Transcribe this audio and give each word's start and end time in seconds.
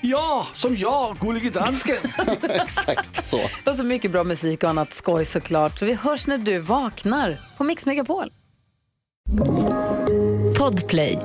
Ja, 0.00 0.46
som 0.54 0.76
jag, 0.76 1.16
Gullige 1.16 1.50
Dansken. 1.50 1.96
Exakt 2.42 3.26
så. 3.26 3.40
Och 3.66 3.76
så 3.76 3.84
mycket 3.84 4.10
bra 4.10 4.24
musik 4.24 4.62
och 4.62 4.70
annat 4.70 4.92
skoj 4.92 5.24
såklart. 5.24 5.78
Så 5.78 5.86
vi 5.86 5.94
hörs 5.94 6.26
när 6.26 6.38
du 6.38 6.58
vaknar 6.58 7.38
på 7.58 7.64
Mix 7.64 7.86
Megapol. 7.86 8.32
Podplay. 10.58 11.18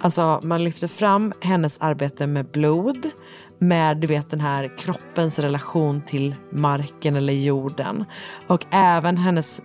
Alltså 0.00 0.40
man 0.42 0.64
lyfter 0.64 0.88
fram 0.88 1.32
hennes 1.40 1.78
arbete 1.78 2.26
med 2.26 2.46
blod, 2.46 3.10
med 3.58 3.96
du 3.96 4.06
vet 4.06 4.30
den 4.30 4.40
här 4.40 4.78
kroppens 4.78 5.38
relation 5.38 6.02
till 6.02 6.34
marken 6.52 7.16
eller 7.16 7.32
jorden. 7.32 8.04
Och 8.46 8.66
även 8.70 9.16
hennes 9.16 9.60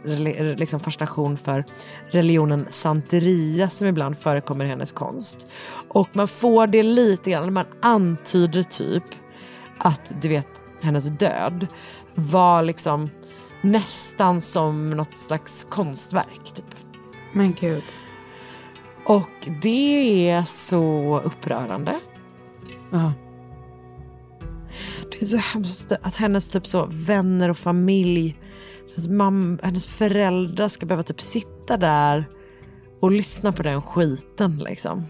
liksom, 0.57 0.79
fascination 0.79 1.37
för 1.37 1.65
religionen 2.11 2.65
santeria 2.69 3.69
som 3.69 3.87
ibland 3.87 4.17
förekommer 4.17 4.65
i 4.65 4.67
hennes 4.67 4.91
konst. 4.91 5.47
Och 5.87 6.09
man 6.13 6.27
får 6.27 6.67
det 6.67 6.83
lite 6.83 7.31
grann, 7.31 7.53
man 7.53 7.65
antyder 7.81 8.63
typ 8.63 9.03
att 9.77 10.11
du 10.21 10.29
vet 10.29 10.61
hennes 10.81 11.05
död 11.09 11.67
var 12.15 12.61
liksom 12.61 13.09
nästan 13.61 14.41
som 14.41 14.89
något 14.89 15.13
slags 15.13 15.67
konstverk. 15.69 16.53
Typ. 16.55 16.75
Men 17.33 17.53
gud. 17.53 17.83
Och 19.05 19.49
det 19.61 20.29
är 20.29 20.43
så 20.43 21.21
upprörande. 21.25 21.99
Ja. 22.91 23.13
Det 25.11 25.21
är 25.21 25.25
så 25.25 25.37
hemskt 25.37 25.91
att 26.01 26.15
hennes 26.15 26.49
typ 26.49 26.67
så 26.67 26.85
vänner 26.91 27.49
och 27.49 27.57
familj, 27.57 28.39
hennes, 28.89 29.07
mamma, 29.07 29.59
hennes 29.63 29.87
föräldrar 29.87 30.67
ska 30.67 30.85
behöva 30.85 31.03
typ 31.03 31.21
sitta 31.21 31.77
där 31.77 32.29
och 33.01 33.11
lyssna 33.11 33.51
på 33.51 33.63
den 33.63 33.81
skiten 33.81 34.57
liksom. 34.57 35.05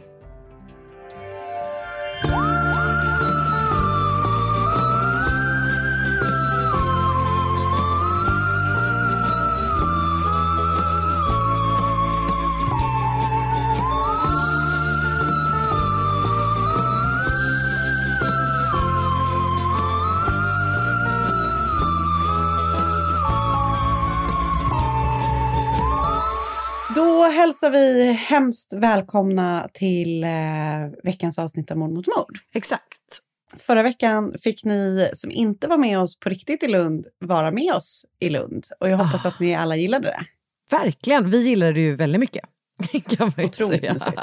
Hälsar 27.62 27.72
vi 27.72 28.12
hemskt 28.12 28.74
välkomna 28.74 29.70
till 29.74 30.24
eh, 30.24 30.30
veckans 31.04 31.40
avsnitt 31.40 31.72
av 31.72 31.78
Mord 31.78 31.92
mot 31.92 32.08
mord. 32.08 32.38
Exakt. 32.54 32.84
Förra 33.58 33.84
veckan 33.84 34.34
fick 34.44 34.64
ni 34.64 35.10
som 35.14 35.32
inte 35.32 35.68
var 35.68 35.78
med 35.78 36.00
oss 36.00 36.20
på 36.20 36.30
riktigt 36.30 36.64
i 36.64 36.68
Lund 36.68 37.08
vara 37.20 37.52
med 37.52 37.74
oss 37.74 38.06
i 38.20 38.30
Lund. 38.30 38.66
Och 38.80 38.90
jag 38.90 38.98
hoppas 38.98 39.26
att 39.26 39.40
ni 39.40 39.56
alla 39.56 39.76
gillade 39.76 40.08
det. 40.08 40.26
Verkligen, 40.78 41.32
vi 41.32 41.50
gillade 41.50 41.74
det 41.74 41.80
ju 41.80 41.96
väldigt 41.96 42.20
mycket. 42.20 42.44
Kan 43.18 43.32
man 43.38 43.46
Otroligt 43.46 43.82
säga. 43.82 43.94
mysigt. 43.94 44.22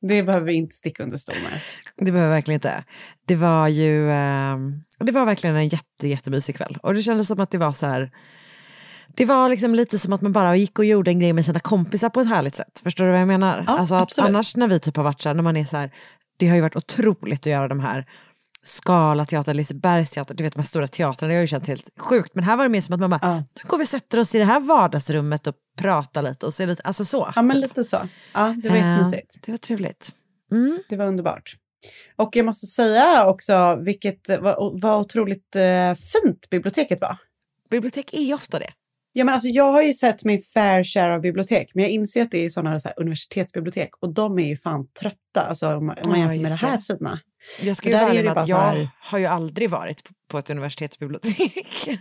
Det 0.00 0.22
behöver 0.22 0.46
vi 0.46 0.54
inte 0.54 0.74
sticka 0.74 1.02
under 1.02 1.16
stol 1.16 1.34
med. 1.34 1.60
Det 1.96 2.12
behöver 2.12 2.30
jag 2.30 2.36
verkligen 2.36 2.56
inte. 2.56 2.84
Det 3.26 3.36
var 3.36 3.68
ju 3.68 4.10
eh, 4.10 4.56
det 4.98 5.12
var 5.12 5.26
verkligen 5.26 5.56
en 5.56 5.68
jätte, 5.68 6.08
jättemysig 6.08 6.56
kväll. 6.56 6.78
Och 6.82 6.94
det 6.94 7.02
kändes 7.02 7.28
som 7.28 7.40
att 7.40 7.50
det 7.50 7.58
var 7.58 7.72
så 7.72 7.86
här 7.86 8.10
det 9.16 9.24
var 9.24 9.48
liksom 9.48 9.74
lite 9.74 9.98
som 9.98 10.12
att 10.12 10.20
man 10.20 10.32
bara 10.32 10.56
gick 10.56 10.78
och 10.78 10.84
gjorde 10.84 11.10
en 11.10 11.18
grej 11.20 11.32
med 11.32 11.44
sina 11.44 11.60
kompisar 11.60 12.08
på 12.08 12.20
ett 12.20 12.28
härligt 12.28 12.56
sätt. 12.56 12.80
Förstår 12.82 13.04
du 13.04 13.10
vad 13.10 13.20
jag 13.20 13.28
menar? 13.28 13.64
Ja, 13.66 13.78
alltså 13.78 13.94
att 13.94 14.18
annars 14.18 14.56
när 14.56 14.68
vi 14.68 14.80
typ 14.80 14.96
har 14.96 15.04
varit 15.04 15.22
så 15.22 15.28
här, 15.28 15.34
när 15.34 15.42
man 15.42 15.56
är 15.56 15.64
så 15.64 15.76
här, 15.76 15.90
det 16.38 16.48
har 16.48 16.54
ju 16.56 16.60
varit 16.62 16.76
otroligt 16.76 17.40
att 17.40 17.46
göra 17.46 17.68
de 17.68 17.80
här 17.80 18.06
Skala 18.64 19.24
teater, 19.26 19.54
Lisebergs 19.54 20.10
teater, 20.10 20.34
du 20.34 20.44
vet 20.44 20.52
de 20.54 20.58
här 20.58 20.66
stora 20.66 20.88
teatrarna, 20.88 21.28
det 21.28 21.34
har 21.36 21.40
ju 21.40 21.46
känts 21.46 21.68
helt 21.68 21.88
sjukt. 21.98 22.34
Men 22.34 22.44
här 22.44 22.56
var 22.56 22.64
det 22.64 22.70
mer 22.70 22.80
som 22.80 22.94
att 22.94 23.00
man 23.00 23.10
bara, 23.10 23.18
Ja. 23.22 23.36
nu 23.36 23.62
går 23.68 23.78
vi 23.78 23.84
och 23.84 23.88
sätter 23.88 24.18
oss 24.18 24.34
i 24.34 24.38
det 24.38 24.44
här 24.44 24.60
vardagsrummet 24.60 25.46
och 25.46 25.54
pratar 25.78 26.22
lite 26.22 26.46
och 26.46 26.54
ser 26.54 26.66
lite, 26.66 26.82
alltså 26.82 27.04
så. 27.04 27.32
Ja, 27.36 27.42
men 27.42 27.60
lite 27.60 27.84
så. 27.84 28.08
Ja, 28.34 28.54
det 28.62 28.68
var 28.68 28.76
Eh, 28.76 28.82
jättemysigt. 28.82 29.38
Det 29.46 29.50
var 29.52 29.58
trevligt. 29.58 30.12
Mm. 30.52 30.78
Det 30.88 30.96
var 30.96 31.06
underbart. 31.06 31.56
Och 32.16 32.36
jag 32.36 32.46
måste 32.46 32.66
säga 32.66 33.26
också 33.28 33.76
vilket 33.84 34.20
vad, 34.40 34.80
vad 34.82 35.00
otroligt 35.00 35.56
eh, 35.56 35.94
fint 35.94 36.50
biblioteket 36.50 37.00
var. 37.00 37.16
Bibliotek 37.70 38.14
är 38.14 38.22
ju 38.22 38.34
ofta 38.34 38.58
det. 38.58 38.70
Ja, 39.12 39.24
men 39.24 39.34
alltså, 39.34 39.48
jag 39.48 39.72
har 39.72 39.82
ju 39.82 39.92
sett 39.94 40.24
min 40.24 40.40
fair 40.40 40.84
share 40.84 41.14
av 41.14 41.20
bibliotek, 41.20 41.70
men 41.74 41.82
jag 41.84 41.90
inser 41.92 42.22
att 42.22 42.30
det 42.30 42.44
är 42.44 42.48
sådana 42.48 42.78
så 42.78 42.88
här 42.88 43.00
universitetsbibliotek 43.00 43.90
och 44.00 44.14
de 44.14 44.38
är 44.38 44.46
ju 44.46 44.56
fan 44.56 44.86
trötta 45.00 45.40
alltså, 45.48 45.74
om, 45.74 45.86
man- 45.86 45.96
Ja, 46.04 46.16
jämför 46.16 46.36
med 46.42 46.50
det 46.50 46.54
här 46.66 46.76
det. 46.76 46.82
fina. 46.98 47.20
Jag 47.62 47.76
ska 47.76 47.88
ju 47.88 47.94
vara 47.94 48.08
ärlig 48.10 48.24
med 48.24 48.38
att 48.38 48.48
jag 48.48 48.56
här- 48.56 48.88
har 49.00 49.18
ju 49.18 49.26
aldrig 49.26 49.70
varit 49.70 50.02
på, 50.28 50.38
ett 50.38 50.50
universitetsbibliotek. 50.50 51.66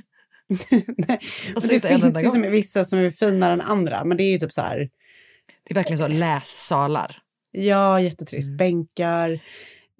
Nej, 1.07 1.19
Alltså 1.55 1.69
det 1.73 1.79
finns 1.79 2.23
ju 2.25 2.29
som 2.29 2.41
vissa 2.41 2.83
som 2.83 2.99
är 2.99 3.11
finare 3.11 3.53
än 3.53 3.61
andra, 3.61 4.05
men 4.05 4.17
det 4.17 4.23
är 4.23 4.31
ju 4.31 4.39
typ 4.39 4.51
så 4.53 4.61
här, 4.61 4.77
Det 5.63 5.71
är 5.71 5.75
verkligen 5.75 5.97
så 5.97 6.07
lässalar. 6.07 7.17
ja, 7.51 7.99
jättetrist, 8.01 8.49
Mm. 8.49 8.57
bänkar. 8.57 9.39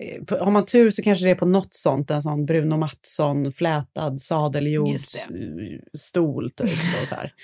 Eh, 0.01 0.21
Har 0.39 0.51
man 0.51 0.65
tur 0.65 0.91
så 0.91 1.03
kanske 1.03 1.25
det 1.25 1.31
är 1.31 1.35
på 1.35 1.45
något 1.45 1.73
sånt, 1.73 2.11
en 2.11 2.21
sån 2.21 2.45
Bruno 2.45 2.77
Mattsson 2.77 3.51
flätad 3.51 4.13
Just 4.13 4.25
sadeljordsstol 4.25 6.51
typ. 6.51 6.69
Och 7.01 7.07
så 7.07 7.15
här. 7.15 7.33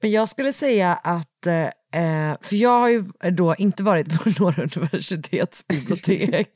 Men 0.00 0.10
jag 0.10 0.28
skulle 0.28 0.52
säga 0.52 0.94
att, 0.94 1.46
eh, 1.94 2.36
för 2.42 2.56
jag 2.56 2.80
har 2.80 2.88
ju 2.88 3.04
då 3.30 3.54
inte 3.54 3.82
varit 3.82 4.22
på 4.22 4.30
några 4.44 4.62
universitetsbibliotek, 4.62 6.48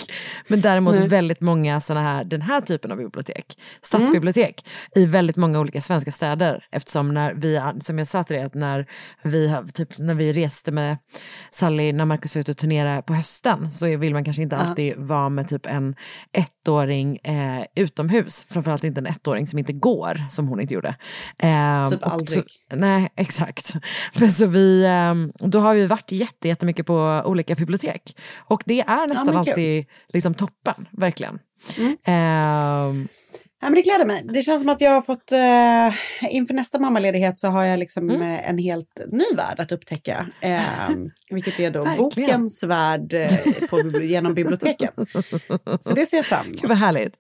men 0.49 0.61
däremot 0.61 0.95
Nej. 0.95 1.09
väldigt 1.09 1.41
många 1.41 1.81
såna 1.81 2.03
här, 2.03 2.25
den 2.25 2.43
här 2.43 2.61
typen 2.61 2.93
av 2.93 2.99
bibliotek, 2.99 3.59
stadsbibliotek, 3.83 4.69
i 4.95 5.07
väldigt 5.07 5.37
många 5.37 5.61
olika 5.61 5.81
svenska 5.81 6.11
städer. 6.11 6.65
Eftersom 6.73 7.15
när 7.15 7.35
vi, 7.35 7.61
som 7.81 7.99
jag 7.99 8.09
sa 8.09 8.25
till 8.25 8.37
dig, 8.37 8.45
att 8.45 8.55
när 8.55 8.87
vi, 9.23 9.57
typ, 9.75 9.99
när 9.99 10.15
vi 10.15 10.33
reste 10.33 10.73
med 10.73 10.97
Sally, 11.51 11.93
när 11.93 12.05
Marcus 12.05 12.35
var 12.37 12.41
ute 12.41 12.51
och 12.51 12.59
turnerade 12.59 13.03
på 13.03 13.15
hösten, 13.15 13.71
så 13.71 13.97
vill 13.97 14.13
man 14.13 14.25
kanske 14.25 14.43
inte 14.43 14.57
Ja. 14.57 14.63
alltid 14.63 14.97
vara 14.97 15.29
med 15.29 15.49
typ 15.49 15.67
en 15.67 15.95
ettåring 16.33 17.17
eh, 17.17 17.65
utomhus, 17.75 18.47
framförallt 18.51 18.85
inte 18.85 19.01
en 19.01 19.07
ettåring 19.07 19.47
som 19.47 19.59
inte 19.59 19.73
går, 19.73 20.21
som 20.31 20.49
hon 20.49 20.61
inte 20.61 20.75
gjorde. 20.75 20.97
Eh, 21.39 21.91
Typ 21.91 22.07
aldrig. 22.07 22.45
Så, 22.71 22.77
nej, 22.77 23.09
exakt. 23.17 23.75
Men 24.19 24.31
så 24.31 24.47
vi, 24.47 24.87
ehm, 24.87 25.28
då 25.35 25.59
har 25.59 25.75
vi 25.75 25.87
varit 25.87 26.13
jätte, 26.13 26.49
jättemycket 26.49 26.87
på 26.87 27.23
olika 27.27 27.55
bibliotek. 27.55 28.17
Och 28.49 28.63
det 28.67 28.81
är 28.81 29.07
nästan 29.07 29.27
kul. 29.29 29.37
alltid 29.37 29.87
liksom 30.09 30.35
toppen, 30.35 30.89
verkligen. 30.93 31.39
Mm. 31.79 31.97
Ehm, 32.05 33.09
Ja, 33.61 33.67
men 33.67 33.75
det 33.75 33.83
gläder 33.83 34.07
mig. 34.07 34.23
Det 34.33 34.43
känns 34.43 34.61
som 34.63 34.69
att 34.69 34.81
jag 34.81 34.91
har 34.91 35.01
fått, 35.03 35.33
eh, 35.33 36.35
inför 36.37 36.55
nästa 36.55 36.79
mammaledighet 36.79 37.39
så 37.39 37.49
har 37.49 37.65
jag 37.65 37.79
liksom 37.79 38.11
Mm. 38.11 38.23
eh, 38.23 38.49
en 38.51 38.59
helt 38.59 39.01
ny 39.13 39.25
värld 39.37 39.61
att 39.61 39.73
upptäcka. 39.73 40.27
Eh, 40.41 40.61
vilket 41.31 41.61
är 41.61 41.71
då 41.71 41.83
Verkligen. 41.83 42.03
bokens 42.31 42.65
värld 42.65 43.13
eh, 43.15 43.29
på, 43.71 44.01
genom 44.03 44.35
biblioteken. 44.35 44.93
Så 45.81 45.95
det 45.95 46.07
ser 46.07 46.17
jag 46.17 46.27
fram 46.27 46.47
Gud 46.47 46.59
emot. 46.59 46.69
vad 46.69 46.79
härligt. 46.79 47.15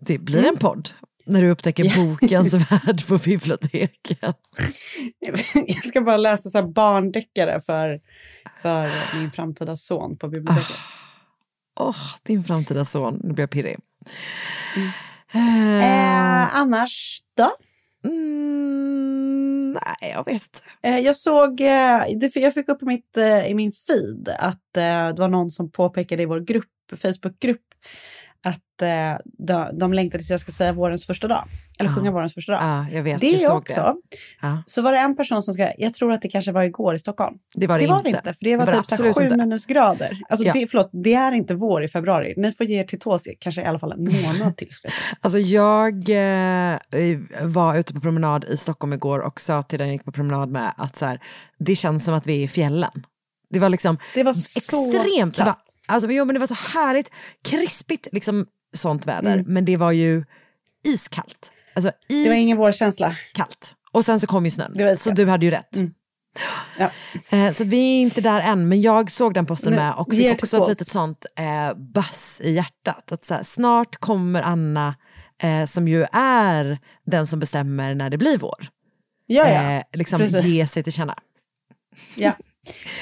Det 0.00 0.18
blir 0.18 0.38
Mm. 0.38 0.48
en 0.50 0.56
podd. 0.58 0.88
När 1.24 1.42
du 1.42 1.50
upptäcker 1.50 1.84
bokens 1.84 2.54
värld 2.70 3.06
på 3.08 3.18
biblioteket. 3.18 4.38
Jag 5.66 5.84
ska 5.84 6.00
bara 6.00 6.16
läsa 6.16 6.50
så 6.50 6.68
barndeckare 6.68 7.60
för, 7.60 8.00
för 8.62 8.88
min 9.18 9.30
framtida 9.30 9.76
son 9.76 10.18
på 10.18 10.28
biblioteket. 10.28 10.76
Åh, 11.80 11.96
din 12.22 12.44
framtida 12.44 12.84
son. 12.84 13.20
Nu 13.22 13.32
blir 13.32 13.42
jag 13.42 13.50
pirrig. 13.50 13.78
Eh, 15.34 16.56
annars 16.56 17.18
då? 17.36 17.50
Mm, 18.08 19.72
nej, 19.72 20.10
jag 20.10 20.24
vet 20.24 20.34
inte. 20.34 20.58
Eh, 20.82 20.98
jag 20.98 21.16
såg, 21.16 21.60
eh, 21.60 22.02
det, 22.16 22.36
jag 22.36 22.54
fick 22.54 22.68
upp 22.68 22.82
i, 22.82 22.86
mitt, 22.86 23.16
eh, 23.16 23.46
i 23.50 23.54
min 23.54 23.72
feed 23.72 24.28
att 24.38 24.76
eh, 24.76 25.14
det 25.14 25.18
var 25.18 25.28
någon 25.28 25.50
som 25.50 25.70
påpekade 25.70 26.22
i 26.22 26.26
vår 26.26 26.40
grupp, 26.40 26.68
Facebookgrupp 26.96 27.60
att 28.46 28.82
eh, 28.82 29.20
de, 29.38 29.78
de 29.78 29.92
längtade 29.92 30.18
tills 30.18 30.30
jag 30.30 30.40
ska 30.40 30.52
säga 30.52 30.72
vårens 30.72 31.06
första 31.06 31.28
dag. 31.28 31.44
Eller 31.80 31.90
Ja. 31.90 31.96
sjunga 31.96 32.10
vårens 32.10 32.34
första 32.34 32.52
dag. 32.52 32.60
Ja, 32.62 32.86
jag 32.96 33.02
vet. 33.02 33.20
det 33.20 33.26
jag 33.30 33.56
också. 33.56 33.74
Det. 34.10 34.16
Ja, 34.42 34.62
Så 34.66 34.82
var 34.82 34.92
det 34.92 34.98
en 34.98 35.16
person 35.16 35.42
som 35.42 35.54
ska, 35.54 35.68
jag 35.78 35.94
tror 35.94 36.12
att 36.12 36.22
det 36.22 36.28
kanske 36.28 36.52
var 36.52 36.62
igår 36.62 36.94
i 36.94 36.98
Stockholm. 36.98 37.36
det 37.54 37.66
var 37.66 37.78
det, 37.78 37.84
Det 37.84 37.88
var 37.90 37.96
inte. 37.98 38.10
det 38.10 38.16
inte, 38.16 38.32
för 38.34 38.44
det 38.44 38.56
var, 38.56 38.66
Det 38.66 38.72
var 38.72 38.78
typ 38.82 38.86
så 38.86 39.20
sju 39.20 39.24
inte. 39.24 39.36
minusgrader. 39.36 40.18
Alltså 40.28 40.46
Ja. 40.46 40.52
det, 40.52 40.66
förlåt, 40.66 40.90
det 40.92 41.14
är 41.14 41.32
inte 41.32 41.54
vår 41.54 41.84
i 41.84 41.88
februari. 41.88 42.34
Ni 42.36 42.52
får 42.52 42.66
ge 42.66 42.80
er 42.80 42.84
till 42.84 42.98
tåls 42.98 43.28
kanske 43.38 43.62
i 43.62 43.64
alla 43.64 43.78
fall 43.78 43.92
en 43.92 44.04
månad 44.04 44.56
till. 44.56 44.68
Alltså 45.20 45.38
jag 45.38 45.94
eh, 45.94 46.78
var 47.42 47.78
ute 47.78 47.94
på 47.94 48.00
promenad 48.00 48.44
i 48.44 48.56
Stockholm 48.56 48.92
igår 48.92 49.18
och 49.18 49.40
sa 49.40 49.62
till 49.62 49.78
den 49.78 49.88
jag 49.88 49.92
gick 49.94 50.04
på 50.04 50.12
promenad 50.12 50.50
med 50.50 50.74
att 50.76 50.96
så 50.96 51.06
här, 51.06 51.20
det 51.58 51.76
känns 51.76 52.04
som 52.04 52.14
att 52.14 52.26
vi 52.26 52.40
är 52.40 52.44
i 52.44 52.48
fjällen. 52.48 52.90
Det 53.52 53.58
var 53.58 53.68
liksom 53.68 53.98
Det 54.14 54.22
var 54.22 54.30
extremt, 54.32 55.36
det 55.36 55.44
var, 55.44 55.56
alltså, 55.88 56.10
jo, 56.10 56.24
men 56.24 56.34
det 56.34 56.38
var 56.40 56.46
så 56.46 56.54
härligt, 56.78 57.10
krispigt 57.44 58.08
liksom, 58.12 58.46
sånt 58.74 59.06
väder, 59.06 59.32
Mm. 59.34 59.44
men 59.48 59.64
det 59.64 59.76
var 59.76 59.92
ju 59.92 60.24
iskallt. 60.84 61.50
Alltså 61.74 61.92
Det 62.08 62.28
var 62.28 62.34
ingen 62.36 62.56
vårkänsla. 62.58 63.16
iskallt. 63.26 63.74
Och 63.92 64.04
sen 64.04 64.20
så 64.20 64.26
kom 64.26 64.44
ju 64.44 64.50
snön, 64.50 64.98
så 64.98 65.10
du 65.10 65.26
hade 65.26 65.44
ju 65.46 65.50
rätt. 65.50 65.76
Mm. 65.76 65.92
Ja. 66.78 66.90
Eh, 67.36 67.52
så 67.52 67.64
vi 67.64 67.76
är 67.78 68.00
inte 68.00 68.20
där 68.20 68.40
än, 68.40 68.68
men 68.68 68.80
jag 68.80 69.10
såg 69.10 69.34
den 69.34 69.46
posten 69.46 69.70
Nu, 69.72 69.76
med 69.78 69.94
och 69.94 70.10
fick 70.14 70.32
också 70.32 70.62
ett 70.62 70.68
litet 70.68 70.86
sånt 70.86 71.26
eh, 71.38 71.74
bass 71.94 72.40
i 72.44 72.50
hjärtat. 72.52 73.12
Att 73.12 73.30
här, 73.30 73.42
snart 73.42 73.96
kommer 73.96 74.42
Anna, 74.42 74.94
eh, 75.42 75.66
som 75.66 75.88
ju 75.88 76.06
är 76.12 76.78
den 77.06 77.26
som 77.26 77.40
bestämmer 77.40 77.94
när 77.94 78.10
det 78.10 78.18
blir 78.18 78.38
vår, 78.38 78.68
Ja, 79.26 79.48
ja. 79.48 79.70
eh, 79.72 79.82
liksom 79.92 80.18
precis. 80.18 80.44
ge 80.44 80.66
sig 80.66 80.82
till 80.82 80.92
känna. 80.92 81.14
ja. 82.16 82.32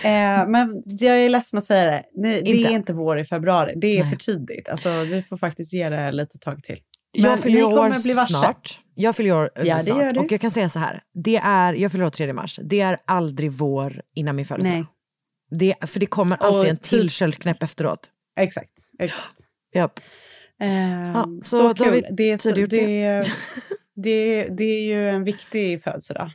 Eh, 0.04 0.48
men 0.48 0.82
jag 0.84 1.18
är 1.18 1.28
ledsen 1.28 1.58
att 1.58 1.64
säga 1.64 1.84
det. 1.90 2.04
Det 2.22 2.40
Inte. 2.40 2.68
är 2.72 2.74
inte 2.74 2.92
vår 2.92 3.18
i 3.20 3.24
februari. 3.24 3.72
Det 3.76 3.86
är 3.98 4.00
Nej. 4.02 4.10
för 4.10 4.16
tidigt. 4.16 4.68
Alltså, 4.68 4.88
vi 5.04 5.22
får 5.22 5.36
faktiskt 5.36 5.72
ge 5.72 5.88
det 5.88 6.12
lite 6.12 6.38
tag 6.38 6.62
till. 6.62 6.78
Jag 7.12 7.22
Men 7.30 7.38
fyller 7.38 7.54
ni 7.54 7.60
ju 7.60 7.66
år 7.66 8.02
bli 8.04 8.12
varse. 8.12 8.34
snart. 8.34 8.80
Jag 8.94 9.16
fyller 9.16 9.32
år 9.32 9.50
eh, 9.56 9.64
Ja, 9.66 9.74
det 9.76 9.80
snart. 9.82 10.16
Och 10.16 10.32
jag 10.32 10.40
kan 10.40 10.50
säga 10.50 10.68
så 10.68 10.78
här, 10.78 11.02
det 11.24 11.36
är, 11.36 11.74
jag 11.74 11.92
fyller 11.92 12.04
år 12.04 12.10
3 12.10 12.32
mars, 12.32 12.60
det 12.64 12.80
är 12.80 12.98
aldrig 13.06 13.52
vår 13.52 14.02
innan 14.14 14.36
min 14.36 14.44
födelsedag. 14.44 14.86
Det, 15.58 15.74
för 15.86 16.00
det 16.00 16.06
kommer 16.06 16.36
alltid 16.36 16.58
Och 16.60 16.66
en 16.66 16.76
till 16.76 17.00
typ- 17.02 17.12
köldknäpp 17.12 17.62
efteråt. 17.62 18.10
exakt. 18.40 18.72
exakt. 18.98 19.34
Japp. 19.74 20.00
Eh, 20.62 21.10
Ja, 21.12 21.28
så 21.44 21.56
så 21.56 21.72
då 21.72 21.84
kul. 21.84 22.06
Det 22.10 22.30
är, 22.30 22.36
så, 22.36 22.48
tydliggjort 22.48 22.70
det, 22.70 23.22
det, 23.96 24.44
det 24.56 24.64
är 24.64 24.82
ju 24.86 25.08
en 25.08 25.24
viktig 25.24 25.82
födelsedag. 25.82 26.30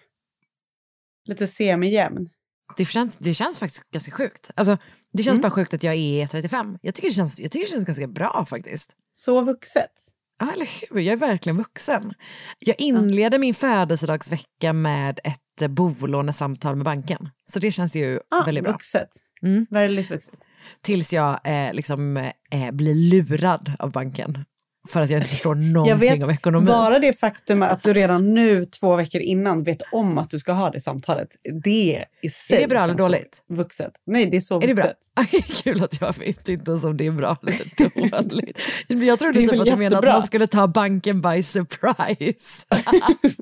Lite 1.27 1.47
semijämn. 1.47 2.29
Det 2.77 2.85
känns, 2.85 3.17
det 3.17 3.33
känns 3.33 3.59
faktiskt 3.59 3.91
ganska 3.91 4.11
sjukt. 4.11 4.51
Alltså, 4.55 4.77
det 5.13 5.23
känns 5.23 5.33
Mm. 5.37 5.41
bara 5.41 5.51
sjukt 5.51 5.73
att 5.73 5.83
jag 5.83 5.95
är 5.95 6.27
35. 6.27 6.77
Jag 6.81 6.95
tycker, 6.95 7.07
det 7.09 7.13
känns, 7.13 7.39
jag 7.39 7.51
tycker 7.51 7.65
det 7.65 7.71
känns 7.71 7.85
ganska 7.85 8.07
bra 8.07 8.45
faktiskt. 8.49 8.89
Så 9.13 9.41
vuxet. 9.41 9.91
Ja, 10.39 10.51
eller 10.53 10.67
hur? 10.91 10.99
Jag 11.01 11.13
är 11.13 11.17
verkligen 11.17 11.57
vuxen. 11.57 12.13
Jag 12.59 12.75
inleder 12.79 13.39
min 13.39 13.53
födelsedagsvecka 13.53 14.73
med 14.73 15.19
ett 15.23 15.61
eh, 15.61 15.67
bolånesamtal 15.67 16.75
med 16.75 16.85
banken. 16.85 17.29
Så 17.51 17.59
det 17.59 17.71
känns 17.71 17.95
ju 17.95 18.19
Ah, 18.29 18.45
väldigt 18.45 18.63
bra. 18.63 18.73
vuxet. 18.73 19.09
Mm. 19.43 19.65
Väldigt 19.69 20.11
vuxet. 20.11 20.35
Tills 20.81 21.13
jag 21.13 21.39
eh, 21.43 21.73
liksom, 21.73 22.17
eh, 22.51 22.71
blir 22.71 22.95
lurad 22.95 23.73
av 23.79 23.91
banken. 23.91 24.45
För 24.89 25.01
att 25.01 25.09
jag 25.09 25.17
inte 25.17 25.29
förstår 25.29 25.55
någonting 25.55 25.97
vet 25.97 26.23
om 26.23 26.29
ekonomi. 26.29 26.67
Bara 26.67 26.99
det 26.99 27.19
faktum 27.19 27.61
att 27.61 27.83
du 27.83 27.93
redan 27.93 28.33
nu, 28.33 28.65
två 28.65 28.95
veckor 28.95 29.21
innan, 29.21 29.63
vet 29.63 29.81
om 29.91 30.17
att 30.17 30.29
du 30.29 30.39
ska 30.39 30.51
ha 30.51 30.69
det 30.69 30.79
samtalet, 30.79 31.27
det 31.63 32.05
i 32.21 32.29
sig 32.29 32.57
Är 32.57 32.61
det 32.61 32.67
bra 32.67 32.79
eller 32.79 32.93
dåligt? 32.93 33.43
Vuxet. 33.49 33.91
Nej, 34.05 34.25
det 34.25 34.37
är 34.37 34.41
så 34.41 34.57
Är 34.57 34.67
det 34.67 34.73
vuxet. 34.73 34.97
bra? 35.15 35.25
Kul 35.63 35.83
att 35.83 36.01
jag 36.01 36.17
vet 36.17 36.49
inte 36.49 36.71
ens 36.71 36.83
om 36.83 36.97
det 36.97 37.05
är 37.05 37.11
bra 37.11 37.37
eller 37.41 38.23
dåligt. 38.29 38.59
Jag 38.87 39.19
trodde 39.19 39.33
typ 39.33 39.59
att 39.59 39.65
du 39.65 39.75
menade 39.75 39.97
att 39.97 40.13
man 40.13 40.27
skulle 40.27 40.47
ta 40.47 40.67
banken 40.67 41.21
by 41.21 41.43
surprise. 41.43 42.65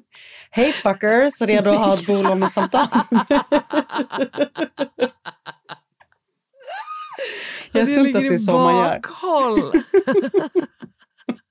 Hej 0.52 0.72
fuckers, 0.72 1.42
redo 1.42 1.70
att 1.70 1.78
ha 1.78 1.94
ett 1.94 2.08
bolånesamtal? 2.08 2.88
Jag 7.72 7.94
tror 7.94 8.08
inte 8.08 8.20
att 8.20 8.24
det 8.24 8.34
är 8.34 8.38
så 8.38 8.58
man 8.58 8.76
gör. 8.76 9.00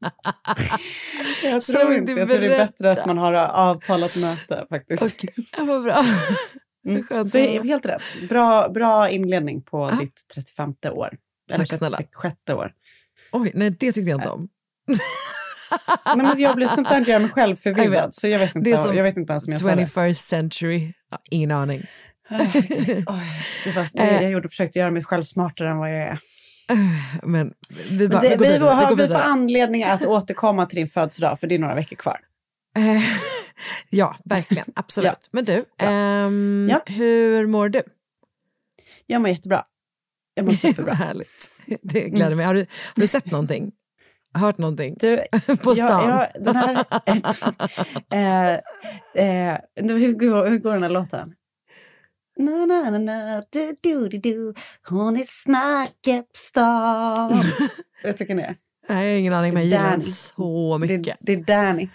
Jag 1.45 1.63
tror 1.63 1.93
inte. 1.93 2.13
Jag 2.13 2.29
tror 2.29 2.39
det 2.41 2.55
är 2.55 2.59
bättre 2.67 2.91
att 2.91 3.07
man 3.07 3.19
har 3.19 3.33
avtalat 3.35 4.17
möte 4.17 4.67
faktiskt. 4.71 5.03
Okej, 5.03 5.35
ja, 5.57 5.65
vad 5.65 5.83
bra. 5.83 6.05
Mm. 6.87 7.03
Skönt 7.03 7.31
Så 7.31 7.39
helt 7.39 7.87
rätt. 7.87 8.03
Bra, 8.29 8.69
bra 8.69 9.09
inledning 9.11 9.63
på 9.63 9.85
Ah. 9.85 9.91
ditt 10.01 10.21
35 10.35 10.75
år. 10.93 11.09
Eller 11.53 11.65
Tack 11.65 11.79
snälla. 11.79 11.97
36 11.97 12.37
år. 12.51 12.73
Oj, 13.33 13.51
nej 13.55 13.71
det 13.71 13.93
tyckte 13.93 14.11
jag 14.11 14.19
inte 14.19 14.29
om. 14.29 14.49
Nej, 16.17 16.17
men 16.27 16.41
jag 16.41 16.57
blir 16.57 16.67
sånt 16.67 16.89
där 16.89 17.01
gör 17.05 17.19
mig 17.19 17.31
själv 17.31 17.57
förvirrad. 17.57 18.15
Så 18.15 18.29
jag 18.29 18.39
vet, 18.39 18.55
inte, 18.55 18.71
Det 18.71 18.77
är 18.77 18.85
som 18.85 18.97
jag 18.97 19.03
vet 19.05 19.17
inte 19.17 19.33
ens 19.33 19.47
om 19.47 19.53
jag 19.53 19.63
sa 19.63 19.75
det. 19.75 19.85
21st 19.85 20.13
century, 20.15 20.93
ingen 21.31 21.51
aning. 21.51 21.83
Oj, 22.31 22.51
det 23.65 23.77
var, 23.77 23.89
Eh. 24.03 24.23
jag 24.23 24.31
gjorde, 24.31 24.49
försökte 24.49 24.79
göra 24.79 24.91
mig 24.91 25.05
själv 25.05 25.23
smartare 25.23 25.71
än 25.71 25.79
vad 25.79 25.91
jag 25.91 26.03
är. 26.03 26.19
Men 27.23 27.53
vi, 27.91 28.09
bara, 28.09 28.21
Men 28.21 28.31
det, 28.31 28.37
vi 28.37 28.45
vi, 28.47 28.53
vidare. 28.53 28.71
har, 28.71 28.97
vi 28.97 29.03
vi 29.03 29.09
får 29.09 29.15
anledning 29.21 29.85
att 29.85 30.07
återkomma 30.07 30.67
till 30.67 30.77
din 30.77 30.89
födelsedag, 30.89 31.41
för 31.41 31.47
det 31.47 31.55
är 31.55 31.59
några 31.59 31.75
veckor 31.75 31.97
kvar. 31.97 32.21
Eh, 32.77 33.03
ja, 33.91 34.17
verkligen. 34.25 34.67
Absolut. 34.77 35.13
Ja. 35.23 35.29
Men 35.33 35.45
du, 35.45 35.65
ehm, 35.79 36.69
Ja. 36.71 36.83
hur 36.87 37.47
mår 37.47 37.69
du? 37.69 37.83
Jag 39.07 39.21
mår 39.21 39.31
jättebra. 39.31 39.65
Jag 40.35 40.47
mår 40.47 40.53
superbra. 40.53 40.95
härligt. 40.95 41.51
Det 41.83 42.09
gläder 42.09 42.37
mig. 42.37 42.47
Har 42.47 42.55
du, 42.55 42.61
har 42.61 43.01
du 43.01 43.07
sett 43.07 43.31
någonting? 43.31 43.73
Hört 44.35 44.59
någonting? 44.59 44.97
Du, 45.01 45.25
På 45.63 45.75
stan? 45.75 46.09
Ja, 46.09 46.27
ja, 46.35 46.41
den 46.41 46.57
här, 46.57 46.85
eh, 48.13 48.53
eh, 49.53 49.59
hur, 49.75 50.13
går, 50.13 50.47
hur 50.47 50.59
går 50.59 50.73
den 50.73 50.83
här 50.83 50.91
låten? 50.91 51.35
Na, 52.43 52.67
na, 52.67 52.91
na, 52.91 52.99
na, 52.99 53.43
du, 53.51 53.77
du, 53.81 54.09
du, 54.09 54.19
du. 54.19 54.55
Hon 54.89 55.17
är 55.17 55.25
stan. 56.35 57.33
Jag 58.05 58.17
tycker 58.17 58.37
det 58.37 58.43
är. 58.43 58.57
Nej, 58.89 59.05
jag 59.07 59.13
har 59.13 59.19
ingen 59.19 59.33
aning, 59.35 59.55
men 59.55 59.63
jag 59.63 59.69
gillar 59.79 59.91
den 59.91 60.01
så 60.01 60.79
mycket. 60.79 61.19
Det, 61.21 61.37
det 61.37 61.53
är 61.53 61.65
Danny. 61.65 61.89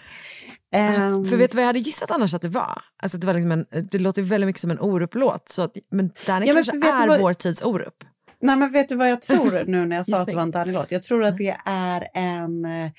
Ehm, 0.72 1.24
För 1.24 1.36
vet 1.36 1.50
du 1.50 1.54
vad 1.54 1.62
jag 1.62 1.66
hade 1.66 1.78
gissat 1.78 2.10
annars 2.10 2.34
att 2.34 2.42
det 2.42 2.48
var? 2.48 2.82
Alltså 3.02 3.18
det, 3.18 3.26
var 3.26 3.34
liksom 3.34 3.52
en, 3.52 3.66
det 3.90 3.98
låter 3.98 4.22
väldigt 4.22 4.46
mycket 4.46 4.60
som 4.60 4.70
en 4.70 4.80
Orup-låt. 4.80 5.48
Så 5.48 5.62
att, 5.62 5.76
men 5.90 6.10
Danny 6.26 6.46
Ja, 6.46 6.54
men 6.54 6.64
kanske 6.64 6.88
är 6.90 7.08
vad- 7.08 7.20
vår 7.20 7.32
tids 7.32 7.62
Orup. 7.62 7.94
Nej, 8.40 8.56
men 8.56 8.72
vet 8.72 8.88
du 8.88 8.94
vad 8.96 9.10
jag 9.10 9.20
tror 9.20 9.64
nu 9.66 9.86
när 9.86 9.96
jag 9.96 10.06
sa 10.06 10.20
att 10.20 10.28
det 10.28 10.34
var 10.36 10.42
en 10.42 10.50
Danny-låt? 10.50 10.92
Jag 10.92 11.02
tror 11.02 11.24
att 11.24 11.38
det 11.38 11.56
är 11.64 12.08
en 12.14 12.64
eh, 12.64 12.90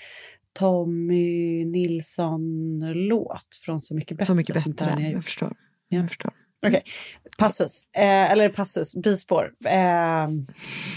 Tommy 0.60 1.66
Nilsson-låt 1.66 3.56
från 3.66 3.80
Så 3.80 3.96
mycket 3.96 4.18
bättre. 4.18 4.26
Så 4.26 4.36
mycket 4.36 4.66
bättre. 4.66 5.02
Jag 5.14 5.24
förstår. 5.24 5.54
Ja. 5.90 5.98
Jag 5.98 6.08
förstår. 6.08 6.34
Passus, 7.38 7.84
eh, 7.98 8.32
eller 8.32 8.50
passus, 8.50 8.96
bispår. 8.96 9.52
Eh, 9.66 10.28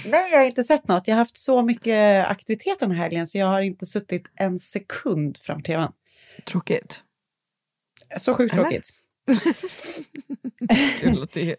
nej, 0.06 0.30
jag 0.32 0.38
har 0.38 0.44
inte 0.46 0.64
sett 0.64 0.88
något. 0.88 1.08
Jag 1.08 1.14
har 1.14 1.18
haft 1.18 1.36
så 1.36 1.62
mycket 1.62 2.26
aktivitet 2.26 2.78
den 2.80 2.90
här 2.90 2.98
helgen 2.98 3.26
så 3.26 3.38
jag 3.38 3.46
har 3.46 3.60
inte 3.60 3.86
suttit 3.86 4.22
en 4.36 4.58
sekund 4.58 5.38
framför 5.38 5.62
tvn. 5.62 5.92
Tråkigt. 6.50 7.00
Så 8.20 8.34
sjukt 8.34 8.54
Eller? 8.54 8.62
tråkigt. 8.62 8.90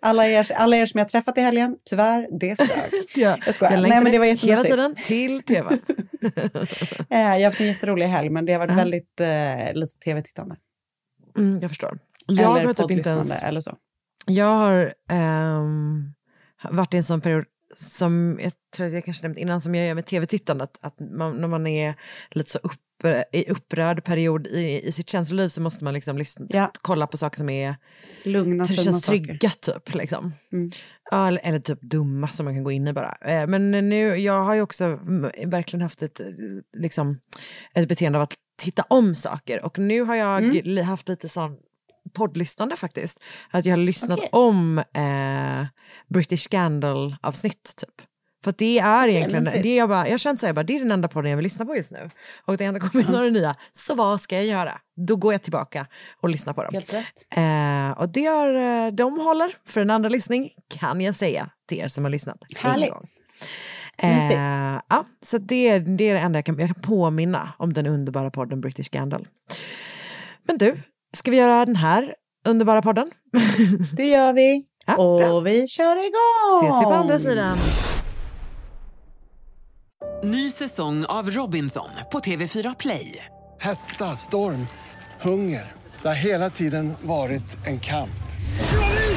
Alla 0.02 0.28
er, 0.28 0.52
alla 0.56 0.78
er 0.78 0.86
som 0.86 0.98
jag 0.98 1.10
träffat 1.10 1.38
i 1.38 1.42
helgen, 1.42 1.76
tyvärr, 1.90 2.28
det 2.40 2.56
sög. 2.56 2.92
Ja, 3.16 3.38
Jag 3.46 3.56
skojar. 3.56 3.72
Nej, 3.72 3.82
längtade 3.82 4.04
men 4.04 4.12
det 4.12 4.20
var 4.20 4.26
hela 4.26 4.64
tiden 4.64 4.96
till 4.96 5.44
tv. 5.44 5.80
Eh, 7.10 7.20
jag 7.20 7.40
har 7.40 7.44
haft 7.44 7.60
en 7.60 7.68
jätterolig 7.68 8.06
helg, 8.06 8.30
men 8.30 8.46
det 8.46 8.52
har 8.54 8.60
varit 8.60 8.70
Ja. 8.72 8.76
väldigt 8.76 9.20
eh, 9.20 9.74
lite 9.74 9.98
tv-tittande. 9.98 10.56
Mm, 11.38 11.60
jag 11.62 11.72
förstår. 11.72 12.00
Jag 12.28 12.60
eller 12.60 12.74
typ 12.74 12.92
inte 12.92 12.94
ens... 12.94 13.06
poddlyssnande 13.06 13.36
eller 13.48 13.62
så. 13.62 13.78
Jag 14.26 14.46
har 14.46 14.94
ehm, 15.10 16.14
varit 16.72 16.94
i 16.94 16.98
en 16.98 17.04
sån 17.04 17.22
period 17.22 17.46
som 17.76 18.40
jag 18.44 18.52
tror 18.76 18.88
att 18.88 18.94
jag 18.94 19.06
kanske 19.06 19.24
nämnt 19.24 19.38
innan 19.38 19.62
som 19.62 19.76
jag 19.76 19.88
gör 19.88 19.96
med 19.96 20.06
tv-tittandet. 20.06 20.70
Att 20.82 21.00
man, 21.00 21.42
när 21.42 21.48
man 21.48 21.68
är 21.68 21.96
lite 22.32 22.52
så 22.52 22.60
upp, 22.64 22.80
i 23.32 23.50
upprörd 23.52 24.04
period 24.04 24.48
i, 24.48 24.88
i 24.88 24.92
sitt 24.92 25.10
känsloliv 25.10 25.48
så 25.48 25.62
måste 25.62 25.84
man 25.84 25.94
liksom 25.94 26.18
lyssna, 26.18 26.46
Ja. 26.50 26.72
kolla 26.82 27.08
på 27.08 27.18
saker 27.18 27.38
som 27.38 27.50
är 27.50 27.76
Lugna, 28.24 28.66
fina 28.66 28.84
känns 28.84 29.06
saker. 29.06 29.18
trygga 29.18 29.50
typ. 29.50 29.94
Liksom. 29.96 30.34
Mm. 30.52 30.72
Ja, 31.12 31.28
eller, 31.28 31.42
eller 31.44 31.60
typ 31.60 31.82
dumma 31.82 32.28
som 32.28 32.46
man 32.46 32.54
kan 32.56 32.64
gå 32.64 32.72
in 32.72 32.88
i 32.88 32.94
bara. 32.94 33.18
Eh, 33.26 33.48
Men 33.48 33.72
nu, 33.72 34.16
jag 34.16 34.44
har 34.44 34.56
ju 34.56 34.62
också 34.62 34.86
mm, 34.86 35.22
verkligen 35.50 35.82
haft 35.82 36.02
ett, 36.04 36.22
liksom, 36.78 37.20
ett 37.74 37.88
beteende 37.88 38.18
av 38.18 38.24
att 38.24 38.34
titta 38.58 38.84
om 38.90 39.16
saker. 39.16 39.66
Och 39.66 39.80
nu 39.80 40.02
har 40.02 40.16
jag 40.16 40.44
li- 40.66 40.82
haft 40.82 41.10
lite 41.10 41.30
sån 41.30 41.58
poddlyssnande 42.14 42.76
faktiskt. 42.76 43.20
Att 43.52 43.66
jag 43.66 43.72
har 43.72 43.78
lyssnat 43.78 44.20
Okej. 44.20 44.30
om 44.32 44.78
eh, 44.78 45.66
British 46.08 46.40
Scandal-avsnitt 46.40 47.76
typ. 47.76 48.08
För 48.44 48.54
det 48.58 48.80
är 48.80 49.08
egentligen, 49.08 49.44
mysigt. 49.44 49.64
det 49.64 49.70
är 49.70 49.78
jag, 49.78 49.90
bara, 49.90 50.08
jag 50.08 50.20
känner 50.20 50.38
så 50.38 50.46
här, 50.46 50.54
bara, 50.54 50.64
det 50.64 50.76
är 50.76 50.80
den 50.80 50.92
enda 50.92 51.08
podden 51.08 51.32
jag 51.32 51.38
vill 51.38 51.44
lyssna 51.44 51.66
på 51.66 51.76
just 51.76 51.92
nu. 51.92 52.10
Och 52.46 52.58
det 52.58 52.66
har 52.66 52.76
inte 52.76 52.88
kommit 52.88 53.10
några 53.10 53.30
nya, 53.30 53.56
så 53.72 53.96
vad 53.96 54.22
ska 54.22 54.36
jag 54.36 54.46
göra? 54.46 54.80
Då 55.08 55.16
går 55.16 55.34
jag 55.34 55.42
tillbaka 55.42 55.88
och 56.22 56.30
lyssnar 56.30 56.54
på 56.54 56.64
dem. 56.64 56.74
Helt 56.74 56.94
rätt. 56.94 57.28
Eh, 57.36 58.02
och 58.02 58.10
det 58.10 58.26
har, 58.26 58.54
eh, 58.86 58.92
de 58.92 59.20
håller 59.20 59.56
för 59.66 59.82
en 59.82 59.90
andra 59.90 60.10
lyssning 60.10 60.50
kan 60.80 61.02
jag 61.02 61.16
säga 61.16 61.50
till 61.68 61.78
er 61.78 61.88
som 61.88 62.04
har 62.04 62.12
lyssnat. 62.12 62.38
Härligt. 62.58 62.94
Eh, 63.98 64.82
ja, 64.90 65.06
så 65.22 65.38
det, 65.38 65.80
det 65.80 66.10
är 66.10 66.14
det 66.14 66.20
enda 66.20 66.38
jag 66.38 66.46
kan, 66.46 66.60
jag 66.60 66.70
kan 66.76 66.82
påminna 66.82 67.54
om 67.58 67.74
den 67.74 67.88
underbara 67.88 68.32
podden 68.32 68.62
British 68.62 68.86
Scandal. 68.86 69.28
Men 70.44 70.58
du, 70.58 70.78
ska 71.16 71.32
vi 71.32 71.38
göra 71.38 71.66
den 71.66 71.76
här 71.76 72.16
underbara 72.48 72.82
podden? 72.82 73.12
Det 73.94 74.06
gör 74.06 74.34
vi. 74.34 74.64
Ja, 74.86 74.96
och 74.98 75.20
bra. 75.20 75.40
vi 75.40 75.68
kör 75.68 75.96
igång! 75.96 76.70
Ses 76.70 76.82
vi 76.82 76.84
på 76.84 76.94
andra 76.94 77.20
sidan. 77.20 77.58
Ny 80.24 80.52
säsong 80.52 81.06
av 81.06 81.30
Robinson 81.30 81.90
på 82.12 82.20
TV4 82.20 82.76
Play. 82.80 83.26
Hetta, 83.60 84.06
storm, 84.16 84.68
hunger. 85.22 85.72
Det 86.02 86.08
har 86.08 86.16
hela 86.16 86.50
tiden 86.50 86.94
varit 87.02 87.68
en 87.68 87.80
kamp. 87.80 88.10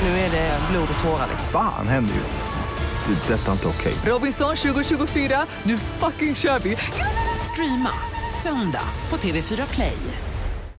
Nu 0.02 0.08
är 0.08 0.30
det 0.30 0.58
blod 0.70 0.88
och 0.98 1.04
tårar. 1.04 1.28
Fan 1.52 1.88
händer 1.88 2.14
just 2.14 2.36
nu. 2.36 3.14
Det. 3.14 3.34
är 3.34 3.38
Detta 3.38 3.48
är 3.48 3.52
inte 3.52 3.68
okej. 3.68 3.94
Robinson 4.12 4.56
2024, 4.56 5.46
nu 5.62 5.78
fucking 5.78 6.34
kör 6.34 6.58
vi! 6.58 6.76
Streama 7.52 7.90
söndag 8.42 8.88
på 9.08 9.16
TV4 9.16 9.74
Play. 9.74 9.96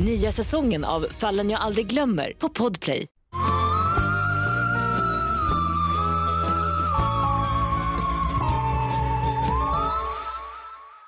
Nya 0.00 0.32
säsongen 0.32 0.84
av 0.84 1.06
Fallen 1.10 1.50
jag 1.50 1.60
aldrig 1.60 1.86
glömmer 1.86 2.32
på 2.38 2.48
Podplay. 2.48 3.06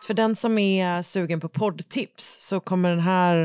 För 0.06 0.14
den 0.14 0.36
som 0.36 0.58
är 0.58 1.02
sugen 1.02 1.40
på 1.40 1.48
poddtips 1.48 2.46
så 2.48 2.60
kommer 2.60 2.90
den 2.90 3.00
här, 3.00 3.42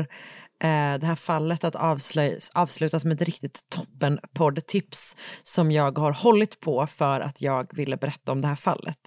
eh, 0.62 0.98
det 1.00 1.06
här 1.06 1.16
fallet 1.16 1.64
att 1.64 1.74
avslöjas, 1.74 2.50
avslutas 2.54 3.04
med 3.04 3.14
ett 3.14 3.28
riktigt 3.28 3.60
toppen 3.68 4.18
poddtips 4.34 5.16
som 5.42 5.72
jag 5.72 5.98
har 5.98 6.12
hållit 6.12 6.60
på 6.60 6.86
för 6.86 7.20
att 7.20 7.42
jag 7.42 7.76
ville 7.76 7.96
berätta 7.96 8.32
om 8.32 8.40
det 8.40 8.48
här 8.48 8.56
fallet. 8.56 8.98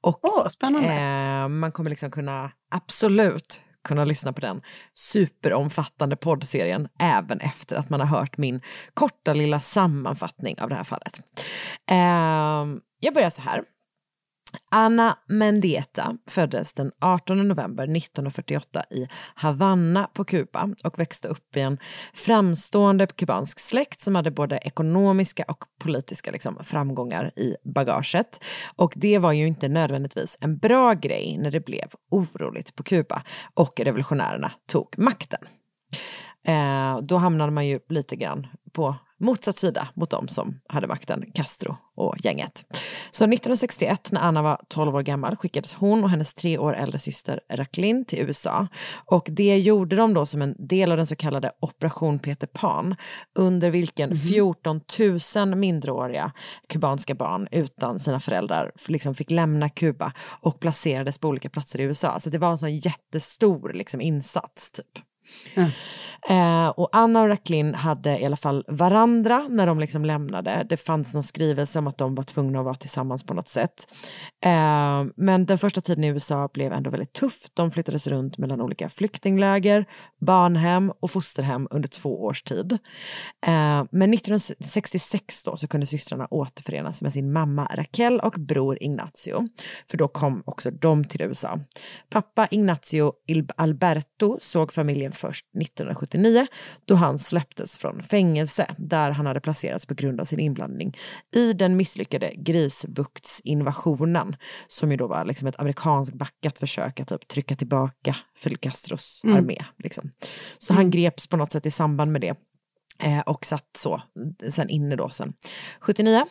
Och 0.00 0.18
Åh, 0.22 0.48
spännande. 0.48 0.88
eh, 0.88 1.48
man 1.48 1.72
kommer 1.72 1.90
liksom 1.90 2.10
kunna, 2.10 2.50
absolut 2.70 3.62
kunna 3.84 4.04
lyssna 4.04 4.32
på 4.32 4.40
den 4.40 4.62
superomfattande 4.92 6.16
poddserien 6.16 6.88
även 6.98 7.40
efter 7.40 7.76
att 7.76 7.90
man 7.90 8.00
har 8.00 8.06
hört 8.06 8.38
min 8.38 8.60
korta 8.94 9.32
lilla 9.32 9.60
sammanfattning 9.60 10.60
av 10.60 10.68
det 10.68 10.74
här 10.74 10.84
fallet. 10.84 11.20
Eh, 11.90 12.80
jag 13.00 13.14
börjar 13.14 13.30
så 13.30 13.42
här. 13.42 13.64
Anna 14.70 15.18
Mendieta 15.28 16.16
föddes 16.28 16.72
den 16.72 16.92
18 17.00 17.48
november 17.48 17.82
1948 17.84 18.84
i 18.90 19.08
Havanna 19.34 20.08
på 20.14 20.24
Kuba 20.24 20.68
och 20.84 20.98
växte 20.98 21.28
upp 21.28 21.56
i 21.56 21.60
en 21.60 21.78
framstående 22.14 23.06
kubansk 23.06 23.60
släkt 23.60 24.00
som 24.00 24.14
hade 24.14 24.30
både 24.30 24.56
ekonomiska 24.56 25.44
och 25.48 25.64
politiska 25.80 26.30
liksom, 26.30 26.58
framgångar 26.64 27.38
i 27.38 27.56
bagaget. 27.64 28.44
Och 28.76 28.92
det 28.96 29.18
var 29.18 29.32
ju 29.32 29.46
inte 29.46 29.68
nödvändigtvis 29.68 30.38
en 30.40 30.58
bra 30.58 30.94
grej 30.94 31.38
när 31.38 31.50
det 31.50 31.60
blev 31.60 31.88
oroligt 32.10 32.76
på 32.76 32.82
Kuba 32.82 33.22
och 33.54 33.80
revolutionärerna 33.80 34.52
tog 34.66 34.94
makten. 34.98 35.40
Eh, 36.46 36.98
då 37.02 37.16
hamnade 37.16 37.52
man 37.52 37.66
ju 37.66 37.80
lite 37.88 38.16
grann 38.16 38.46
på 38.72 38.96
motsatt 39.20 39.56
sida 39.56 39.88
mot 39.94 40.10
de 40.10 40.28
som 40.28 40.60
hade 40.68 40.86
makten, 40.86 41.24
Castro 41.34 41.76
och 41.96 42.14
gänget. 42.24 42.64
Så 43.10 43.24
1961 43.24 44.12
när 44.12 44.20
Anna 44.20 44.42
var 44.42 44.60
12 44.68 44.96
år 44.96 45.02
gammal 45.02 45.36
skickades 45.36 45.74
hon 45.74 46.04
och 46.04 46.10
hennes 46.10 46.34
tre 46.34 46.58
år 46.58 46.74
äldre 46.76 46.98
syster 46.98 47.40
Jacqueline 47.48 48.04
till 48.04 48.18
USA. 48.18 48.68
Och 49.06 49.26
det 49.30 49.58
gjorde 49.58 49.96
de 49.96 50.14
då 50.14 50.26
som 50.26 50.42
en 50.42 50.54
del 50.58 50.90
av 50.90 50.96
den 50.96 51.06
så 51.06 51.16
kallade 51.16 51.52
Operation 51.60 52.18
Peter 52.18 52.46
Pan 52.46 52.96
under 53.38 53.70
vilken 53.70 54.16
14 54.16 54.80
000 55.36 55.56
minderåriga 55.56 56.32
kubanska 56.68 57.14
barn 57.14 57.48
utan 57.50 57.98
sina 57.98 58.20
föräldrar 58.20 58.72
liksom 58.86 59.14
fick 59.14 59.30
lämna 59.30 59.68
Kuba 59.68 60.12
och 60.40 60.60
placerades 60.60 61.18
på 61.18 61.28
olika 61.28 61.50
platser 61.50 61.80
i 61.80 61.82
USA. 61.82 62.20
Så 62.20 62.30
det 62.30 62.38
var 62.38 62.50
en 62.50 62.58
sån 62.58 62.76
jättestor 62.76 63.72
liksom, 63.72 64.00
insats 64.00 64.72
typ. 64.72 65.04
Eh, 66.28 66.68
och 66.68 66.88
Anna 66.92 67.22
och 67.22 67.28
Racklin 67.28 67.74
hade 67.74 68.18
i 68.18 68.24
alla 68.26 68.36
fall 68.36 68.64
varandra 68.68 69.46
när 69.48 69.66
de 69.66 69.80
liksom 69.80 70.04
lämnade. 70.04 70.66
Det 70.68 70.76
fanns 70.76 71.14
någon 71.14 71.22
skrivelse 71.22 71.78
om 71.78 71.86
att 71.86 71.98
de 71.98 72.14
var 72.14 72.24
tvungna 72.24 72.58
att 72.58 72.64
vara 72.64 72.74
tillsammans 72.74 73.22
på 73.22 73.34
något 73.34 73.48
sätt. 73.48 73.86
Eh, 74.44 75.04
men 75.16 75.46
den 75.46 75.58
första 75.58 75.80
tiden 75.80 76.04
i 76.04 76.08
USA 76.08 76.48
blev 76.54 76.72
ändå 76.72 76.90
väldigt 76.90 77.12
tuff. 77.12 77.38
De 77.54 77.70
flyttades 77.70 78.06
runt 78.06 78.38
mellan 78.38 78.60
olika 78.60 78.88
flyktingläger, 78.88 79.84
barnhem 80.20 80.92
och 81.00 81.10
fosterhem 81.10 81.68
under 81.70 81.88
två 81.88 82.24
års 82.24 82.42
tid. 82.42 82.72
Eh, 83.46 83.84
men 83.90 84.14
1966 84.14 85.44
då 85.44 85.56
så 85.56 85.68
kunde 85.68 85.86
systrarna 85.86 86.26
återförenas 86.30 87.02
med 87.02 87.12
sin 87.12 87.32
mamma 87.32 87.68
Raquel 87.74 88.20
och 88.20 88.34
bror 88.38 88.82
Ignacio. 88.82 89.46
För 89.90 89.96
då 89.96 90.08
kom 90.08 90.42
också 90.46 90.70
de 90.70 91.04
till 91.04 91.22
USA. 91.22 91.58
Pappa 92.10 92.48
Ignacio 92.50 93.12
Alberto 93.56 94.38
såg 94.40 94.72
familjen 94.72 95.12
först 95.14 95.46
1979 95.60 96.46
då 96.84 96.94
han 96.94 97.18
släpptes 97.18 97.78
från 97.78 98.02
fängelse 98.02 98.74
där 98.78 99.10
han 99.10 99.26
hade 99.26 99.40
placerats 99.40 99.86
på 99.86 99.94
grund 99.94 100.20
av 100.20 100.24
sin 100.24 100.40
inblandning 100.40 100.96
i 101.34 101.52
den 101.52 101.76
misslyckade 101.76 102.32
Grisbuktsinvasionen 102.36 104.36
som 104.66 104.90
ju 104.90 104.96
då 104.96 105.06
var 105.06 105.24
liksom 105.24 105.48
ett 105.48 105.60
amerikanskt 105.60 106.14
backat 106.14 106.58
försök 106.58 107.00
att 107.00 107.08
typ 107.08 107.28
trycka 107.28 107.56
tillbaka 107.56 108.16
Fidel 108.38 108.58
Castros 108.58 109.20
Mm. 109.24 109.36
armé. 109.36 109.64
Liksom. 109.78 110.10
Så 110.58 110.74
han 110.74 110.90
greps 110.90 111.26
på 111.26 111.36
något 111.36 111.52
sätt 111.52 111.66
i 111.66 111.70
samband 111.70 112.12
med 112.12 112.20
det. 112.20 112.34
Eh, 112.98 113.20
och 113.20 113.46
satt 113.46 113.76
så 113.76 114.02
sen 114.48 114.70
inne 114.70 114.96
då 114.96 115.08
sen 115.08 115.32
79. 115.80 116.24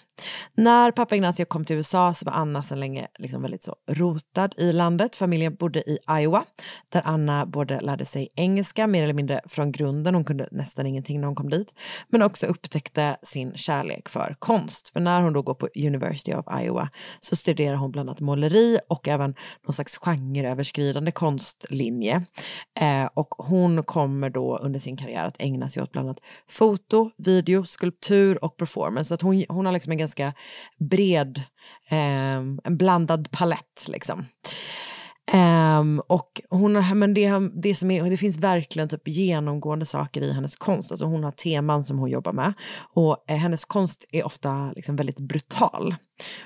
När 0.56 0.92
pappa 0.92 1.16
Ignacio 1.16 1.46
kom 1.46 1.66
till 1.66 1.76
USA 1.76 2.14
så 2.14 2.26
var 2.26 2.34
Anna 2.34 2.64
sedan 2.64 2.80
länge 2.80 3.08
liksom 3.20 3.42
väldigt 3.42 3.64
så 3.64 3.76
rotad 3.88 4.50
i 4.58 4.72
landet. 4.72 5.16
Familjen 5.16 5.56
bodde 5.56 5.90
i 5.90 5.98
Iowa 6.20 6.44
där 6.90 7.02
Anna 7.06 7.46
både 7.46 7.82
lärde 7.82 8.06
sig 8.06 8.30
engelska 8.36 8.88
mer 8.88 9.04
eller 9.04 9.14
mindre 9.14 9.42
från 9.46 9.72
grunden, 9.72 10.16
hon 10.16 10.26
kunde 10.26 10.48
nästan 10.52 10.86
ingenting 10.86 11.20
när 11.20 11.28
hon 11.28 11.36
kom 11.36 11.50
dit, 11.50 11.74
men 12.08 12.22
också 12.22 12.46
upptäckte 12.46 13.18
sin 13.24 13.58
kärlek 13.58 14.10
för 14.10 14.36
konst. 14.40 14.90
För 14.90 15.00
när 15.00 15.22
hon 15.22 15.34
då 15.34 15.42
går 15.42 15.54
på 15.54 15.70
University 15.76 16.34
of 16.34 16.46
Iowa 16.62 16.90
så 17.20 17.36
studerar 17.36 17.76
hon 17.76 17.92
bland 17.92 18.10
annat 18.10 18.20
måleri 18.20 18.80
och 18.90 19.08
även 19.08 19.36
någon 19.68 19.74
slags 19.74 19.98
genreöverskridande 19.98 21.12
konstlinje. 21.12 22.26
Eh, 22.80 23.06
och 23.14 23.28
hon 23.38 23.84
kommer 23.84 24.30
då 24.30 24.58
under 24.58 24.80
sin 24.80 24.98
karriär 24.98 25.26
att 25.26 25.36
ägna 25.40 25.70
sig 25.70 25.84
åt 25.84 25.92
bland 25.92 26.08
annat 26.08 26.20
foto, 26.54 27.12
video, 27.18 27.64
skulptur 27.64 28.44
och 28.44 28.58
performance. 28.58 29.08
Så 29.08 29.14
att 29.14 29.22
hon, 29.22 29.44
hon 29.50 29.66
har 29.66 29.74
liksom 29.74 29.92
en 29.92 29.98
ganska 29.98 30.34
bred, 30.90 31.42
eh, 31.90 32.38
en 32.64 32.78
blandad 32.78 33.32
palett 33.32 33.88
liksom. 33.88 34.26
Um, 35.34 36.00
och 36.08 36.42
hon 36.50 36.98
men 37.00 37.14
det, 37.14 37.32
det, 37.62 37.76
som 37.76 37.92
är, 37.92 38.10
det 38.10 38.18
finns 38.18 38.40
verkligen 38.40 38.90
typ 38.90 39.08
genomgående 39.08 39.86
saker 39.86 40.22
i 40.22 40.34
hennes 40.34 40.56
konst. 40.56 40.92
Alltså 40.92 41.06
hon 41.06 41.24
har 41.24 41.32
teman 41.32 41.84
som 41.84 42.00
hon 42.00 42.10
jobbar 42.10 42.34
med. 42.34 42.54
Och 42.94 43.24
eh, 43.28 43.38
hennes 43.38 43.66
konst 43.66 44.06
är 44.12 44.26
ofta 44.26 44.72
liksom 44.76 44.96
väldigt 44.96 45.20
brutal. 45.20 45.96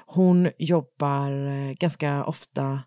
Hon 0.05 0.49
jobbar 0.57 1.31
eh, 1.47 1.73
ganska 1.73 2.25
ofta 2.25 2.79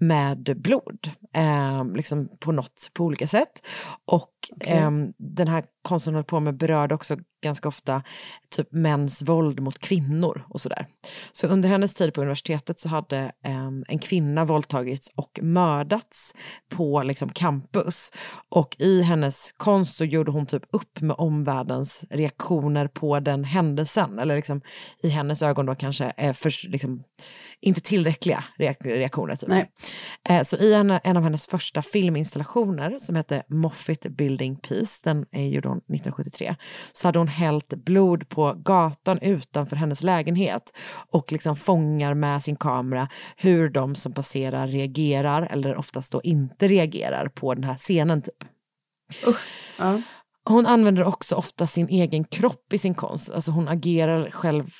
med 0.00 0.56
blod, 0.56 1.10
eh, 1.34 1.84
liksom 1.94 2.28
på 2.40 2.52
något, 2.52 2.90
på 2.94 3.04
olika 3.04 3.26
sätt. 3.26 3.66
Och 4.04 4.32
Okej. 4.56 4.76
eh, 4.76 4.90
den 5.18 5.48
här 5.48 5.64
konsten 5.82 6.14
höll 6.14 6.24
på 6.24 6.40
med 6.40 6.56
berörde 6.56 6.94
också 6.94 7.16
ganska 7.40 7.68
ofta 7.68 8.02
typ 8.50 8.72
mäns 8.72 9.22
våld 9.22 9.60
mot 9.60 9.78
kvinnor 9.78 10.44
och 10.48 10.60
sådär. 10.60 10.86
Så 11.32 11.46
under 11.46 11.68
hennes 11.68 11.94
tid 11.94 12.14
på 12.14 12.20
universitetet 12.20 12.78
så 12.78 12.88
hade 12.88 13.18
eh, 13.18 13.68
en 13.88 13.98
kvinna 13.98 14.44
våldtagits 14.44 15.08
och 15.16 15.38
mördats 15.42 16.34
på 16.68 17.02
liksom, 17.02 17.28
campus. 17.28 18.12
Och 18.48 18.76
i 18.78 19.02
hennes 19.02 19.54
konst 19.56 19.96
så 19.96 20.04
gjorde 20.04 20.30
hon 20.30 20.46
typ 20.46 20.62
upp 20.72 21.00
med 21.00 21.16
omvärldens 21.18 22.04
reaktioner 22.10 22.88
på 22.88 23.20
den 23.20 23.44
händelsen. 23.44 24.18
Eller 24.18 24.36
liksom, 24.36 24.60
i 25.02 25.08
hennes 25.08 25.42
ögon 25.42 25.66
då 25.66 25.74
kanske 25.74 26.12
eh, 26.16 26.32
för, 26.32 26.68
liksom, 26.68 27.02
inte 27.60 27.80
tillräckliga 27.80 28.44
reak- 28.58 28.84
reaktioner. 28.84 29.36
Typ. 29.36 29.48
Nej. 29.48 29.70
Eh, 30.28 30.42
så 30.42 30.56
i 30.56 30.74
en, 30.74 30.90
en 31.04 31.16
av 31.16 31.22
hennes 31.22 31.46
första 31.46 31.82
filminstallationer 31.82 32.98
som 32.98 33.16
heter 33.16 33.42
Moffitt 33.48 34.06
Building 34.16 34.56
Peace, 34.56 35.00
den 35.04 35.26
är 35.32 35.46
gjord 35.46 35.66
hon 35.66 35.78
1973, 35.78 36.56
så 36.92 37.08
hade 37.08 37.18
hon 37.18 37.28
hällt 37.30 37.68
blod 37.68 38.28
på 38.28 38.54
gatan 38.56 39.18
utanför 39.18 39.76
hennes 39.76 40.02
lägenhet 40.02 40.62
och 41.10 41.32
liksom 41.32 41.56
fångar 41.56 42.14
med 42.14 42.42
sin 42.42 42.56
kamera 42.56 43.08
hur 43.36 43.68
de 43.68 43.94
som 43.94 44.12
passerar 44.12 44.68
reagerar 44.68 45.42
eller 45.50 45.78
oftast 45.78 46.12
då 46.12 46.20
inte 46.24 46.68
reagerar 46.68 47.28
på 47.28 47.54
den 47.54 47.64
här 47.64 47.76
scenen 47.76 48.22
typ. 48.22 48.44
Ja. 49.78 50.02
Hon 50.44 50.66
använder 50.66 51.04
också 51.04 51.36
ofta 51.36 51.66
sin 51.66 51.88
egen 51.88 52.24
kropp 52.24 52.72
i 52.72 52.78
sin 52.78 52.94
konst. 52.94 53.30
Alltså 53.30 53.50
hon 53.50 53.68
agerar 53.68 54.30
själv 54.30 54.70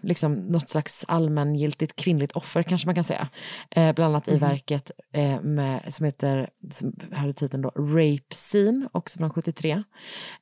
liksom 0.00 0.32
något 0.34 0.68
slags 0.68 1.04
allmängiltigt 1.08 1.96
kvinnligt 1.96 2.32
offer 2.32 2.62
kanske 2.62 2.88
man 2.88 2.94
kan 2.94 3.04
säga. 3.04 3.28
Eh, 3.70 3.92
bland 3.94 4.14
annat 4.14 4.28
i 4.28 4.30
Mhm. 4.30 4.40
verket 4.40 4.90
eh, 5.12 5.40
med, 5.40 5.94
som 5.94 6.04
heter, 6.06 6.50
som 6.70 6.92
hade 7.12 7.32
titeln 7.32 7.62
då, 7.62 7.68
Rape 7.68 8.34
Scene, 8.34 8.88
också 8.92 9.18
från 9.18 9.30
73. 9.30 9.82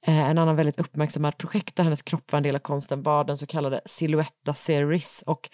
Eh, 0.07 0.31
en 0.31 0.39
annan 0.39 0.57
väldigt 0.57 0.81
uppmärksammad 0.81 1.39
projekt 1.39 1.77
där 1.77 1.85
hennes 1.85 2.03
kropp 2.03 2.33
var 2.33 2.37
en 2.37 2.43
del 2.43 2.55
av 2.57 2.61
konsten 2.61 3.03
var 3.03 3.25
den 3.25 3.39
så 3.39 3.47
kallade 3.47 3.81
Silhouetta 3.85 4.55
Series 4.55 5.23
och 5.27 5.51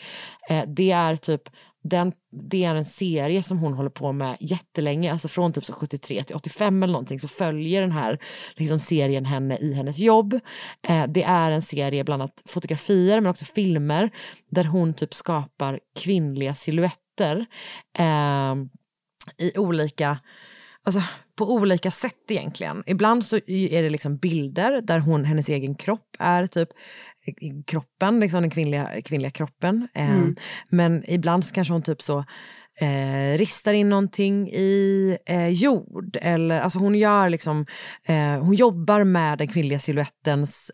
eh, 0.50 0.64
det 0.66 0.90
är 0.90 1.16
typ 1.16 1.42
den, 1.82 2.12
det 2.50 2.64
är 2.64 2.74
en 2.74 2.84
serie 2.84 3.42
som 3.42 3.58
hon 3.58 3.72
håller 3.72 3.90
på 3.90 4.12
med 4.12 4.36
jättelänge, 4.40 5.12
alltså 5.12 5.28
från 5.28 5.52
typ 5.52 5.64
så 5.64 5.72
73 5.72 6.22
till 6.22 6.36
85 6.36 6.82
eller 6.82 6.92
någonting 6.92 7.20
så 7.20 7.28
följer 7.28 7.80
den 7.80 7.92
här 7.92 8.18
liksom, 8.56 8.80
serien 8.80 9.24
henne 9.24 9.56
i 9.56 9.72
hennes 9.72 9.98
jobb. 9.98 10.40
Eh, 10.88 11.04
det 11.08 11.22
är 11.22 11.50
en 11.50 11.62
serie 11.62 12.04
bland 12.04 12.22
annat 12.22 12.42
fotografier 12.46 13.20
men 13.20 13.30
också 13.30 13.44
filmer 13.44 14.10
där 14.50 14.64
hon 14.64 14.94
typ 14.94 15.14
skapar 15.14 15.80
kvinnliga 15.98 16.54
silhuetter 16.54 17.46
eh, 17.98 18.54
i 19.38 19.58
olika 19.58 20.18
Alltså, 20.84 21.02
på 21.36 21.52
olika 21.52 21.90
sätt 21.90 22.30
egentligen. 22.30 22.82
Ibland 22.86 23.24
så 23.24 23.36
är 23.46 23.82
det 23.82 23.90
liksom 23.90 24.16
bilder 24.16 24.80
där 24.80 24.98
hon, 24.98 25.24
hennes 25.24 25.48
egen 25.48 25.74
kropp 25.74 26.16
är 26.18 26.46
typ 26.46 26.68
i 27.26 27.62
kroppen, 27.66 28.20
liksom 28.20 28.40
den 28.42 28.50
kvinnliga, 28.50 29.02
kvinnliga 29.04 29.30
kroppen. 29.30 29.88
Eh, 29.94 30.10
Mm. 30.10 30.34
Men 30.70 31.04
ibland 31.10 31.46
så 31.46 31.54
kanske 31.54 31.74
hon 31.74 31.82
typ 31.82 32.02
så 32.02 32.18
eh, 32.80 33.38
ristar 33.38 33.72
in 33.72 33.88
någonting 33.88 34.48
i 34.48 35.16
eh, 35.26 35.48
jord. 35.48 36.16
Eller, 36.20 36.60
alltså 36.60 36.78
hon 36.78 36.94
gör 36.94 37.28
liksom, 37.30 37.66
eh, 38.06 38.38
hon 38.44 38.54
jobbar 38.54 39.04
med 39.04 39.38
den 39.38 39.48
kvinnliga 39.48 39.78
siluettens 39.78 40.70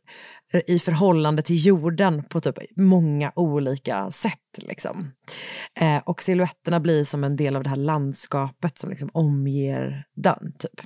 eh, 0.53 0.61
i 0.67 0.79
förhållande 0.79 1.43
till 1.43 1.67
jorden 1.67 2.25
på 2.25 2.41
typ 2.41 2.57
många 2.77 3.33
olika 3.37 4.11
sätt. 4.11 4.59
Liksom. 4.59 5.13
Eh, 5.81 5.99
och 6.07 6.23
siluetterna 6.23 6.81
blir 6.81 7.05
som 7.05 7.25
en 7.25 7.37
del 7.37 7.57
av 7.57 7.63
det 7.63 7.71
här 7.71 7.77
landskapet 7.77 8.79
som 8.79 8.91
liksom 8.91 9.11
omger 9.13 10.05
den. 10.17 10.53
Typ. 10.59 10.81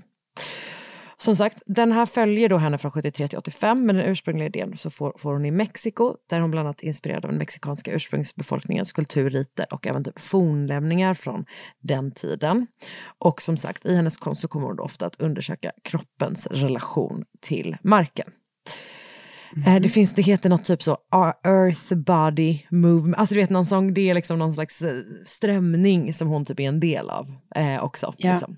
Som 1.23 1.37
sagt, 1.37 1.63
den 1.67 1.93
här 1.93 2.07
följer 2.07 2.49
då 2.49 2.57
henne 2.57 2.79
från 2.79 2.91
73 2.91 3.29
till 3.29 3.39
85 3.39 3.87
men 3.87 3.97
den 3.97 4.07
ursprungliga 4.07 4.47
idén 4.47 4.77
så 4.77 4.91
får, 4.91 5.15
får 5.19 5.33
hon 5.33 5.45
i 5.45 5.51
Mexiko 5.51 6.17
där 6.31 6.41
hon 6.41 6.51
bland 6.51 6.69
annat 6.69 6.81
inspirerad 6.81 7.25
av 7.25 7.31
den 7.31 7.39
mexikanska 7.39 7.93
ursprungsbefolkningens 7.93 8.93
kulturriter 8.93 9.67
och 9.71 9.87
även 9.87 10.05
typ 10.05 10.21
fornlämningar 10.21 11.15
från 11.15 11.45
den 11.81 12.13
tiden. 12.13 12.67
Och 13.19 13.43
som 13.43 13.57
sagt, 13.57 13.87
i 13.87 13.95
hennes 13.95 14.17
konst 14.17 14.43
så 14.43 14.49
kommer 14.49 14.67
hon 14.67 14.77
då 14.77 14.83
ofta 14.83 15.07
att 15.07 15.21
undersöka 15.21 15.73
kroppens 15.85 16.47
relation 16.47 17.25
till 17.41 17.77
marken. 17.83 18.31
Eh, 19.67 19.81
Det 19.81 19.89
finns, 19.89 20.15
det 20.15 20.23
heter 20.23 20.51
något 20.51 20.65
typ 20.65 20.83
så, 20.83 20.99
earth 21.45 21.95
body 21.95 22.63
movement, 22.71 23.17
alltså 23.19 23.35
du 23.35 23.41
vet 23.41 23.51
någon 23.51 23.67
sång, 23.67 23.95
det 23.95 24.11
är 24.11 24.15
liksom 24.15 24.39
någon 24.39 24.53
slags 24.53 24.83
eh, 24.83 24.95
strömning 25.27 26.15
som 26.15 26.29
hon 26.29 26.45
typ 26.45 26.61
är 26.61 26.69
en 26.69 26.81
del 26.81 27.11
av 27.11 27.27
eh, 27.57 27.85
också. 27.85 28.15
Ja. 28.17 28.33
Liksom. 28.33 28.57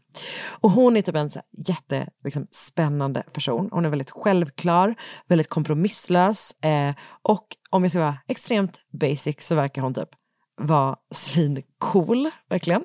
Och 0.60 0.70
hon 0.70 0.96
är 0.96 1.02
typ 1.02 1.14
en 1.16 1.30
så 1.30 1.38
här, 1.38 1.74
jätte, 1.74 2.08
liksom, 2.24 2.46
spännande 2.50 3.22
person. 3.32 3.68
Hon 3.72 3.84
är 3.84 3.88
väldigt 3.88 4.10
självklar, 4.10 4.94
väldigt 5.28 5.48
kompromisslös 5.48 6.52
eh, 6.64 6.94
och 7.22 7.46
om 7.70 7.82
jag 7.82 7.90
ska 7.90 8.00
vara 8.00 8.18
extremt 8.28 8.80
basic 9.00 9.36
så 9.46 9.54
verkar 9.54 9.82
hon 9.82 9.94
typ 9.94 10.08
vara 10.60 10.96
svincool, 11.14 12.30
verkligen. 12.50 12.84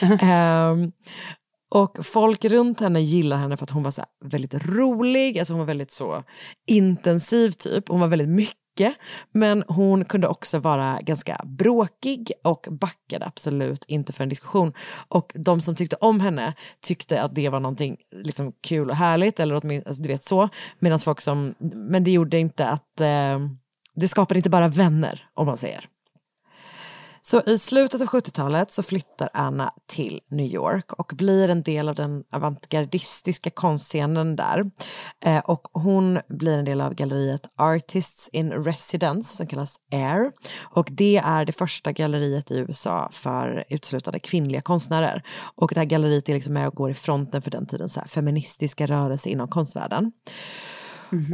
Ehm, 0.22 0.92
och 1.70 2.06
folk 2.06 2.44
runt 2.44 2.80
henne 2.80 3.00
gillar 3.00 3.36
henne 3.36 3.56
för 3.56 3.64
att 3.64 3.70
hon 3.70 3.82
var 3.82 3.90
så 3.90 4.04
väldigt 4.24 4.54
rolig, 4.54 5.38
alltså 5.38 5.54
hon 5.54 5.58
var 5.58 5.66
väldigt 5.66 5.90
så 5.90 6.24
intensiv 6.66 7.50
typ, 7.50 7.88
hon 7.88 8.00
var 8.00 8.08
väldigt 8.08 8.28
mycket. 8.28 8.60
Men 9.32 9.64
hon 9.68 10.04
kunde 10.04 10.28
också 10.28 10.58
vara 10.58 11.00
ganska 11.02 11.40
bråkig 11.44 12.32
och 12.44 12.66
backade 12.70 13.26
absolut 13.26 13.84
inte 13.88 14.12
för 14.12 14.22
en 14.22 14.28
diskussion. 14.28 14.72
Och 15.08 15.32
de 15.34 15.60
som 15.60 15.76
tyckte 15.76 15.96
om 15.96 16.20
henne 16.20 16.54
tyckte 16.82 17.22
att 17.22 17.34
det 17.34 17.48
var 17.48 17.60
någonting 17.60 17.96
liksom 18.12 18.52
kul 18.62 18.90
och 18.90 18.96
härligt, 18.96 19.40
eller 19.40 19.54
åtminstone, 19.54 19.88
alltså, 19.88 20.02
du 20.02 20.08
vet 20.08 20.24
så. 20.24 20.48
Medan 20.78 20.98
folk 20.98 21.20
som, 21.20 21.54
men 21.74 22.04
det 22.04 22.10
gjorde 22.10 22.38
inte 22.38 22.68
att, 22.68 23.00
eh, 23.00 23.38
det 23.94 24.08
skapade 24.08 24.38
inte 24.38 24.50
bara 24.50 24.68
vänner 24.68 25.28
om 25.34 25.46
man 25.46 25.56
säger. 25.56 25.88
Så 27.22 27.42
i 27.46 27.58
slutet 27.58 28.00
av 28.00 28.06
70-talet 28.06 28.70
så 28.70 28.82
flyttar 28.82 29.28
Anna 29.32 29.72
till 29.86 30.20
New 30.30 30.46
York 30.46 30.92
och 30.92 31.12
blir 31.14 31.48
en 31.48 31.62
del 31.62 31.88
av 31.88 31.94
den 31.94 32.24
avantgardistiska 32.32 33.50
konstscenen 33.50 34.36
där. 34.36 34.70
Eh, 35.24 35.38
och 35.38 35.68
hon 35.72 36.20
blir 36.28 36.58
en 36.58 36.64
del 36.64 36.80
av 36.80 36.94
galleriet 36.94 37.42
Artists 37.58 38.28
in 38.32 38.52
Residence 38.52 39.36
som 39.36 39.46
kallas 39.46 39.76
AIR. 39.92 40.32
Och 40.62 40.88
det 40.90 41.16
är 41.16 41.44
det 41.44 41.52
första 41.52 41.92
galleriet 41.92 42.50
i 42.50 42.56
USA 42.56 43.08
för 43.12 43.64
utslutande 43.68 44.18
kvinnliga 44.18 44.62
konstnärer. 44.62 45.22
Och 45.54 45.70
det 45.74 45.80
här 45.80 45.86
galleriet 45.86 46.28
är 46.28 46.34
liksom 46.34 46.54
med 46.54 46.68
och 46.68 46.74
går 46.74 46.90
i 46.90 46.94
fronten 46.94 47.42
för 47.42 47.50
den 47.50 47.66
tidens 47.66 47.92
så 47.92 48.00
här 48.00 48.08
feministiska 48.08 48.86
rörelse 48.86 49.30
inom 49.30 49.48
konstvärlden. 49.48 50.12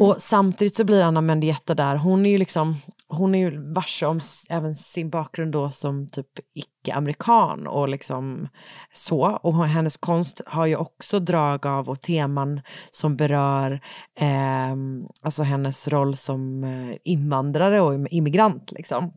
Och 0.00 0.16
samtidigt 0.18 0.74
så 0.74 0.84
blir 0.84 1.02
Anna 1.02 1.20
Mendieta 1.20 1.74
där, 1.74 1.96
hon 1.96 2.26
är 2.26 2.30
ju 2.30 2.38
liksom, 2.38 2.76
hon 3.08 3.34
är 3.34 3.38
ju 3.38 3.72
varse 3.72 4.06
om 4.06 4.20
även 4.50 4.74
sin 4.74 5.10
bakgrund 5.10 5.52
då 5.52 5.70
som 5.70 6.08
typ 6.08 6.26
icke-amerikan 6.54 7.66
och 7.66 7.88
liksom 7.88 8.48
så. 8.92 9.20
Och 9.42 9.66
hennes 9.66 9.96
konst 9.96 10.40
har 10.46 10.66
ju 10.66 10.76
också 10.76 11.18
drag 11.18 11.66
av 11.66 11.88
och 11.88 12.00
teman 12.00 12.60
som 12.90 13.16
berör 13.16 13.80
eh, 14.20 14.76
alltså 15.22 15.42
hennes 15.42 15.88
roll 15.88 16.16
som 16.16 16.64
eh, 16.64 16.96
invandrare 17.04 17.80
och 17.80 18.08
immigrant 18.10 18.72
liksom. 18.72 19.12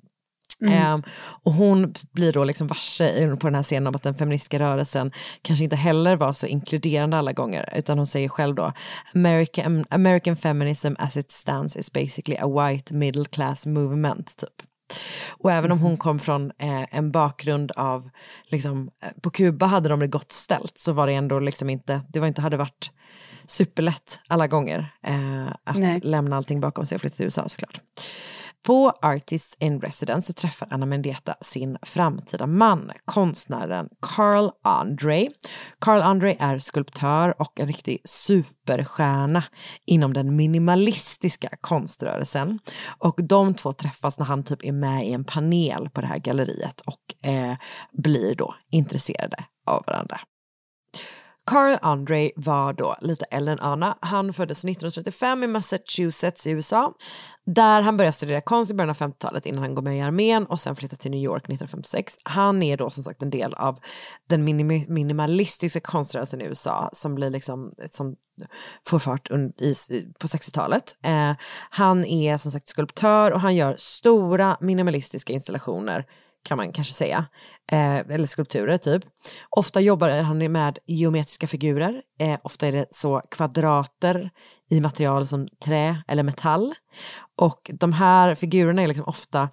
Mm. 0.62 0.74
Ehm, 0.74 1.04
och 1.44 1.54
hon 1.54 1.94
blir 2.12 2.34
då 2.34 2.44
liksom 2.44 2.68
varse 2.68 3.36
på 3.36 3.48
den 3.48 3.56
här 3.56 3.64
scenen 3.64 3.88
om 3.88 3.96
att 3.96 4.04
den 4.04 4.16
feministiska 4.16 4.60
rörelsen 4.60 5.12
kanske 5.42 5.64
inte 5.64 5.76
heller 5.76 6.16
var 6.16 6.34
så 6.34 6.48
inkluderande 6.48 7.18
alla 7.18 7.32
gånger, 7.32 7.74
utan 7.76 7.98
hon 7.98 8.08
säger 8.08 8.30
själv 8.30 8.56
då 8.56 8.74
American, 9.16 9.86
American 9.90 10.38
feminism 10.38 10.94
as 10.98 11.18
it 11.18 11.32
stands 11.32 11.76
is 11.76 11.94
basically 11.94 12.38
a 12.38 12.48
white 12.48 12.94
middle 12.94 13.26
class 13.26 13.66
movement, 13.66 14.38
typ. 14.38 14.70
Och 15.30 15.52
även 15.52 15.72
om 15.72 15.80
hon 15.80 15.98
kom 15.98 16.20
från 16.20 16.52
eh, 16.60 16.86
en 16.98 17.12
bakgrund 17.12 17.72
av, 17.72 18.10
liksom, 18.46 18.90
eh, 19.04 19.10
på 19.22 19.30
Kuba 19.30 19.66
hade 19.66 19.90
de 19.90 20.00
det 20.00 20.08
gott 20.08 20.32
ställt, 20.32 20.78
så 20.78 20.94
var 20.94 21.08
det 21.08 21.14
ändå 21.14 21.40
liksom 21.40 21.70
inte, 21.70 22.02
det 22.10 22.20
var 22.20 22.28
inte, 22.28 22.42
hade 22.42 22.58
varit 22.58 22.92
superlätt 23.46 24.20
alla 24.28 24.48
gånger 24.48 24.94
eh, 25.04 25.48
att 25.64 25.78
Nej. 25.78 26.00
lämna 26.04 26.38
allting 26.38 26.60
bakom 26.60 26.86
sig 26.86 26.96
och 26.96 27.02
flytta 27.02 27.16
till 27.16 27.26
USA 27.26 27.48
såklart. 27.48 27.80
På 28.66 28.94
Artists 29.02 29.58
in 29.60 29.82
Residence 29.82 30.28
så 30.28 30.34
träffar 30.34 30.68
Anna 30.72 30.86
Mendeta 30.86 31.36
sin 31.42 31.78
framtida 31.82 32.48
man, 32.48 32.92
konstnären 33.06 33.90
Carl 34.02 34.50
Andre. 34.64 35.28
Carl 35.80 36.02
Andre 36.02 36.36
är 36.40 36.60
skulptör 36.60 37.42
och 37.42 37.60
en 37.60 37.68
riktig 37.68 38.02
superstjärna 38.04 39.44
inom 39.86 40.14
den 40.14 40.36
minimalistiska 40.36 41.50
konströrelsen. 41.62 42.60
Och 42.98 43.20
de 43.24 43.54
två 43.54 43.74
träffas 43.74 44.20
när 44.20 44.26
han 44.26 44.44
typ 44.44 44.66
är 44.66 44.72
med 44.72 45.08
i 45.08 45.14
en 45.14 45.24
panel 45.24 45.90
på 45.90 46.02
det 46.02 46.08
här 46.08 46.18
galleriet 46.18 46.82
och 46.82 47.30
eh, 47.30 47.58
blir 47.92 48.36
då 48.36 48.56
intresserade 48.72 49.46
av 49.68 49.84
varandra. 49.88 50.20
Carl 51.50 51.78
Andre 51.82 52.32
var 52.36 52.74
då 52.74 52.96
lite 53.02 53.26
äldre 53.26 53.54
än 53.54 53.60
Anna. 53.60 53.98
Han 54.02 54.34
föddes 54.34 54.66
1935 54.66 55.44
i 55.44 55.48
Massachusetts 55.48 56.48
i 56.48 56.52
USA 56.52 56.94
där 57.46 57.82
han 57.82 57.98
började 57.98 58.12
studera 58.12 58.42
konst 58.42 58.72
i 58.72 58.74
början 58.74 58.90
av 58.90 58.98
50-talet 58.98 59.46
innan 59.46 59.64
han 59.64 59.76
går 59.76 59.82
med 59.82 59.98
i 59.98 60.02
armén 60.02 60.46
och 60.46 60.60
sen 60.60 60.76
flyttade 60.76 61.02
till 61.02 61.12
New 61.12 61.24
York 61.24 61.44
1956. 61.44 62.16
Han 62.24 62.64
är 62.64 62.78
då 62.78 62.90
som 62.90 63.04
sagt 63.04 63.22
en 63.22 63.30
del 63.30 63.54
av 63.54 63.80
den 64.28 64.44
minim 64.44 64.86
minimalistiska 64.88 65.80
konströrelsen 65.80 66.42
i 66.42 66.46
USA 66.46 66.90
som 66.94 67.16
blir 67.16 67.30
liksom 67.30 67.72
som 67.92 68.16
får 68.88 69.00
fart 69.00 69.30
i, 69.58 69.74
på 70.20 70.28
60-talet. 70.28 70.98
Eh, 71.04 71.32
han 71.70 72.06
är 72.06 72.38
som 72.38 72.52
sagt 72.52 72.68
skulptör 72.68 73.32
och 73.32 73.42
han 73.42 73.56
gör 73.56 73.76
stora 73.78 74.58
minimalistiska 74.60 75.34
installationer 75.34 76.06
kan 76.50 76.58
man 76.58 76.72
kanske 76.72 76.94
säga, 76.94 77.26
eh, 77.72 77.98
eller 77.98 78.26
skulpturer 78.26 78.78
typ. 78.78 79.04
Ofta 79.50 79.82
jobbar 79.82 80.10
han 80.10 80.52
med 80.52 80.80
geometriska 80.88 81.48
figurer, 81.48 82.02
eh, 82.20 82.40
ofta 82.44 82.68
är 82.68 82.72
det 82.72 82.86
så 82.92 83.22
kvadrater 83.32 84.30
i 84.70 84.82
material 84.82 85.28
som 85.28 85.48
trä 85.66 86.04
eller 86.08 86.24
metall. 86.24 86.74
Och 87.38 87.72
de 87.74 87.94
här 87.94 88.36
figurerna 88.36 88.82
är 88.82 88.88
liksom 88.88 89.06
ofta 89.06 89.50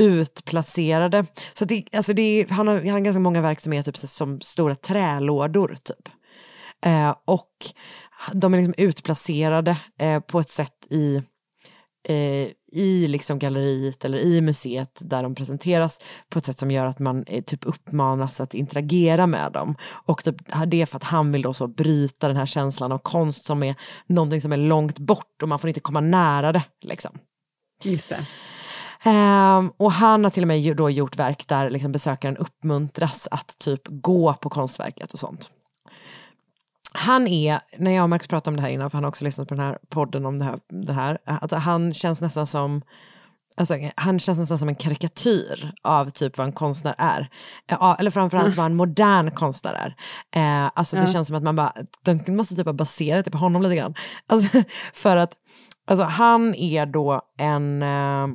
utplacerade. 0.00 1.26
Så 1.54 1.64
det, 1.64 1.84
alltså 1.92 2.12
det 2.12 2.46
han, 2.50 2.68
har, 2.68 2.76
han 2.78 2.88
har 2.88 3.00
ganska 3.00 3.20
många 3.20 3.40
verk 3.40 3.60
som 3.60 3.72
är 3.72 3.82
typ 3.82 3.96
som 3.96 4.40
stora 4.40 4.74
trälådor 4.74 5.76
typ. 5.84 6.08
Eh, 6.86 7.14
och 7.24 7.56
de 8.32 8.54
är 8.54 8.58
liksom 8.58 8.74
utplacerade 8.78 9.76
eh, 9.98 10.20
på 10.20 10.40
ett 10.40 10.50
sätt 10.50 10.86
i 10.90 11.22
eh, 12.08 12.48
i 12.72 13.08
liksom 13.08 13.38
galleriet 13.38 14.04
eller 14.04 14.18
i 14.18 14.40
museet 14.40 14.98
där 15.00 15.22
de 15.22 15.34
presenteras 15.34 16.00
på 16.28 16.38
ett 16.38 16.46
sätt 16.46 16.58
som 16.58 16.70
gör 16.70 16.86
att 16.86 16.98
man 16.98 17.24
eh, 17.26 17.44
typ 17.44 17.66
uppmanas 17.66 18.40
att 18.40 18.54
interagera 18.54 19.26
med 19.26 19.52
dem. 19.52 19.76
Och 19.82 20.24
typ, 20.24 20.36
det 20.66 20.82
är 20.82 20.86
för 20.86 20.96
att 20.96 21.04
han 21.04 21.32
vill 21.32 21.42
då 21.42 21.54
så 21.54 21.66
bryta 21.66 22.28
den 22.28 22.36
här 22.36 22.46
känslan 22.46 22.92
av 22.92 22.98
konst 22.98 23.44
som 23.44 23.62
är 23.62 23.74
någonting 24.06 24.40
som 24.40 24.52
är 24.52 24.56
långt 24.56 24.98
bort 24.98 25.42
och 25.42 25.48
man 25.48 25.58
får 25.58 25.68
inte 25.68 25.80
komma 25.80 26.00
nära 26.00 26.52
det. 26.52 26.64
Liksom. 26.82 27.18
Just 27.84 28.08
det. 28.08 28.26
Um, 29.04 29.72
och 29.76 29.92
han 29.92 30.24
har 30.24 30.30
till 30.30 30.42
och 30.42 30.48
med 30.48 30.76
då 30.76 30.90
gjort 30.90 31.16
verk 31.16 31.48
där 31.48 31.70
liksom 31.70 31.92
besökaren 31.92 32.36
uppmuntras 32.36 33.28
att 33.30 33.58
typ 33.58 33.82
gå 33.84 34.34
på 34.34 34.50
konstverket 34.50 35.12
och 35.12 35.18
sånt 35.18 35.50
han 36.94 37.26
är, 37.28 37.60
när 37.78 37.90
jag 37.90 38.02
och 38.02 38.10
Max 38.10 38.28
pratade 38.28 38.52
om 38.52 38.56
det 38.56 38.62
här 38.62 38.70
innan, 38.70 38.90
för 38.90 38.96
han 38.96 39.04
har 39.04 39.08
också 39.08 39.24
lyssnat 39.24 39.48
på 39.48 39.54
den 39.54 39.64
här 39.64 39.78
podden 39.88 40.26
om 40.26 40.38
det 40.38 40.44
här, 40.44 40.58
det 40.86 40.92
här 40.92 41.18
att 41.24 41.50
han 41.50 41.94
känns 41.94 42.20
nästan 42.20 42.46
som 42.46 42.82
Alltså, 43.56 43.74
han 43.96 44.18
känns 44.18 44.38
nästan 44.38 44.58
som 44.58 44.68
en 44.68 44.74
karikatyr 44.74 45.72
av 45.82 46.10
typ 46.10 46.38
vad 46.38 46.46
en 46.46 46.52
konstnär 46.52 46.94
är. 46.98 47.28
Eh, 47.70 47.96
eller 47.98 48.10
framförallt 48.10 48.56
vad 48.56 48.66
en 48.66 48.74
modern 48.74 49.30
konstnär 49.30 49.74
är. 49.74 49.96
Eh, 50.36 50.70
alltså 50.74 50.96
det 50.96 51.02
ja. 51.02 51.08
känns 51.08 51.28
som 51.28 51.36
att 51.36 51.42
man 51.42 51.56
bara, 51.56 51.72
de 52.04 52.36
måste 52.36 52.56
typ 52.56 52.66
ha 52.66 52.72
baserat 52.72 53.24
det 53.24 53.30
på 53.30 53.38
honom 53.38 53.62
lite 53.62 53.76
grann. 53.76 53.94
Alltså, 54.26 54.62
för 54.94 55.16
att 55.16 55.32
alltså, 55.86 56.04
han 56.04 56.54
är 56.54 56.86
då 56.86 57.22
en, 57.38 57.82
eh, 57.82 58.28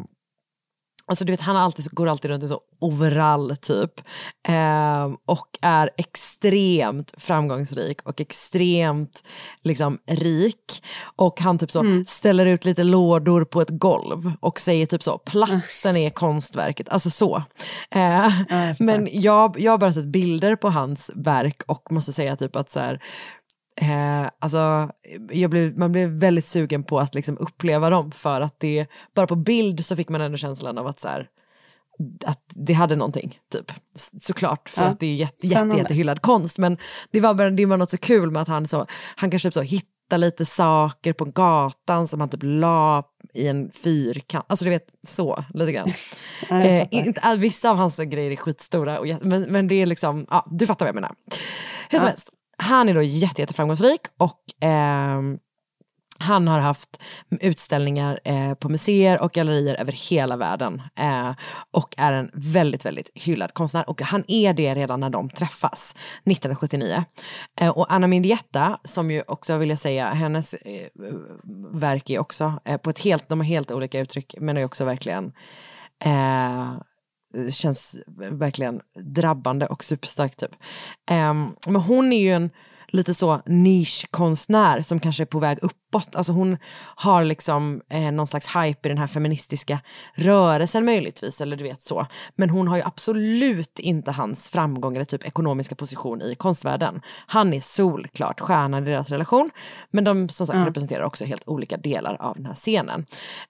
Alltså 1.08 1.26
du 1.26 1.34
vet 1.34 1.42
han 1.42 1.58
alltid, 1.58 1.92
går 1.92 2.08
alltid 2.08 2.32
runt 2.32 2.44
i 2.44 2.48
så 2.48 2.62
overall 2.80 3.58
typ. 3.62 3.92
Eh, 4.48 5.12
och 5.26 5.58
är 5.62 5.90
extremt 5.98 7.14
framgångsrik 7.18 8.02
och 8.04 8.22
extremt 8.22 9.24
liksom 9.64 10.00
rik. 10.08 10.84
Och 11.16 11.42
han 11.42 11.58
typ 11.58 11.72
så 11.72 11.80
mm. 11.80 12.06
ställer 12.06 12.46
ut 12.46 12.66
lite 12.66 12.84
lådor 12.84 13.46
på 13.46 13.62
ett 13.62 13.70
golv 13.70 14.32
och 14.40 14.60
säger 14.60 14.86
typ 14.86 15.04
så, 15.04 15.18
platsen 15.18 15.98
är 15.98 16.10
konstverket. 16.10 16.90
Alltså 16.90 17.10
så. 17.10 17.44
Eh, 17.92 18.32
men 18.80 19.08
jag, 19.12 19.60
jag 19.60 19.72
har 19.72 19.78
bara 19.78 19.94
sett 19.94 20.06
bilder 20.06 20.56
på 20.56 20.70
hans 20.70 21.12
verk 21.16 21.62
och 21.66 21.92
måste 21.92 22.14
säga 22.14 22.36
typ 22.36 22.56
att 22.56 22.70
så 22.70 22.80
här, 22.80 23.02
Eh, 23.82 24.30
alltså, 24.40 24.90
blev, 25.50 25.78
man 25.78 25.92
blev 25.92 26.10
väldigt 26.10 26.46
sugen 26.46 26.84
på 26.84 27.00
att 27.00 27.16
liksom 27.16 27.38
uppleva 27.38 27.90
dem 27.90 28.12
för 28.12 28.42
att 28.42 28.60
det, 28.60 28.88
bara 29.16 29.28
på 29.28 29.36
bild 29.36 29.86
så 29.86 29.96
fick 29.96 30.10
man 30.10 30.22
ändå 30.22 30.38
känslan 30.38 30.78
av 30.78 30.88
att 30.88 31.00
så 31.00 31.08
här, 31.08 31.28
att 32.26 32.42
det 32.48 32.74
hade 32.74 32.96
någonting, 32.96 33.40
typ. 33.52 33.72
Såklart, 34.20 34.70
för 34.70 34.82
ja. 34.82 34.88
att 34.88 35.00
det 35.00 35.06
är 35.06 35.16
jätte, 35.16 35.48
jätte, 35.48 35.78
jättehyllad 35.78 36.22
konst. 36.22 36.58
Men 36.58 36.78
det 37.12 37.22
var, 37.22 37.34
bara, 37.34 37.50
det 37.50 37.66
var 37.66 37.78
något 37.78 37.90
så 37.90 37.98
kul 37.98 38.32
med 38.32 38.42
att 38.42 38.48
han, 38.48 38.68
så, 38.68 38.86
han 39.16 39.32
kanske 39.32 39.48
typ 39.50 39.54
så 39.54 39.62
hittade 39.62 40.18
lite 40.18 40.46
saker 40.46 41.14
på 41.14 41.26
gatan 41.26 42.08
som 42.08 42.20
han 42.20 42.30
typ 42.30 42.44
la 42.44 43.04
i 43.34 43.48
en 43.48 43.72
fyrkant. 43.72 44.46
Alltså 44.50 44.66
du 44.66 44.72
vet, 44.72 44.88
så 45.08 45.44
lite 45.54 45.72
grann. 45.72 45.88
eh, 46.50 46.88
inte, 46.92 47.36
vissa 47.38 47.70
av 47.70 47.78
hans 47.78 47.98
grejer 47.98 48.32
är 48.32 48.36
skitstora, 48.36 49.00
och, 49.00 49.08
men, 49.22 49.42
men 49.42 49.68
det 49.68 49.76
är 49.76 49.86
liksom, 49.86 50.26
ja, 50.30 50.48
du 50.52 50.68
fattar 50.68 50.86
vad 50.86 50.90
jag 50.90 50.96
menar. 50.96 51.16
Hur 51.90 52.00
som 52.00 52.06
ja. 52.06 52.10
helst, 52.10 52.30
han 52.58 52.90
är 52.90 52.94
då 52.94 53.02
jätte, 53.02 53.42
jätteframgångsrik 53.42 54.02
och 54.18 54.68
eh, 54.68 55.22
han 56.20 56.48
har 56.48 56.60
haft 56.60 57.02
utställningar 57.42 58.20
eh, 58.24 58.54
på 58.54 58.70
museer 58.70 59.22
och 59.22 59.32
gallerier 59.32 59.76
över 59.76 59.92
hela 59.92 60.38
världen 60.38 60.82
eh, 61.00 61.32
och 61.72 61.94
är 61.98 62.14
en 62.14 62.32
väldigt, 62.34 62.86
väldigt 62.86 63.12
hyllad 63.16 63.54
konstnär. 63.54 63.90
Och 63.90 64.02
han 64.02 64.24
är 64.28 64.54
det 64.54 64.76
redan 64.76 65.00
när 65.00 65.10
de 65.10 65.30
träffas, 65.30 65.96
1979. 65.96 67.04
Eh, 67.62 67.70
och 67.70 67.94
Anna 67.94 68.08
Mindietta, 68.08 68.80
som 68.84 69.12
ju 69.12 69.24
också 69.28 69.58
vill 69.58 69.70
jag 69.70 69.80
säga, 69.80 70.14
hennes 70.14 70.54
eh, 70.54 70.88
verk 71.74 72.10
är 72.10 72.20
också 72.20 72.60
eh, 72.66 72.78
på 72.78 72.90
ett 72.90 73.00
helt, 73.00 73.30
de 73.30 73.40
har 73.40 73.46
helt 73.46 73.72
olika 73.72 74.00
uttryck, 74.00 74.36
men 74.40 74.58
är 74.58 74.66
också 74.66 74.86
verkligen 74.86 75.32
eh, 76.06 76.74
Eh, 77.36 77.50
känns 77.50 78.04
verkligen 78.32 78.82
drabbande 79.16 79.66
och 79.66 79.84
superstark 79.84 80.36
typ. 80.36 80.52
Um, 81.12 81.56
men 81.68 81.82
hon 81.82 82.14
är 82.14 82.22
ju 82.22 82.32
en 82.32 82.50
lite 82.88 83.14
så 83.14 83.42
nischkonstnär 83.46 84.82
som 84.82 85.00
kanske 85.00 85.24
är 85.24 85.26
på 85.26 85.40
väg 85.40 85.60
upp 85.62 85.87
uppåt. 85.88 86.16
Alltså 86.16 86.34
hon 86.34 86.58
har 86.96 87.24
liksom 87.24 87.82
eh, 87.90 88.12
någon 88.12 88.28
slags 88.28 88.56
hype 88.56 88.88
i 88.88 88.90
den 88.90 88.98
här 88.98 89.08
feministiska 89.08 89.80
rörelsen 90.16 90.86
möjligtvis, 90.86 91.42
eller 91.42 91.58
du 91.58 91.64
vet 91.64 91.82
så. 91.82 92.08
Men 92.36 92.50
hon 92.50 92.68
har 92.68 92.78
ju 92.78 92.84
absolut 92.84 93.80
inte 93.80 94.12
hans 94.12 94.50
framgång 94.50 94.96
eller 94.96 95.06
typ 95.06 95.26
ekonomiska 95.26 95.76
position 95.76 96.22
i 96.22 96.36
konstvärlden. 96.36 97.02
Han 97.28 97.54
är 97.54 97.62
solklart 97.62 98.40
stjärnan 98.40 98.88
i 98.88 98.90
deras 98.90 99.10
relation, 99.10 99.50
men 99.92 100.04
de 100.04 100.30
som 100.30 100.48
sagt 100.48 100.56
mm. 100.56 100.68
representerar 100.68 101.04
också 101.04 101.26
helt 101.26 101.48
olika 101.48 101.78
delar 101.78 102.18
av 102.20 102.36
den 102.36 102.46
här 102.46 102.54
scenen. 102.54 103.06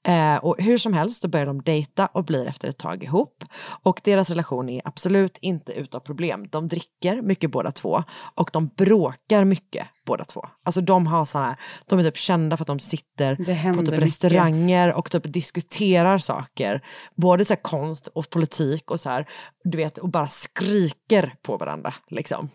Eh, 0.08 0.36
och 0.36 0.56
hur 0.60 0.78
som 0.78 0.93
helst, 0.93 1.21
då 1.21 1.28
börjar 1.28 1.45
de 1.45 1.62
dejta 1.62 2.06
och 2.06 2.26
blir 2.26 2.47
efter 2.47 2.67
ett 2.67 2.78
tag 2.78 3.04
ihop. 3.04 3.43
Och 3.84 4.02
deras 4.04 4.30
relation 4.30 4.69
är 4.69 4.82
absolut 4.86 5.38
inte 5.41 5.71
utan 5.71 6.02
problem. 6.02 6.47
De 6.52 6.67
dricker 6.67 7.21
mycket 7.21 7.52
båda 7.52 7.71
två 7.71 8.04
och 8.36 8.50
de 8.54 8.67
bråkar 8.67 9.45
mycket 9.45 9.88
båda 10.08 10.26
två. 10.26 10.41
Alltså 10.63 10.82
de 10.82 11.08
har 11.08 11.26
såna 11.26 11.46
här, 11.46 11.56
de 11.86 12.00
är 12.00 12.04
typ 12.04 12.17
kända 12.17 12.58
för 12.58 12.63
att 12.63 12.67
de 12.67 12.80
sitter 12.80 13.36
på 13.76 13.82
typ 13.82 14.00
restauranger 14.00 14.93
och 14.93 15.12
typ 15.12 15.34
diskuterar 15.34 16.17
saker. 16.17 16.82
Både 17.15 17.46
så 17.46 17.56
konst 17.56 18.08
och 18.08 18.30
politik 18.30 18.91
och 18.91 19.00
så 19.00 19.10
här, 19.10 19.26
du 19.63 19.78
vet, 19.78 19.98
och 19.98 20.10
bara 20.10 20.28
skriker 20.28 21.34
på 21.41 21.58
varandra 21.58 21.93
liksom. 22.10 22.50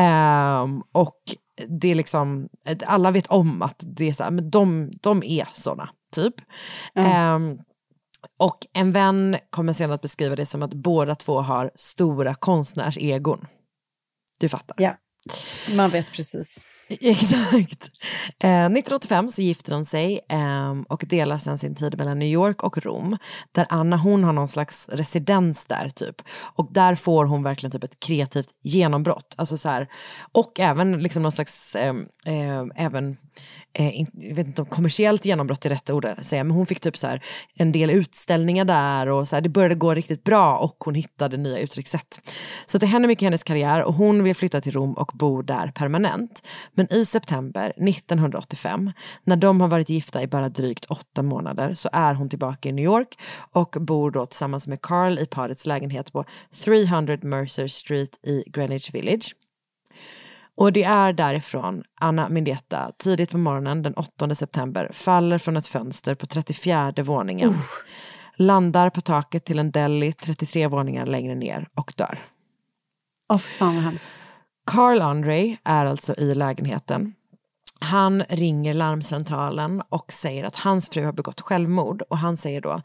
Um, 0.00 0.82
och 0.92 1.20
det 1.68 1.88
är 1.90 1.94
liksom, 1.94 2.48
alla 2.86 3.10
vet 3.10 3.26
om 3.26 3.62
att 3.62 3.84
det 3.96 4.08
är 4.08 4.12
så 4.12 4.24
här, 4.24 4.30
men 4.30 4.50
de, 4.50 4.90
de 5.02 5.22
är 5.22 5.48
såna, 5.52 5.90
typ. 6.12 6.34
Mm. 6.94 7.34
Um, 7.34 7.58
och 8.38 8.58
en 8.72 8.92
vän 8.92 9.36
kommer 9.50 9.72
senare 9.72 9.94
att 9.94 10.02
beskriva 10.02 10.36
det 10.36 10.46
som 10.46 10.62
att 10.62 10.74
båda 10.74 11.14
två 11.14 11.40
har 11.40 11.70
stora 11.74 12.34
konstnärsegon. 12.34 13.46
Du 14.40 14.48
fattar? 14.48 14.76
Ja. 14.78 14.96
Man 15.76 15.90
vet 15.90 16.12
precis. 16.12 16.66
Exakt. 17.00 17.90
Eh, 18.40 18.64
1985 18.64 19.28
så 19.28 19.42
gifter 19.42 19.72
de 19.72 19.84
sig 19.84 20.20
eh, 20.28 20.74
och 20.88 21.04
delar 21.08 21.38
sen 21.38 21.58
sin 21.58 21.74
tid 21.74 21.98
mellan 21.98 22.18
New 22.18 22.28
York 22.28 22.62
och 22.62 22.78
Rom. 22.78 23.16
Där 23.52 23.66
Anna 23.68 23.96
hon 23.96 24.24
har 24.24 24.32
någon 24.32 24.48
slags 24.48 24.88
residens 24.88 25.66
där 25.66 25.88
typ. 25.88 26.22
Och 26.54 26.72
där 26.72 26.94
får 26.94 27.24
hon 27.24 27.42
verkligen 27.42 27.70
typ 27.70 27.84
ett 27.84 28.00
kreativt 28.00 28.48
genombrott. 28.62 29.34
Alltså 29.36 29.58
så 29.58 29.68
här, 29.68 29.88
och 30.32 30.60
även 30.60 31.02
liksom 31.02 31.22
någon 31.22 31.32
slags, 31.32 31.74
eh, 31.74 31.94
eh 32.26 32.64
även 32.76 33.16
eh, 33.78 34.06
jag 34.12 34.34
vet 34.34 34.46
inte 34.46 34.62
om 34.62 34.68
kommersiellt 34.68 35.24
genombrott 35.24 35.66
är 35.66 35.70
rätt 35.70 35.90
ord 35.90 36.04
att 36.04 36.24
säga, 36.24 36.44
men 36.44 36.56
hon 36.56 36.66
fick 36.66 36.80
typ 36.80 36.96
så 36.96 37.06
här, 37.06 37.24
en 37.54 37.72
del 37.72 37.90
utställningar 37.90 38.64
där 38.64 39.08
och 39.08 39.28
så 39.28 39.36
här, 39.36 39.40
det 39.40 39.48
började 39.48 39.74
gå 39.74 39.94
riktigt 39.94 40.24
bra 40.24 40.58
och 40.58 40.76
hon 40.78 40.94
hittade 40.94 41.36
nya 41.36 41.58
uttryckssätt. 41.58 42.20
Så 42.66 42.78
det 42.78 42.86
händer 42.86 43.06
mycket 43.06 43.22
i 43.22 43.24
hennes 43.24 43.42
karriär 43.42 43.82
och 43.82 43.94
hon 43.94 44.22
vill 44.22 44.36
flytta 44.36 44.60
till 44.60 44.72
Rom 44.72 44.94
och 44.94 45.10
bo 45.14 45.42
där 45.42 45.72
permanent. 45.74 46.42
Men 46.74 46.92
i 46.92 47.04
september 47.04 47.72
1985, 47.88 48.92
när 49.24 49.36
de 49.36 49.60
har 49.60 49.68
varit 49.68 49.88
gifta 49.88 50.22
i 50.22 50.26
bara 50.26 50.48
drygt 50.48 50.84
åtta 50.84 51.22
månader, 51.22 51.74
så 51.74 51.88
är 51.92 52.14
hon 52.14 52.28
tillbaka 52.28 52.68
i 52.68 52.72
New 52.72 52.84
York 52.84 53.18
och 53.52 53.76
bor 53.80 54.10
då 54.10 54.26
tillsammans 54.26 54.66
med 54.66 54.82
Carl 54.82 55.18
i 55.18 55.26
parets 55.26 55.66
lägenhet 55.66 56.12
på 56.12 56.24
300 56.64 57.18
Mercer 57.22 57.68
Street 57.68 58.26
i 58.26 58.44
Greenwich 58.46 58.94
Village. 58.94 59.34
Och 60.58 60.72
det 60.72 60.84
är 60.84 61.12
därifrån 61.12 61.82
Anna 62.00 62.28
Mindieta 62.28 62.92
tidigt 62.98 63.30
på 63.30 63.38
morgonen 63.38 63.82
den 63.82 63.94
8 63.94 64.34
september 64.34 64.90
faller 64.92 65.38
från 65.38 65.56
ett 65.56 65.66
fönster 65.66 66.14
på 66.14 66.26
34 66.26 66.92
våningen. 67.04 67.48
Uh. 67.48 67.56
Landar 68.36 68.90
på 68.90 69.00
taket 69.00 69.44
till 69.44 69.58
en 69.58 69.70
deli 69.70 70.12
33 70.12 70.66
våningar 70.66 71.06
längre 71.06 71.34
ner 71.34 71.68
och 71.74 71.94
dör. 71.96 72.18
Åh, 73.28 73.36
oh, 73.36 73.40
fan 73.40 73.74
vad 73.74 73.84
hemskt. 73.84 74.10
Carl 74.66 75.00
Andre 75.00 75.56
är 75.64 75.86
alltså 75.86 76.14
i 76.14 76.34
lägenheten. 76.34 77.14
Han 77.80 78.22
ringer 78.28 78.74
larmcentralen 78.74 79.82
och 79.88 80.12
säger 80.12 80.44
att 80.44 80.56
hans 80.56 80.90
fru 80.90 81.04
har 81.04 81.12
begått 81.12 81.40
självmord 81.40 82.02
och 82.02 82.18
han 82.18 82.36
säger 82.36 82.60
då 82.60 82.82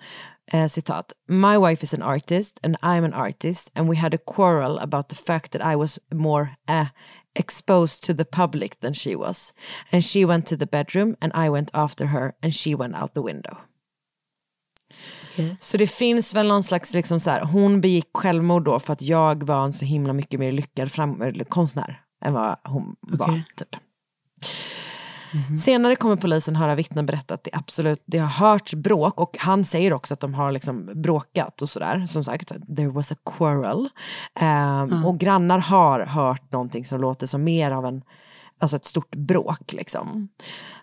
eh, 0.52 0.68
citat 0.68 1.14
My 1.28 1.58
wife 1.58 1.84
is 1.84 1.94
an 1.94 2.04
artist 2.04 2.60
and 2.64 2.78
I'm 2.78 3.06
an 3.06 3.14
artist 3.14 3.72
and 3.76 3.90
we 3.90 3.98
had 3.98 4.14
a 4.14 4.18
quarrel 4.36 4.80
about 4.80 5.10
the 5.10 5.16
fact 5.16 5.52
that 5.52 5.74
I 5.74 5.76
was 5.76 6.00
more 6.12 6.48
eh, 6.70 6.86
exposed 7.36 8.04
to 8.04 8.14
the 8.14 8.26
public 8.26 8.80
than 8.80 8.94
she 8.94 9.16
was 9.16 9.54
and 9.92 10.06
she 10.06 10.26
went 10.26 10.46
to 10.46 10.58
the 10.58 10.66
bedroom 10.66 11.16
and 11.22 11.34
I 11.36 11.50
went 11.50 11.70
after 11.74 12.06
her 12.06 12.34
and 12.42 12.56
she 12.56 12.76
went 12.76 12.96
out 13.02 13.14
the 13.14 13.22
window. 13.22 13.58
Så 15.60 15.78
det 15.78 15.88
finns 15.88 16.34
väl 16.34 16.48
någon 16.48 16.64
slags, 16.64 16.94
liksom 16.94 17.20
så 17.20 17.30
här, 17.30 17.46
hon 17.46 17.82
begick 17.82 18.10
självmord 18.14 18.64
då 18.64 18.80
för 18.80 18.94
att 18.94 19.02
jag 19.02 19.44
var 19.44 19.66
en 19.66 19.74
så 19.74 19.86
himla 19.86 20.14
mycket 20.14 20.40
mer 20.40 20.52
lyckad 20.52 20.92
fram, 20.92 21.22
eller 21.22 21.46
konstnär 21.46 22.02
än 22.26 22.34
vad 22.34 22.58
hon 22.64 22.96
var. 23.02 23.42
Typ. 23.56 23.76
Senare 25.64 25.96
kommer 25.96 26.16
polisen 26.16 26.56
höra 26.56 26.76
vittnen 26.76 27.06
berätta 27.06 27.34
att 27.34 27.44
det 27.44 27.50
absolut 27.54 28.04
det 28.06 28.18
har 28.18 28.28
hörts 28.28 28.74
bråk 28.74 29.20
och 29.20 29.38
han 29.40 29.64
säger 29.64 29.94
också 29.94 30.14
att 30.14 30.20
de 30.20 30.34
har 30.34 30.52
liksom 30.52 31.02
bråkat 31.02 31.62
och 31.62 31.70
sådär. 31.70 32.06
Som 32.06 32.24
sagt, 32.24 32.52
there 32.76 32.90
was 32.90 33.12
a 33.12 33.16
quarrel. 33.38 33.90
Ehm, 34.40 35.06
Och 35.06 35.18
grannar 35.20 35.60
har 35.60 36.06
hört 36.06 36.52
någonting 36.52 36.86
som 36.86 37.02
låter 37.02 37.28
som 37.28 37.44
mer 37.44 37.72
av 37.72 37.86
en, 37.86 38.02
alltså 38.60 38.78
ett 38.78 38.86
stort 38.86 39.16
bråk 39.16 39.74
liksom. 39.74 40.30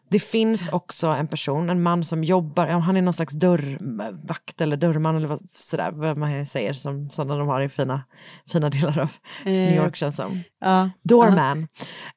Det 0.09 0.19
finns 0.19 0.69
också 0.69 1.07
en 1.07 1.27
person, 1.29 1.71
en 1.71 1.83
man 1.83 2.05
som 2.05 2.25
jobbar, 2.25 2.67
han 2.67 2.97
är 2.97 3.03
någon 3.03 3.13
slags 3.13 3.35
dörrvakt 3.35 4.61
eller 4.61 4.77
dörrman 4.77 5.17
eller 5.17 5.29
vad, 5.29 5.51
sådär, 5.51 5.91
vad 5.93 6.17
man 6.17 6.47
säger 6.47 6.73
som 6.73 7.11
sådana 7.11 7.37
de 7.37 7.49
har 7.49 7.61
i 7.61 7.69
fina, 7.69 8.05
fina 8.53 8.71
delar 8.71 8.99
av 8.99 9.11
New 9.45 9.77
York 9.77 9.97
känns 9.97 10.17
som. 10.17 10.43
Ja. 10.61 10.91
Doorman. 11.03 11.69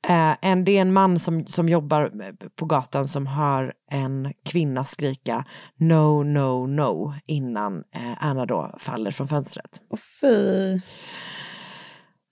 Eh, 0.10 0.36
en, 0.42 0.66
det 0.66 0.78
är 0.78 0.82
en 0.82 0.94
man 0.94 1.20
som, 1.20 1.48
som 1.48 1.70
jobbar 1.70 2.12
på 2.56 2.66
gatan 2.66 3.08
som 3.08 3.28
hör 3.28 3.74
en 3.92 4.34
kvinna 4.46 4.86
skrika 4.86 5.46
no, 5.80 6.24
no, 6.24 6.68
no 6.68 7.14
innan 7.26 7.78
eh, 7.96 8.14
Anna 8.20 8.46
då 8.46 8.76
faller 8.80 9.12
från 9.12 9.28
fönstret. 9.28 9.82
Och 9.90 10.00
fy. 10.22 10.80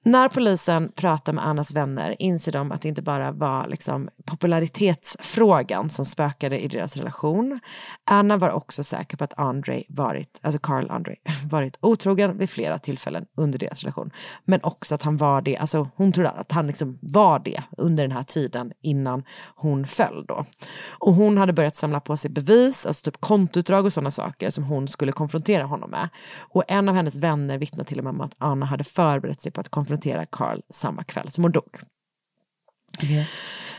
När 0.03 0.29
polisen 0.29 0.91
pratar 0.95 1.33
med 1.33 1.47
Annas 1.47 1.75
vänner 1.75 2.15
inser 2.19 2.51
de 2.51 2.71
att 2.71 2.81
det 2.81 2.87
inte 2.87 3.01
bara 3.01 3.31
var 3.31 3.67
liksom 3.67 4.09
popularitetsfrågan 4.25 5.89
som 5.89 6.05
spökade 6.05 6.59
i 6.59 6.67
deras 6.67 6.97
relation. 6.97 7.59
Anna 8.05 8.37
var 8.37 8.49
också 8.49 8.83
säker 8.83 9.17
på 9.17 9.23
att 9.23 9.33
Andre 9.37 9.83
varit, 9.89 10.39
alltså 10.41 10.59
Carl 10.59 10.91
Andre, 10.91 11.15
varit 11.49 11.77
otrogen 11.81 12.37
vid 12.37 12.49
flera 12.49 12.79
tillfällen 12.79 13.25
under 13.37 13.59
deras 13.59 13.83
relation. 13.83 14.11
Men 14.45 14.59
också 14.63 14.95
att 14.95 15.03
han 15.03 15.17
var 15.17 15.41
det, 15.41 15.57
alltså 15.57 15.89
hon 15.95 16.11
trodde 16.11 16.29
att 16.29 16.51
han 16.51 16.67
liksom 16.67 16.99
var 17.01 17.39
det 17.39 17.63
under 17.77 18.03
den 18.03 18.11
här 18.11 18.23
tiden 18.23 18.71
innan 18.81 19.23
hon 19.55 19.87
föll 19.87 20.25
då. 20.27 20.45
Och 20.89 21.13
hon 21.13 21.37
hade 21.37 21.53
börjat 21.53 21.75
samla 21.75 21.99
på 21.99 22.17
sig 22.17 22.31
bevis, 22.31 22.85
alltså 22.85 23.03
typ 23.03 23.21
kontoutdrag 23.21 23.85
och 23.85 23.93
sådana 23.93 24.11
saker 24.11 24.49
som 24.49 24.63
hon 24.63 24.87
skulle 24.87 25.11
konfrontera 25.11 25.63
honom 25.63 25.89
med. 25.89 26.09
Och 26.39 26.63
en 26.67 26.89
av 26.89 26.95
hennes 26.95 27.17
vänner 27.17 27.57
vittnade 27.57 27.87
till 27.87 27.97
och 27.97 28.03
med 28.03 28.11
om 28.11 28.21
att 28.21 28.35
Anna 28.37 28.65
hade 28.65 28.83
förberett 28.83 29.41
sig 29.41 29.51
på 29.51 29.61
att 29.61 29.69
konfrontera 29.69 29.90
Carl 30.32 30.62
samma 30.69 31.04
kväll 31.04 31.32
som 31.32 31.43
hon 31.43 31.51
dog. 31.51 31.80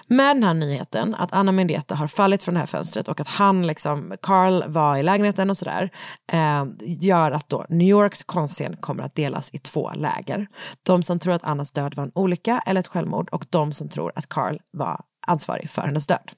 Med 0.07 0.37
den 0.37 0.45
här 0.45 0.55
nyheten 0.55 1.15
att 1.15 1.33
Anna 1.33 1.53
Mendieta 1.53 1.95
har 1.95 2.09
fallit 2.09 2.43
från 2.43 2.55
det 2.55 2.61
här 2.61 2.67
fönstret 2.67 3.09
och 3.09 3.21
att 3.21 3.29
han, 3.29 3.67
liksom, 3.67 4.17
Carl 4.23 4.65
var 4.67 4.97
i 4.97 5.03
lägenheten 5.03 5.51
och 5.51 5.57
sådär, 5.57 5.91
eh, 6.33 6.65
gör 6.81 7.31
att 7.31 7.49
då 7.49 7.67
New 7.69 7.89
Yorks 7.89 8.25
konstscen 8.25 8.77
kommer 8.77 9.03
att 9.03 9.15
delas 9.15 9.51
i 9.53 9.59
två 9.59 9.91
läger. 9.91 10.47
De 10.83 11.03
som 11.03 11.19
tror 11.19 11.35
att 11.35 11.45
Annas 11.45 11.73
död 11.73 11.95
var 11.95 12.05
en 12.05 12.13
olycka 12.15 12.63
eller 12.67 12.81
ett 12.81 12.89
självmord 12.89 13.29
och 13.29 13.45
de 13.51 13.73
som 13.73 13.89
tror 13.89 14.13
att 14.17 14.29
Carl 14.29 14.59
var 14.71 15.01
ansvarig 15.27 15.71
för 15.71 15.83
hennes 15.83 16.07
död. 16.07 16.31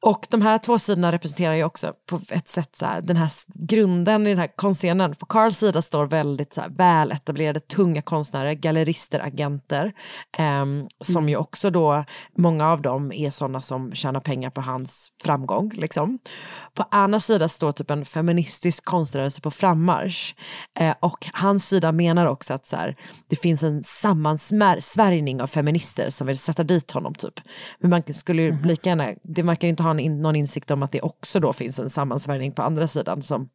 Och 0.00 0.26
de 0.30 0.42
här 0.42 0.58
två 0.58 0.78
sidorna 0.78 1.12
representerar 1.12 1.54
ju 1.54 1.64
också 1.64 1.92
på 2.06 2.20
ett 2.30 2.48
sätt 2.48 2.76
så 2.76 2.86
här, 2.86 3.00
den 3.00 3.16
här 3.16 3.30
grunden 3.54 4.26
i 4.26 4.30
den 4.30 4.38
här 4.38 4.56
konstscenen. 4.56 5.14
På 5.14 5.26
Carls 5.26 5.58
sida 5.58 5.82
står 5.82 6.06
väldigt 6.06 6.54
så 6.54 6.60
här, 6.60 6.68
väl 6.68 7.12
etablerade 7.12 7.60
tunga 7.60 8.02
konstnärer, 8.02 8.52
gallerister, 8.52 9.20
agenter. 9.20 9.92
ehm, 10.38 10.86
som 11.04 11.28
ju 11.28 11.36
också 11.36 11.70
då, 11.70 12.04
många 12.36 12.68
av 12.68 12.82
dem 12.82 13.12
är 13.12 13.30
sådana 13.30 13.60
som 13.60 13.92
tjänar 13.94 14.20
pengar 14.20 14.50
på 14.50 14.60
hans 14.60 15.08
framgång. 15.24 15.70
Liksom. 15.74 16.18
På 16.74 16.84
Annas 16.90 17.24
sida 17.24 17.48
står 17.48 17.72
typ 17.72 17.90
en 17.90 18.04
feministisk 18.04 18.84
konströrelse 18.84 19.40
på 19.40 19.50
frammarsch. 19.50 20.34
Eh, 20.80 20.94
och 21.00 21.26
hans 21.32 21.68
sida 21.68 21.92
menar 21.92 22.26
också 22.26 22.54
att 22.54 22.66
så 22.66 22.76
här, 22.76 22.96
det 23.28 23.36
finns 23.36 23.62
en 23.62 23.82
sammansvärjning 23.82 25.42
av 25.42 25.46
feminister 25.46 26.10
som 26.10 26.26
vill 26.26 26.38
sätta 26.38 26.62
dit 26.62 26.90
honom 26.90 27.14
typ. 27.14 27.40
Men 27.80 27.90
man 27.90 28.02
skulle 28.14 28.42
ju 28.42 28.62
lika 28.62 28.88
gärna, 28.88 29.08
det 29.22 29.42
verkar 29.42 29.68
inte 29.68 29.82
ha 29.82 29.87
en 29.90 30.00
in, 30.00 30.22
någon 30.22 30.36
insikt 30.36 30.70
om 30.70 30.82
att 30.82 30.92
det 30.92 31.00
också 31.00 31.40
då 31.40 31.52
finns 31.52 31.78
en 31.78 31.90
sammansvärjning 31.90 32.52
på 32.52 32.62
andra 32.62 32.86
sidan 32.88 33.22
som 33.22 33.48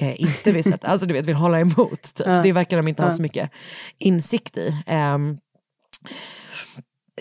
eh, 0.00 0.20
inte 0.20 0.52
vill 0.52 0.64
sätta, 0.64 0.88
alltså 0.88 1.06
du 1.06 1.14
vet 1.14 1.26
vill 1.26 1.34
hålla 1.36 1.60
emot. 1.60 2.02
Typ. 2.14 2.26
Ja. 2.26 2.42
Det 2.42 2.52
verkar 2.52 2.76
de 2.76 2.88
inte 2.88 3.02
ha 3.02 3.10
Ja. 3.10 3.16
så 3.16 3.22
mycket 3.22 3.50
insikt 3.98 4.56
i. 4.56 4.82
Ehm, 4.86 5.38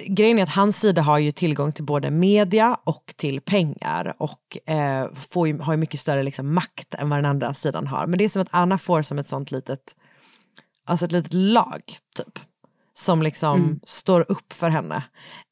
grejen 0.07 0.39
är 0.39 0.43
att 0.43 0.49
hans 0.55 0.79
sida 0.79 1.01
har 1.01 1.17
ju 1.17 1.31
tillgång 1.31 1.71
till 1.71 1.83
både 1.83 2.12
media 2.12 2.77
och 2.83 3.13
till 3.17 3.41
pengar 3.41 4.15
och 4.19 4.69
eh, 4.73 5.07
får 5.13 5.47
ju, 5.47 5.59
har 5.59 5.73
ju 5.73 5.77
mycket 5.77 5.99
större 5.99 6.23
liksom, 6.23 6.53
makt 6.53 6.93
än 6.93 7.09
vad 7.09 7.17
den 7.17 7.25
andra 7.25 7.53
sidan 7.53 7.88
har. 7.88 8.07
Men 8.07 8.17
det 8.17 8.23
är 8.23 8.29
som 8.29 8.41
att 8.41 8.47
Anna 8.51 8.77
får 8.77 9.01
som 9.01 9.19
ett 9.19 9.27
sånt 9.27 9.51
litet, 9.51 9.95
alltså 10.85 11.05
ett 11.05 11.12
litet 11.12 11.33
lag 11.33 11.81
typ. 12.15 12.39
Som 12.93 13.21
liksom 13.23 13.59
Mm. 13.59 13.79
står 13.83 14.25
upp 14.31 14.53
för 14.53 14.69
henne 14.69 15.03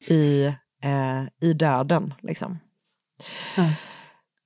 i, 0.08 0.44
eh, 0.82 1.22
i 1.48 1.52
döden 1.52 2.14
liksom. 2.22 2.58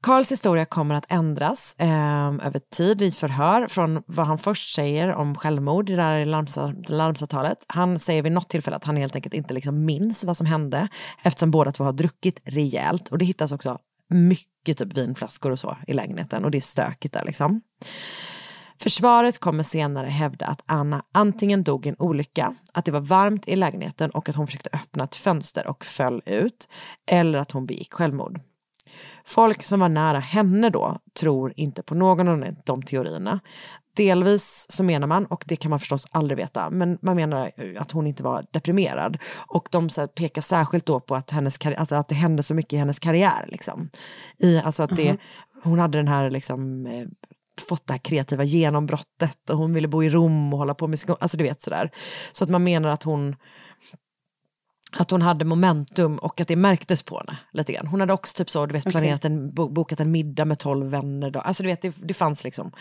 Karls 0.03 0.33
historia 0.33 0.65
kommer 0.65 0.95
att 0.95 1.07
ändras 1.09 1.77
eh, 1.79 2.27
över 2.27 2.59
tid 2.59 3.03
i 3.03 3.11
förhör 3.11 3.69
från 3.69 4.03
vad 4.07 4.27
han 4.27 4.39
först 4.39 4.75
säger 4.75 5.13
om 5.13 5.35
självmord 5.35 5.91
i 5.91 5.97
det 5.97 6.03
här 6.03 6.25
larmsamtalet. 6.91 7.65
Han 7.67 7.99
säger 7.99 8.23
vid 8.23 8.33
något 8.33 8.49
tillfälle 8.49 8.77
att 8.77 8.85
han 8.85 8.97
helt 8.97 9.15
enkelt 9.17 9.35
inte 9.35 9.55
liksom 9.55 9.85
minns 9.85 10.25
vad 10.25 10.37
som 10.37 10.47
hände 10.47 10.89
eftersom 11.23 11.51
båda 11.51 11.73
två 11.73 11.85
har 11.85 11.93
druckit 11.93 12.41
rejält 12.45 13.09
och 13.09 13.19
det 13.19 13.25
hittas 13.25 13.53
också 13.53 13.79
mycket 14.09 14.79
typ 14.79 14.93
vinflaskor 14.93 15.51
och 15.51 15.59
så 15.59 15.77
i 15.87 15.93
lägenheten 15.93 16.45
och 16.45 16.51
det 16.51 16.59
är 16.59 16.61
stökigt 16.61 17.15
där 17.15 17.25
liksom. 17.25 17.61
Försvaret 18.83 19.39
kommer 19.39 19.63
senare 19.63 20.09
hävda 20.09 20.47
att 20.47 20.63
Anna 20.67 21.03
antingen 21.13 21.63
dog 21.63 21.87
i 21.87 21.89
en 21.89 21.97
olycka, 21.99 22.55
att 22.73 22.85
det 22.85 22.93
var 22.93 23.01
varmt 23.01 23.49
i 23.49 23.57
lägenheten 23.57 24.11
och 24.11 24.29
att 24.29 24.37
hon 24.37 24.47
försökte 24.47 24.71
öppna 24.73 25.05
ett 25.05 25.15
fönster 25.15 25.67
och 25.67 25.85
föll 25.85 26.23
ut, 26.27 26.69
eller 27.11 27.39
att 27.39 27.53
hon 27.53 27.67
begick 27.67 27.93
självmord. 27.93 28.41
Folk 29.25 29.63
som 29.65 29.81
var 29.81 29.89
nära 29.89 30.19
henne 30.19 30.71
då 30.71 30.99
tror 31.21 31.53
inte 31.57 31.83
på 31.83 31.95
någon 31.95 32.29
av 32.29 32.55
de 32.65 32.83
teorierna. 32.83 33.41
Delvis 33.97 34.67
så 34.69 34.85
menar 34.85 35.07
man, 35.07 35.27
och 35.27 35.45
det 35.47 35.57
kan 35.57 35.71
man 35.71 35.79
förstås 35.79 36.07
aldrig 36.11 36.39
veta, 36.39 36.71
men 36.71 36.99
man 37.03 37.17
menar 37.17 37.53
att 37.79 37.93
hon 37.93 38.07
inte 38.07 38.23
var 38.23 38.47
deprimerad. 38.53 39.19
Och 39.47 39.69
de 39.71 39.91
så 39.91 40.09
pekar 40.09 40.43
särskilt 40.43 40.87
då 40.87 41.01
på 41.01 41.15
att, 41.15 41.31
hennes, 41.31 41.59
alltså 41.67 41.95
att 41.95 42.09
det 42.09 42.15
hände 42.15 42.43
så 42.43 42.55
mycket 42.55 42.73
i 42.73 42.77
hennes 42.77 42.99
karriär. 42.99 43.47
Liksom. 43.49 43.91
I, 44.39 44.59
alltså 44.59 44.83
att 44.83 44.97
det, 44.97 45.17
hon 45.65 45.79
hade 45.79 45.99
den 45.99 46.09
här 46.09 46.31
liksom, 46.31 46.87
eh, 46.87 47.07
fått 47.69 47.87
det 47.87 47.93
här 47.93 48.01
kreativa 48.01 48.45
genombrottet 48.45 49.51
och 49.51 49.59
hon 49.59 49.75
ville 49.75 49.89
bo 49.89 50.03
i 50.03 50.11
Rom 50.11 50.53
och 50.53 50.59
hålla 50.59 50.75
på 50.75 50.87
med 50.87 50.99
sko- 50.99 51.17
alltså 51.21 51.37
du 51.37 51.45
vet 51.45 51.63
sådär. 51.63 51.91
Så 52.33 52.45
att 52.45 52.51
man 52.51 52.65
menar 52.65 52.89
att 52.89 53.03
hon 53.03 53.37
att 54.97 55.11
hon 55.11 55.23
hade 55.23 55.45
momentum 55.45 56.19
och 56.19 56.41
att 56.41 56.49
det 56.49 56.57
märktes 56.57 57.03
på 57.03 57.19
henne 57.19 57.39
lite 57.53 57.73
grann. 57.73 57.87
Hon 57.87 58.01
hade 58.01 58.13
också 58.13 58.37
typ 58.37 58.51
så, 58.51 58.67
du 58.67 58.73
vet, 58.73 58.85
planerat 58.85 59.25
en, 59.25 59.55
bo, 59.55 59.69
bokat 59.69 60.01
en 60.01 60.11
middag 60.11 60.45
med 60.45 60.59
tolv 60.59 60.91
vänner. 60.91 61.31
Då. 61.31 61.41
Alltså 61.41 61.63
du 61.63 61.69
vet, 61.69 61.83
det, 61.83 61.95
det 62.03 62.15
fanns 62.15 62.45
liksom 62.45 62.73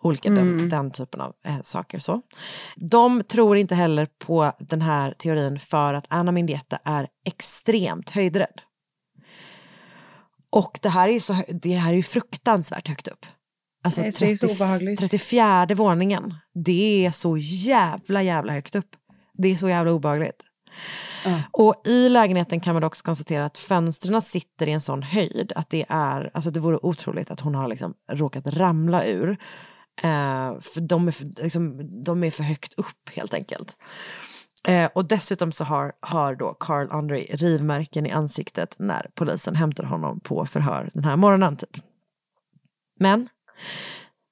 olika 0.00 0.28
den, 0.30 0.38
Mm. 0.38 0.68
den 0.68 0.90
typen 0.90 1.20
av 1.20 1.32
eh, 1.46 1.60
saker. 1.62 1.98
Så. 1.98 2.22
De 2.76 3.22
tror 3.24 3.56
inte 3.56 3.74
heller 3.74 4.08
på 4.26 4.52
den 4.58 4.82
här 4.82 5.14
teorin 5.18 5.58
för 5.60 5.94
att 5.94 6.04
Anna 6.08 6.32
Mendieta 6.32 6.78
är 6.84 7.08
extremt 7.26 8.10
höjdrädd. 8.10 8.60
Och 10.50 10.78
det 10.82 10.88
här 10.88 11.08
är 11.08 11.12
ju, 11.12 11.20
så, 11.20 11.42
det 11.62 11.74
här 11.74 11.90
är 11.90 11.96
ju 11.96 12.02
fruktansvärt 12.02 12.88
högt 12.88 13.08
upp. 13.08 13.26
Alltså 13.84 14.00
Nej, 14.00 14.12
det 14.18 14.30
är 14.30 14.36
så 14.36 14.50
obehagligt. 14.50 15.00
34 15.00 15.68
våningen, 15.74 16.34
det 16.64 17.06
är 17.06 17.10
så 17.10 17.36
jävla 17.38 18.22
jävla 18.22 18.52
högt 18.52 18.74
upp. 18.74 18.90
Det 19.38 19.48
är 19.48 19.56
så 19.56 19.68
jävla 19.68 19.92
obehagligt. 19.92 20.42
Och 21.50 21.82
i 21.86 22.08
lägenheten 22.08 22.60
kan 22.60 22.74
man 22.74 22.84
också 22.84 23.04
konstatera 23.04 23.44
att 23.44 23.58
fönstren 23.58 24.22
sitter 24.22 24.66
i 24.66 24.72
en 24.72 24.80
sån 24.80 25.02
höjd 25.02 25.52
att 25.56 25.70
det 25.70 25.86
är, 25.88 26.30
alltså 26.34 26.50
det 26.50 26.60
vore 26.60 26.78
otroligt 26.82 27.30
att 27.30 27.40
hon 27.40 27.54
har 27.54 27.68
liksom 27.68 27.94
råkat 28.12 28.46
ramla 28.46 29.04
ur. 29.04 29.30
Eh, 30.02 30.60
för 30.60 30.80
de 30.80 31.08
är 31.08 31.12
för, 31.12 31.42
liksom, 31.42 31.90
de 32.04 32.24
är 32.24 32.30
för 32.30 32.42
högt 32.42 32.74
upp 32.74 33.10
helt 33.16 33.34
enkelt. 33.34 33.76
Eh, 34.68 34.90
och 34.94 35.08
dessutom 35.08 35.52
så 35.52 35.64
har, 35.64 35.92
har 36.00 36.34
då 36.34 36.54
Carl 36.54 36.90
Andre 36.90 37.18
rivmärken 37.18 38.06
i 38.06 38.10
ansiktet 38.10 38.74
när 38.78 39.10
polisen 39.14 39.56
hämtar 39.56 39.84
honom 39.84 40.20
på 40.20 40.46
förhör 40.46 40.90
den 40.94 41.04
här 41.04 41.16
morgonen 41.16 41.56
typ. 41.56 41.76
Men 43.00 43.28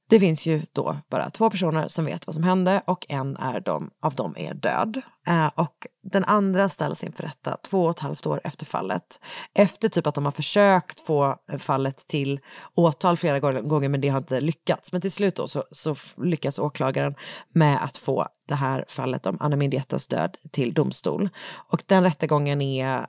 det 0.09 0.21
finns 0.21 0.47
ju 0.47 0.63
då 0.73 0.99
bara 1.11 1.31
två 1.31 1.51
personer 1.51 1.89
som 1.89 2.05
vet 2.05 2.27
vad 2.27 2.35
som 2.35 2.45
hände 2.45 2.83
och 2.87 3.07
en 3.09 3.37
är 3.37 3.61
de, 3.61 3.91
av 4.03 4.15
dem 4.15 4.35
är 4.37 4.55
död. 4.55 5.03
Eh, 5.27 5.47
och 5.55 5.87
den 6.03 6.25
andra 6.25 6.69
ställs 6.69 7.05
inför 7.05 7.23
rätta 7.23 7.57
två 7.57 7.85
och 7.85 7.91
ett 7.91 7.99
halvt 7.99 8.27
år 8.27 8.41
efter 8.45 8.67
fallet. 8.67 9.21
Efter 9.55 9.89
typ 9.89 10.07
att 10.07 10.15
de 10.15 10.25
har 10.25 10.33
försökt 10.33 11.01
få 11.01 11.37
eh, 11.53 11.59
fallet 11.59 12.07
till 12.07 12.41
åtal 12.75 13.17
flera 13.17 13.41
gånger 13.61 13.89
men 13.89 14.01
det 14.01 14.09
har 14.09 14.19
inte 14.19 14.41
lyckats. 14.41 14.93
Men 14.93 15.01
till 15.01 15.13
slut 15.13 15.37
då 15.37 15.49
så, 15.49 15.65
så 15.71 15.97
lyckas 16.17 16.59
åklagaren 16.59 17.15
med 17.55 17.85
att 17.85 17.97
få 17.97 18.27
det 18.49 18.55
här 18.55 18.85
fallet 18.89 19.27
om 19.27 19.37
Anna 19.41 19.57
Mindietas 19.57 20.07
död 20.07 20.37
till 20.53 20.75
domstol. 20.75 21.29
Och 21.73 21.85
den 21.87 22.03
rättegången 22.03 22.63
är 22.63 23.07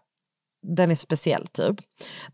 den 0.76 0.92
är 0.92 0.96
speciell 0.96 1.48
typ. 1.48 1.76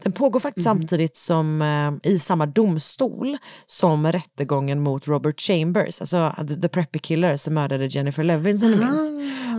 Den 0.04 0.12
pågår 0.12 0.40
faktiskt 0.40 0.68
Mhm. 0.68 0.78
samtidigt 0.78 1.16
som 1.18 1.62
eh, 1.62 2.12
i 2.12 2.20
samma 2.20 2.46
domstol 2.46 3.38
som 3.66 4.12
rättegången 4.12 4.80
mot 4.84 5.08
Robert 5.08 5.42
Chambers, 5.42 6.00
alltså 6.02 6.36
the, 6.50 6.56
the 6.62 6.70
preppy 6.70 7.00
killer 7.00 7.38
som 7.38 7.54
mördade 7.54 7.86
Jennifer 7.86 8.24
Levin 8.24 8.58
som 8.60 8.72
du 8.72 8.78
minns. 8.78 9.12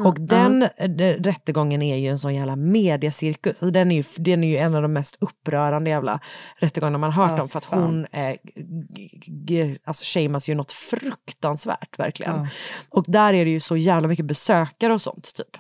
Ah, 0.05 0.09
Och 0.09 0.21
den 0.21 0.63
eh, 0.63 0.89
rättegången 1.23 1.83
är 1.83 1.97
ju 1.97 2.09
en 2.09 2.19
sån 2.19 2.35
jävla 2.35 2.57
mediacirkus. 2.57 3.51
Alltså 3.63 3.71
den, 3.71 3.91
är 3.93 3.97
ju, 3.97 4.05
den 4.17 4.45
är 4.45 4.49
ju 4.49 4.57
en 4.57 4.75
av 4.75 4.83
de 4.83 4.93
mest 4.93 5.17
upprörande 5.21 5.91
jävla 5.91 6.21
rättegångarna 6.59 6.99
man 6.99 7.13
hört 7.13 7.31
Ja, 7.37 7.43
om 7.43 7.49
för 7.49 7.59
att 7.59 7.65
fan. 7.65 7.83
hon 7.83 8.07
eh, 8.13 9.77
alltså 9.85 10.05
shamas 10.19 10.49
ju 10.49 10.55
något 10.55 10.73
fruktansvärt 10.73 11.99
verkligen. 11.99 12.35
Ja. 12.37 12.49
Och 12.89 13.05
där 13.09 13.35
är 13.35 13.45
det 13.45 13.51
ju 13.51 13.61
så 13.61 13.77
jävla 13.77 14.09
mycket 14.09 14.27
besökare 14.27 14.95
och 14.95 15.03
sånt 15.03 15.35
typ. 15.35 15.57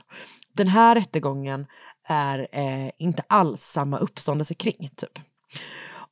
Den 0.56 0.68
här 0.68 0.94
rättegången 0.94 1.66
är 2.06 2.48
eh, 2.52 2.90
inte 2.98 3.22
alls 3.28 3.62
samma 3.62 3.98
uppståndelse 3.98 4.54
kring 4.54 4.90
typ. 4.96 5.18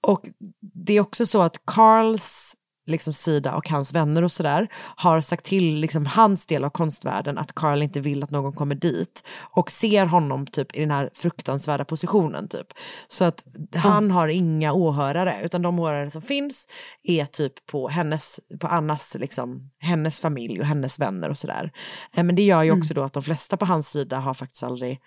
Och 0.01 0.29
det 0.61 0.93
är 0.93 1.01
också 1.01 1.27
så 1.27 1.43
att 1.43 1.67
Carls 1.67 2.57
liksom, 2.87 3.13
sida 3.13 3.55
och 3.55 3.69
hans 3.69 3.93
vänner 3.93 4.25
och 4.25 4.33
sådär 4.33 4.69
har 4.97 5.21
sagt 5.21 5.45
till 5.45 5.77
liksom, 5.77 6.07
hans 6.07 6.47
del 6.47 6.65
av 6.65 6.71
konstvärlden 6.71 7.39
att 7.39 7.53
Carl 7.53 7.83
inte 7.83 8.01
vill 8.01 8.23
att 8.23 8.31
någon 8.31 8.53
kommer 8.53 8.75
dit 8.75 9.25
och 9.51 9.71
ser 9.71 10.07
honom 10.07 10.47
typ 10.47 10.77
i 10.77 10.81
den 10.81 10.91
här 10.91 11.11
fruktansvärda 11.15 11.85
positionen 11.85 12.49
typ. 12.49 12.67
Så 13.07 13.25
att 13.25 13.45
han 13.75 14.11
har 14.11 14.29
inga 14.29 14.73
åhörare 14.73 15.41
utan 15.45 15.63
de 15.63 15.79
åhörare 15.79 16.11
som 16.11 16.23
finns 16.23 16.69
är 17.03 17.25
typ 17.25 17.67
på 17.67 17.89
hennes, 17.89 18.41
på 18.61 18.67
Annas 18.67 19.17
liksom, 19.21 19.71
hennes 19.79 20.21
familj 20.21 20.61
och 20.61 20.67
hennes 20.67 21.01
vänner 21.01 21.29
och 21.29 21.39
sådär. 21.39 21.73
Eh, 22.17 22.25
Men 22.25 22.35
det 22.35 22.43
gör 22.43 22.63
ju 22.63 22.73
också 22.73 22.95
då 22.95 23.03
att 23.03 23.13
de 23.13 23.23
flesta 23.23 23.57
på 23.57 23.65
hans 23.65 23.91
sida 23.91 24.19
har 24.19 24.35
faktiskt 24.35 24.63
aldrig 24.63 25.01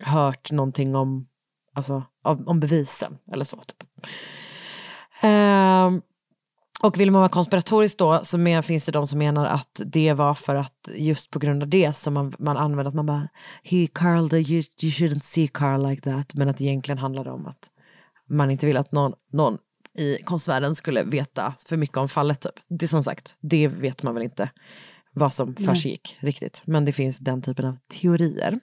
hört 0.00 0.50
någonting 0.52 0.94
om, 0.94 1.28
alltså, 1.74 2.02
om, 2.22 2.60
bevisen 2.60 3.18
eller 3.32 3.44
så. 3.44 3.56
Typ. 3.56 4.06
Ehm, 5.22 6.02
och 6.82 7.00
vill 7.00 7.10
man 7.10 7.20
vara 7.20 7.28
konspiratorisk 7.28 7.98
då 7.98 8.20
så 8.24 8.38
men, 8.38 8.62
finns 8.62 8.86
det 8.86 8.92
de 8.92 9.06
som 9.06 9.18
menar 9.18 9.46
att 9.46 9.80
det 9.86 10.12
var 10.12 10.34
för 10.34 10.54
att 10.54 10.88
just 10.94 11.30
på 11.30 11.38
grund 11.38 11.62
av 11.62 11.68
det 11.68 11.92
som 11.92 12.14
man, 12.14 12.34
man 12.38 12.56
använder 12.56 12.88
att 12.88 12.94
man 12.94 13.06
bara 13.06 13.28
He 13.62 13.86
Carl, 13.92 14.34
you, 14.34 14.62
you 14.82 14.90
shouldn't 14.92 15.22
see 15.22 15.48
Carl 15.48 15.88
like 15.88 16.02
that 16.02 16.34
men 16.34 16.48
att 16.48 16.58
det 16.58 16.64
egentligen 16.64 16.98
handlade 16.98 17.30
om 17.30 17.46
att 17.46 17.70
man 18.28 18.50
inte 18.50 18.66
vill 18.66 18.76
att 18.76 18.92
någon, 18.92 19.12
någon 19.32 19.58
i 19.98 20.16
konstvärlden 20.24 20.74
skulle 20.74 21.02
veta 21.02 21.54
för 21.68 21.76
mycket 21.76 21.96
om 21.96 22.08
fallet. 22.08 22.40
Typ. 22.40 22.52
Det 22.68 22.88
som 22.88 23.04
sagt, 23.04 23.36
det 23.40 23.68
vet 23.68 24.02
man 24.02 24.14
väl 24.14 24.22
inte 24.22 24.50
vad 25.12 25.32
som 25.32 25.56
försiggick 25.56 26.16
riktigt. 26.20 26.62
Men 26.64 26.84
det 26.84 26.92
finns 26.92 27.18
den 27.18 27.42
typen 27.42 27.64
av 27.64 27.76
teorier. 28.00 28.60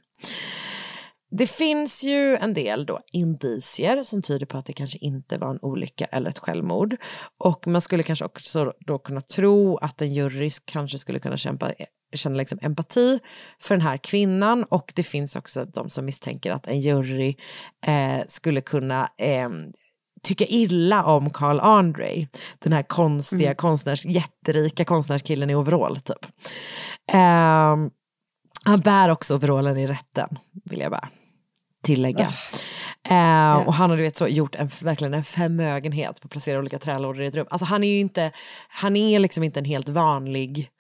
Det 1.32 1.48
finns 1.48 2.04
ju 2.04 2.38
en 2.38 2.54
del 2.54 2.86
då 2.86 3.00
indicier 3.12 4.04
som 4.04 4.22
tyder 4.22 4.46
på 4.46 4.58
att 4.58 4.66
det 4.66 4.74
kanske 4.74 4.98
inte 4.98 5.38
var 5.38 5.50
en 5.50 5.60
olycka 5.62 6.06
eller 6.06 6.30
ett 6.30 6.40
självmord. 6.40 6.96
Och 7.44 7.68
man 7.68 7.82
skulle 7.82 8.04
kanske 8.04 8.26
också 8.26 8.72
då 8.80 9.00
kunna 9.00 9.22
tro 9.22 9.78
att 9.78 10.02
en 10.02 10.14
jury 10.14 10.52
kanske 10.66 10.98
skulle 10.98 11.20
kunna 11.20 11.38
kämpa, 11.38 11.72
känna 12.16 12.36
liksom 12.36 12.60
empati 12.62 13.20
för 13.62 13.76
den 13.76 13.82
här 13.82 13.98
kvinnan. 13.98 14.64
Och 14.64 14.94
det 14.96 15.04
finns 15.04 15.36
också 15.36 15.66
de 15.66 15.90
som 15.90 16.06
misstänker 16.06 16.52
att 16.52 16.68
en 16.68 16.82
jury 16.82 17.36
eh, 17.88 18.24
skulle 18.28 18.62
kunna 18.62 19.10
eh, 19.18 19.50
tycka 20.24 20.46
illa 20.46 21.04
om 21.04 21.30
Carl 21.30 21.60
Andre. 21.60 22.28
Den 22.60 22.74
här 22.74 22.84
konstiga 22.84 23.46
Mm. 23.50 23.56
konstnärs, 23.56 24.06
jätterika 24.06 24.86
konstnärskillen 24.86 25.50
i 25.50 25.56
overall 25.56 25.98
typ. 25.98 26.26
Ehm, 27.14 27.90
han 28.66 28.80
bär 28.84 29.10
också 29.10 29.36
overallen 29.36 29.78
i 29.78 29.88
rätten, 29.88 30.38
vill 30.70 30.80
jag 30.80 30.92
bara 30.92 31.10
tillägga. 31.84 32.32
Eh, 33.10 33.54
Och 33.68 33.74
han 33.74 33.90
har 33.90 33.98
du 33.98 34.04
vet, 34.04 34.16
så, 34.16 34.28
gjort 34.28 34.56
en, 34.56 34.70
verkligen 34.82 35.14
en 35.14 35.24
förmögenhet 35.24 36.22
på 36.22 36.26
att 36.26 36.32
placera 36.32 36.60
olika 36.60 36.80
trälådor 36.80 37.22
i 37.22 37.28
ett 37.28 37.36
rum. 37.36 37.48
Alltså 37.50 37.66
han 37.66 37.84
är 37.84 37.88
ju 37.88 38.00
inte, 38.00 38.32
han 38.70 38.96
är 38.96 39.20
liksom 39.20 39.44
inte 39.44 39.60
en 39.60 39.66
helt 39.66 39.90
vanlig 39.90 40.72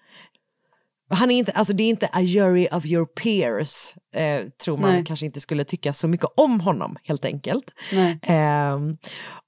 han 1.13 1.31
är 1.31 1.35
inte, 1.35 1.51
alltså 1.51 1.73
det 1.73 1.83
är 1.83 1.89
inte 1.89 2.09
a 2.11 2.21
jury 2.21 2.67
of 2.71 2.85
your 2.85 3.05
peers, 3.05 3.93
eh, 4.15 4.47
tror 4.63 4.77
man 4.77 4.91
Nej. 4.91 5.05
kanske 5.05 5.25
inte 5.25 5.39
skulle 5.39 5.63
tycka 5.63 5.93
så 5.93 6.07
mycket 6.07 6.27
om 6.37 6.59
honom 6.59 6.97
helt 7.03 7.25
enkelt. 7.25 7.73
Ehm, 8.21 8.97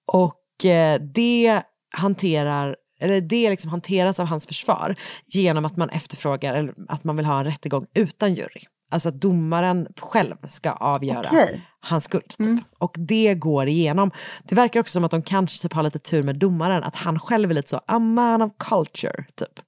och 0.08 0.66
eh, 0.66 1.02
det 1.02 1.62
hanterar 1.98 2.76
eller 3.02 3.22
det 3.22 3.50
liksom 3.50 3.70
hanteras 3.72 4.20
av 4.20 4.26
hans 4.26 4.48
försvar 4.48 4.96
genom 5.26 5.66
att 5.66 5.78
man 5.78 5.90
efterfrågar 5.90 6.54
eller 6.54 6.74
att 6.88 7.04
man 7.04 7.18
vill 7.18 7.26
ha 7.26 7.40
en 7.40 7.46
rättegång 7.46 7.86
utan 7.94 8.34
jury. 8.34 8.62
Alltså 8.94 9.10
att 9.10 9.22
domaren 9.22 9.88
själv 10.00 10.36
ska 10.48 10.72
avgöra 10.72 11.20
Okej. 11.20 11.62
hans 11.80 12.04
skuld. 12.04 12.34
Typ. 12.38 12.60
Och 12.80 12.96
det 12.98 13.34
går 13.34 13.68
igenom. 13.68 14.12
Det 14.44 14.56
verkar 14.56 14.80
också 14.80 14.92
som 14.92 15.04
att 15.04 15.12
de 15.12 15.22
kanske 15.22 15.62
typ 15.62 15.74
har 15.74 15.84
lite 15.84 16.00
tur 16.00 16.24
med 16.24 16.36
domaren, 16.36 16.84
att 16.84 16.96
han 16.96 17.20
själv 17.20 17.52
är 17.52 17.56
lite 17.56 17.70
så 17.70 17.82
a 17.88 18.00
man 18.00 18.42
of 18.42 18.52
culture. 18.60 19.26
Typ. 19.36 19.60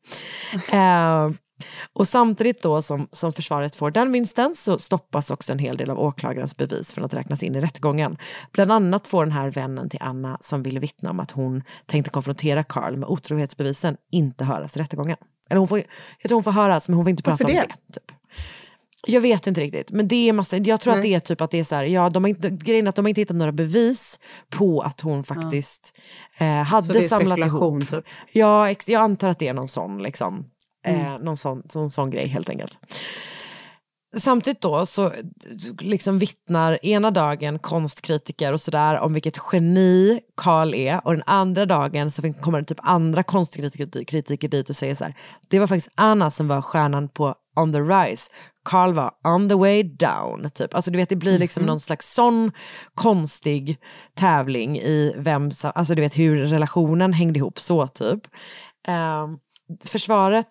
Eh, 0.74 1.30
och 1.94 2.08
samtidigt 2.08 2.62
då 2.62 2.82
som, 2.82 3.08
som 3.12 3.34
försvaret 3.34 3.76
får 3.76 3.92
den 3.92 4.12
vinsten 4.12 4.56
så 4.56 4.78
stoppas 4.80 5.32
också 5.32 5.54
en 5.54 5.60
hel 5.60 5.78
del 5.78 5.90
av 5.90 6.00
åklagarens 6.00 6.58
bevis 6.58 6.94
från 6.94 7.06
att 7.06 7.14
räknas 7.14 7.44
in 7.44 7.56
i 7.56 7.62
rättegången. 7.62 8.18
Bland 8.52 8.72
annat 8.72 9.08
får 9.08 9.26
den 9.26 9.32
här 9.32 9.52
vännen 9.52 9.90
till 9.90 10.00
Anna 10.02 10.38
som 10.42 10.64
ville 10.64 10.80
vittna 10.80 11.10
om 11.10 11.20
att 11.20 11.32
hon 11.32 11.64
tänkte 11.86 12.12
konfrontera 12.12 12.64
Carl 12.64 12.98
med 12.98 13.10
otrohetsbevisen 13.10 13.98
inte 14.12 14.46
höras 14.46 14.78
i 14.78 14.80
rättegången. 14.80 15.18
Eller 15.50 15.60
hon 15.60 15.68
får, 15.68 15.78
jag 16.22 16.30
tror 16.30 16.36
hon 16.36 16.44
får 16.44 16.52
höras 16.52 16.90
men 16.90 16.96
hon 16.96 17.06
får 17.06 17.10
inte 17.10 17.24
prata 17.24 17.44
Varför 17.44 17.60
om 17.60 17.66
det? 17.68 17.76
det. 17.88 17.94
Typ. 18.00 18.12
Jag 19.08 19.22
vet 19.22 19.48
inte 19.48 19.62
riktigt, 19.62 19.92
men 19.92 20.08
det 20.08 20.30
är 20.30 20.34
massa, 20.34 20.58
jag 20.58 20.82
tror 20.82 20.94
att 20.94 21.00
Nej. 21.00 21.10
det 21.10 21.16
är 21.16 21.20
typ 21.20 21.42
att 21.42 21.52
det 21.52 21.60
är 21.60 21.64
så 21.64 21.76
här, 21.76 21.84
ja, 21.86 22.10
de 22.10 22.24
har 22.24 22.30
inte, 22.30 22.50
grejen 22.50 22.88
är 22.88 22.90
att 22.90 22.96
de 22.96 23.06
har 23.06 23.10
inte 23.10 23.22
hittat 23.22 23.38
några 23.38 23.52
bevis 23.52 24.20
på 24.50 24.82
att 24.82 25.02
hon 25.02 25.24
faktiskt 25.24 25.98
eh, 26.38 26.48
hade 26.48 26.88
Så 26.88 26.94
det 26.94 27.00
är 27.00 27.08
samlat 27.08 27.40
ihop. 27.40 27.90
typ? 27.90 28.06
Ja, 28.34 28.70
ex, 28.70 28.90
jag 28.90 29.02
antar 29.02 29.30
att 29.30 29.40
det 29.40 29.48
är 29.48 29.54
någon 29.54 29.68
sån, 29.68 30.04
liksom, 30.04 30.46
eh, 30.86 31.08
Mm. 31.08 31.22
någon 31.22 31.38
sån, 31.38 31.64
sån, 31.70 31.90
sån 31.90 32.10
grej 32.12 32.28
helt 32.28 32.50
enkelt. 32.50 32.80
Samtidigt 34.18 34.62
då 34.62 34.86
så 34.86 35.12
liksom 35.80 36.20
vittnar 36.20 36.86
ena 36.86 37.12
dagen 37.12 37.60
konstkritiker 37.60 38.54
och 38.54 38.62
sådär 38.62 39.00
om 39.00 39.14
vilket 39.14 39.38
geni 39.52 40.20
Karl 40.38 40.74
är 40.74 41.08
och 41.08 41.14
den 41.14 41.24
andra 41.26 41.66
dagen 41.66 42.12
så 42.12 42.34
kommer 42.34 42.60
det 42.60 42.66
typ 42.66 42.80
andra 42.82 43.24
konstkritiker 43.24 44.04
kritiker 44.04 44.48
dit 44.48 44.70
och 44.70 44.76
säger 44.76 44.96
så 44.96 45.04
här 45.04 45.14
det 45.48 45.60
var 45.60 45.68
faktiskt 45.68 45.92
Anna 45.96 46.32
som 46.32 46.48
var 46.48 46.62
stjärnan 46.62 47.10
på 47.10 47.36
On 47.56 47.74
the 47.74 47.80
Rise 47.80 48.32
Carl 48.70 48.94
var 48.94 49.12
on 49.24 49.50
the 49.50 49.56
way 49.56 49.84
down. 49.84 50.50
Typ. 50.52 50.74
Alltså 50.74 50.92
du 50.92 50.98
vet 50.98 51.10
det 51.10 51.16
blir 51.16 51.40
liksom 51.40 51.62
Mhm. 51.64 51.68
någon 51.68 51.80
slags 51.80 52.14
sån 52.14 52.52
konstig 52.94 53.78
tävling 54.16 54.78
i 54.78 55.14
vem 55.18 55.52
alltså 55.64 55.96
du 55.96 56.02
vet 56.02 56.18
hur 56.18 56.38
relationen 56.38 57.14
hängde 57.14 57.40
ihop 57.40 57.60
så 57.60 57.88
typ. 57.88 58.20
Ehm, 58.88 59.30
försvaret 59.86 60.48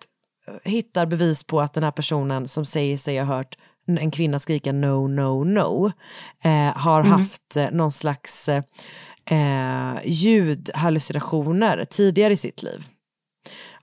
hittar 0.63 1.05
bevis 1.05 1.43
på 1.43 1.61
att 1.61 1.73
den 1.73 1.83
här 1.83 1.91
personen 1.91 2.47
som 2.47 2.65
säger 2.65 2.97
sig 2.97 3.17
ha 3.19 3.25
hört 3.25 3.55
en 3.87 4.11
kvinna 4.11 4.39
skrika 4.39 4.71
no, 4.71 5.07
no, 5.07 5.43
no 5.43 5.91
eh, 6.43 6.77
har 6.77 6.99
Mm. 6.99 7.11
haft 7.11 7.57
eh, 7.57 7.67
någon 7.71 7.91
slags 7.91 8.49
eh, 8.49 8.61
ljudhallucinationer 10.05 11.85
tidigare 11.89 12.33
i 12.33 12.37
sitt 12.37 12.63
liv. 12.63 12.85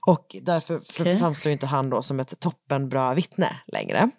Och 0.05 0.35
därför 0.41 0.81
Okej. 0.99 1.19
framstår 1.19 1.51
inte 1.51 1.65
han 1.65 1.89
då 1.89 2.01
som 2.01 2.19
ett 2.19 2.39
toppenbra 2.39 3.13
vittne 3.13 3.49
längre. 3.67 4.09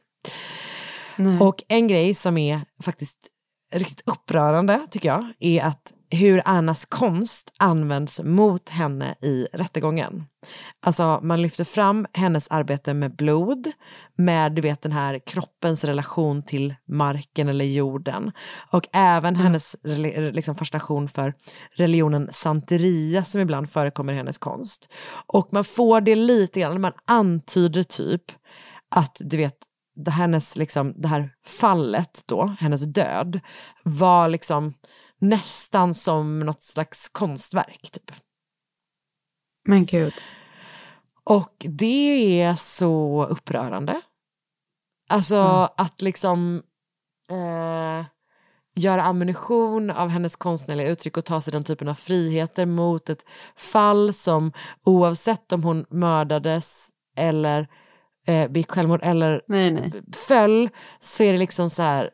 Nej. 1.17 1.41
Och 1.41 1.63
en 1.69 1.89
grej 1.89 2.15
som 2.15 2.39
är 2.39 2.61
faktiskt 2.83 3.19
riktigt 3.75 4.03
upprörande 4.09 4.87
tycker 4.91 5.09
jag 5.09 5.33
är 5.39 5.63
att 5.65 5.93
hur 6.11 6.43
Annas 6.45 6.85
konst 6.85 7.53
används 7.59 8.21
mot 8.23 8.69
henne 8.69 9.15
i 9.23 9.47
rättegången. 9.53 10.25
Alltså 10.87 11.21
man 11.23 11.43
lyfter 11.43 11.65
fram 11.65 12.07
hennes 12.13 12.49
arbete 12.49 12.95
med 12.95 13.17
blod, 13.17 13.73
med 14.17 14.53
du 14.53 14.63
vet 14.63 14.83
den 14.83 14.93
här 14.93 15.21
kroppens 15.27 15.85
relation 15.85 16.43
till 16.43 16.75
marken 16.89 17.49
eller 17.49 17.65
jorden 17.65 18.33
och 18.71 18.89
även 18.93 19.37
hennes 19.37 19.77
reli- 19.83 20.33
liksom, 20.33 20.55
fascination 20.55 21.09
för 21.09 21.35
religionen 21.77 22.29
santeria 22.33 23.25
som 23.25 23.41
ibland 23.41 23.71
förekommer 23.71 24.13
i 24.13 24.17
hennes 24.17 24.39
konst. 24.39 24.89
Och 25.27 25.49
man 25.53 25.65
får 25.65 26.01
det 26.01 26.15
lite 26.15 26.61
grann, 26.61 26.81
man 26.81 26.93
antyder 27.07 27.83
typ 27.83 28.23
att 28.91 29.17
du 29.21 29.37
vet 29.37 29.57
det, 29.97 30.11
hennes, 30.11 30.57
liksom, 30.57 30.95
det 30.97 31.09
här 31.09 31.31
fallet 31.47 32.23
då, 32.27 32.57
hennes 32.61 32.83
död, 32.83 33.41
var 33.83 34.29
liksom 34.29 34.75
nästan 35.29 35.95
som 35.95 36.41
något 36.41 36.63
slags 36.63 37.09
konstverk. 37.09 37.91
Typ. 37.93 38.11
Men 39.69 39.85
gud. 39.87 40.15
Och 41.25 41.67
det 41.69 42.41
är 42.43 42.55
så 42.55 43.27
upprörande. 43.31 44.01
Alltså 45.09 45.37
Mm. 45.37 45.69
att 45.77 46.03
liksom 46.03 46.63
eh, 47.31 48.07
göra 48.77 49.03
ammunition 49.03 49.91
av 49.91 50.09
hennes 50.09 50.37
konstnärliga 50.37 50.89
uttryck 50.89 51.17
och 51.17 51.25
ta 51.25 51.41
sig 51.41 51.53
den 51.53 51.65
typen 51.65 51.89
av 51.89 51.95
friheter 51.95 52.67
mot 52.67 53.09
ett 53.11 53.25
fall 53.57 54.13
som 54.13 54.53
oavsett 54.85 55.53
om 55.53 55.63
hon 55.65 55.87
mördades 55.91 56.89
eller 57.17 57.69
eh, 58.27 58.51
begick 58.51 58.71
självmord 58.71 59.01
eller 59.03 59.43
Nej, 59.49 59.71
nej. 59.71 59.93
föll 60.13 60.71
så 60.99 61.23
är 61.23 61.33
det 61.33 61.39
liksom 61.39 61.71
så 61.71 61.83
här, 61.83 62.11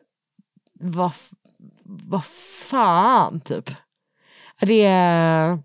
vad, 0.79 1.11
vad 1.91 2.25
fan 2.69 3.41
typ. 3.41 3.71
Det 4.59 4.83
är 4.85 5.59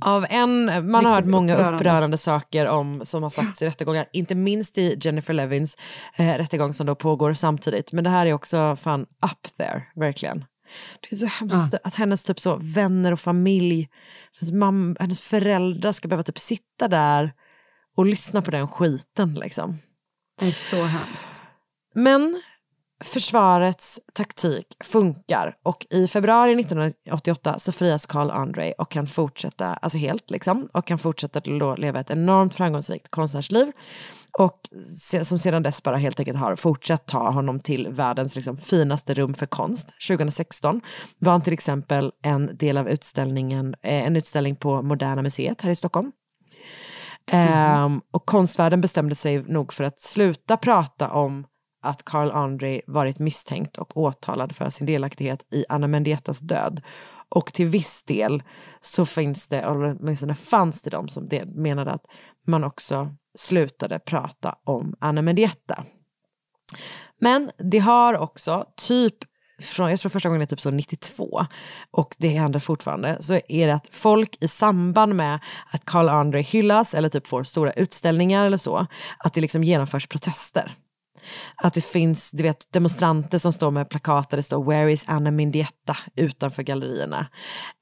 av 0.00 0.26
en, 0.30 0.90
man 0.90 1.04
har 1.04 1.12
hört 1.12 1.24
många 1.24 1.54
upprörande. 1.54 1.76
upprörande 1.76 2.18
saker 2.18 2.68
om, 2.68 3.04
som 3.04 3.22
har 3.22 3.30
sagts 3.30 3.62
i 3.62 3.66
rättegångar, 3.66 4.06
inte 4.12 4.34
minst 4.34 4.78
i 4.78 4.98
Jennifer 5.00 5.34
Levins 5.34 5.78
eh, 6.18 6.34
rättegång 6.34 6.72
som 6.72 6.86
då 6.86 6.94
pågår 6.94 7.34
samtidigt. 7.34 7.92
Men 7.92 8.04
det 8.04 8.10
här 8.10 8.26
är 8.26 8.32
också 8.32 8.76
fan 8.76 9.00
up 9.02 9.56
there, 9.58 9.82
verkligen. 9.94 10.44
Det 11.00 11.12
är 11.12 11.16
så 11.16 11.26
hemskt 11.26 11.74
att 11.84 11.94
hennes 11.94 12.24
typ 12.24 12.40
så 12.40 12.56
vänner 12.56 13.12
och 13.12 13.20
familj, 13.20 13.88
hennes, 14.40 14.52
mam, 14.52 14.96
hennes 15.00 15.20
föräldrar 15.20 15.92
ska 15.92 16.08
behöva 16.08 16.22
typ 16.22 16.38
sitta 16.38 16.88
där 16.88 17.32
och 17.96 18.06
lyssna 18.06 18.42
på 18.42 18.50
den 18.50 18.68
skiten 18.68 19.34
liksom. 19.34 19.78
Det 20.40 20.46
är 20.46 20.52
så 20.52 20.82
hemskt. 20.84 21.40
Men 21.94 22.42
försvarets 23.04 24.00
taktik 24.12 24.66
funkar 24.84 25.54
och 25.62 25.86
i 25.90 26.08
februari 26.08 26.60
1988 26.60 27.58
så 27.58 27.72
frias 27.72 28.06
Carl 28.06 28.30
Andre 28.30 28.72
och 28.78 28.90
kan 28.90 29.06
fortsätta, 29.06 29.66
alltså 29.74 29.98
helt 29.98 30.30
liksom, 30.30 30.68
och 30.72 30.86
kan 30.86 30.98
fortsätta 30.98 31.40
leva 31.76 32.00
ett 32.00 32.10
enormt 32.10 32.54
framgångsrikt 32.54 33.10
konstnärsliv 33.10 33.72
och 34.38 34.60
som 35.22 35.38
sedan 35.38 35.62
dess 35.62 35.82
bara 35.82 35.96
helt 35.96 36.18
enkelt 36.18 36.38
har 36.38 36.56
fortsatt 36.56 37.06
ta 37.06 37.30
honom 37.30 37.60
till 37.60 37.88
världens 37.88 38.36
liksom, 38.36 38.56
finaste 38.56 39.14
rum 39.14 39.34
för 39.34 39.46
konst. 39.46 39.88
2016 40.08 40.80
var 41.18 41.32
han 41.32 41.42
till 41.42 41.52
exempel 41.52 42.12
en 42.22 42.56
del 42.56 42.76
av 42.76 42.88
utställningen, 42.88 43.74
eh, 43.82 44.06
en 44.06 44.16
utställning 44.16 44.56
på 44.56 44.82
Moderna 44.82 45.22
Museet 45.22 45.62
här 45.62 45.70
i 45.70 45.74
Stockholm. 45.74 46.12
Ehm, 47.30 48.00
och 48.10 48.26
konstvärlden 48.26 48.80
bestämde 48.80 49.14
sig 49.14 49.42
nog 49.42 49.72
för 49.72 49.84
att 49.84 50.00
sluta 50.00 50.56
prata 50.56 51.10
om 51.10 51.46
att 51.86 52.04
Carl 52.04 52.30
André 52.30 52.80
varit 52.86 53.18
misstänkt 53.18 53.76
och 53.76 53.96
åtalad 53.96 54.56
för 54.56 54.70
sin 54.70 54.86
delaktighet 54.86 55.46
i 55.52 55.64
Anna 55.68 55.86
Mendietas 55.86 56.40
död. 56.40 56.82
Och 57.28 57.52
till 57.52 57.66
viss 57.66 58.02
del 58.02 58.42
så 58.80 59.06
finns 59.06 59.48
det, 59.48 59.60
eller 59.60 59.96
åtminstone 60.00 60.34
fanns 60.34 60.82
det 60.82 60.90
de 60.90 61.08
som 61.08 61.28
menade 61.54 61.92
att 61.92 62.04
man 62.46 62.64
också 62.64 63.14
slutade 63.38 63.98
prata 63.98 64.54
om 64.64 64.94
Anna 65.00 65.22
Mendieta. 65.22 65.84
Men 67.20 67.50
det 67.58 67.78
har 67.78 68.18
också, 68.18 68.64
typ 68.76 69.14
från, 69.60 69.90
jag 69.90 70.00
tror 70.00 70.10
första 70.10 70.28
gången 70.28 70.42
är 70.42 70.46
typ 70.46 70.60
så 70.60 70.70
92 70.70 71.46
och 71.90 72.14
det 72.18 72.28
händer 72.28 72.60
fortfarande, 72.60 73.16
så 73.20 73.40
är 73.48 73.66
det 73.66 73.74
att 73.74 73.88
folk 73.92 74.36
i 74.40 74.48
samband 74.48 75.14
med 75.14 75.40
att 75.72 75.84
Carl 75.84 76.08
André 76.08 76.40
hyllas 76.40 76.94
eller 76.94 77.08
typ 77.08 77.26
får 77.26 77.44
stora 77.44 77.72
utställningar 77.72 78.46
eller 78.46 78.56
så, 78.56 78.86
att 79.18 79.34
det 79.34 79.40
liksom 79.40 79.64
genomförs 79.64 80.06
protester. 80.06 80.74
Att 81.56 81.74
det 81.74 81.84
finns 81.84 82.30
du 82.30 82.42
vet, 82.42 82.72
demonstranter 82.72 83.38
som 83.38 83.52
står 83.52 83.70
med 83.70 83.88
plakat 83.88 84.30
där 84.30 84.36
det 84.36 84.42
står 84.42 84.64
“Where 84.64 84.92
is 84.92 85.04
Anna 85.08 85.30
Mindietta?” 85.30 85.96
utanför 86.16 86.62
gallerierna. 86.62 87.26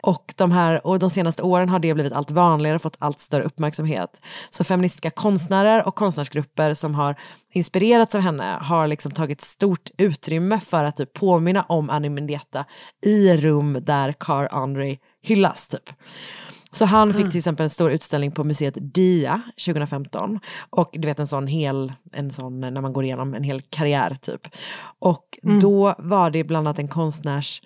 Och 0.03 0.35
de, 0.37 0.53
här, 0.53 0.87
och 0.87 0.99
de 0.99 1.11
senaste 1.11 1.43
åren 1.43 1.69
har 1.69 1.79
det 1.79 1.95
blivit 1.95 2.13
allt 2.13 2.31
vanligare 2.31 2.77
och 2.77 2.83
fått 2.83 2.97
allt 2.99 3.21
större 3.21 3.43
uppmärksamhet. 3.43 4.21
Så 4.51 4.65
feministiska 4.65 5.11
konstnärer 5.11 5.87
och 5.87 5.95
konstnärsgrupper 5.95 6.75
som 6.75 6.95
har 6.95 7.17
inspirerats 7.55 8.15
av 8.15 8.21
henne 8.21 8.59
har 8.61 8.87
liksom 8.87 9.13
tagit 9.13 9.41
stort 9.41 9.91
utrymme 9.99 10.61
för 10.61 10.85
att 10.85 10.97
typ 10.97 11.13
påminna 11.13 11.63
om 11.63 11.91
Anna 11.91 12.09
Mindietta 12.09 12.65
i 13.07 13.37
rum 13.37 13.79
där 13.83 14.13
Car 14.13 14.49
Andre 14.53 14.97
hyllas. 15.23 15.69
Typ. 15.69 15.91
Så 16.75 16.85
han 16.85 17.15
fick 17.15 17.31
till 17.31 17.39
exempel 17.39 17.65
en 17.65 17.71
stor 17.71 17.91
utställning 17.91 18.33
på 18.33 18.45
museet 18.45 18.75
DIA 18.95 19.43
2015. 19.67 20.41
Och 20.71 20.91
du 20.93 21.09
vet 21.09 21.19
en 21.19 21.27
sån 21.27 21.47
hel, 21.47 21.93
en 22.13 22.33
sån 22.33 22.61
när 22.61 22.81
man 22.81 22.93
går 22.93 23.05
igenom 23.05 23.35
en 23.35 23.43
hel 23.43 23.63
karriär 23.63 24.15
typ. 24.15 24.41
Och 24.99 25.39
då 25.61 25.95
var 25.99 26.31
det 26.31 26.45
bland 26.45 26.69
annat 26.69 26.79
en 26.79 26.89
konstnärs, 26.89 27.63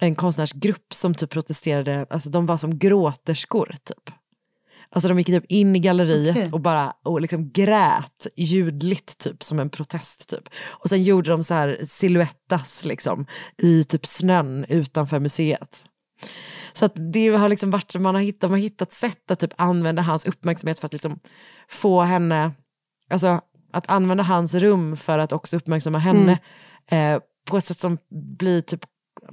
en 0.00 0.14
konstnärsgrupp 0.14 0.94
som 0.94 1.14
typ 1.14 1.30
protesterade, 1.30 2.06
alltså 2.10 2.30
de 2.30 2.46
var 2.46 2.56
som 2.56 2.78
gråterskor 2.78 3.74
typ. 3.84 4.14
Alltså 4.94 5.08
de 5.08 5.18
gick 5.18 5.26
typ 5.26 5.44
in 5.48 5.76
i 5.76 5.78
galleriet 5.78 6.36
Okej. 6.36 6.52
och 6.52 6.60
bara 6.60 6.92
och 7.04 7.20
liksom 7.20 7.50
grät 7.50 8.26
ljudligt 8.36 9.18
typ 9.18 9.42
som 9.42 9.60
en 9.60 9.70
protest 9.70 10.28
typ. 10.28 10.48
Och 10.72 10.88
sen 10.88 11.02
gjorde 11.02 11.30
de 11.30 11.42
så 11.42 11.54
här 11.54 11.78
silhuettas 11.84 12.84
liksom 12.84 13.26
i 13.58 13.84
typ 13.84 14.06
snön 14.06 14.64
utanför 14.68 15.20
museet. 15.20 15.84
Så 16.72 16.88
det 17.12 17.28
har 17.28 17.48
liksom 17.48 17.70
varit, 17.70 17.94
man 17.94 18.14
har 18.14 18.22
hittat, 18.22 18.50
man 18.50 18.58
har 18.58 18.62
hittat 18.62 18.92
sätt 18.92 19.30
att 19.30 19.40
typ 19.40 19.54
använda 19.56 20.02
hans 20.02 20.26
uppmärksamhet 20.26 20.78
för 20.78 20.86
att 20.86 20.92
liksom 20.92 21.20
få 21.68 22.02
henne, 22.02 22.52
alltså 23.10 23.40
att 23.72 23.90
använda 23.90 24.22
hans 24.22 24.54
rum 24.54 24.96
för 24.96 25.18
att 25.18 25.32
också 25.32 25.56
uppmärksamma 25.56 25.98
henne 25.98 26.38
eh, 26.90 27.18
på 27.50 27.56
ett 27.56 27.64
sätt 27.64 27.78
som 27.78 27.98
blir 28.38 28.60
typ 28.60 28.80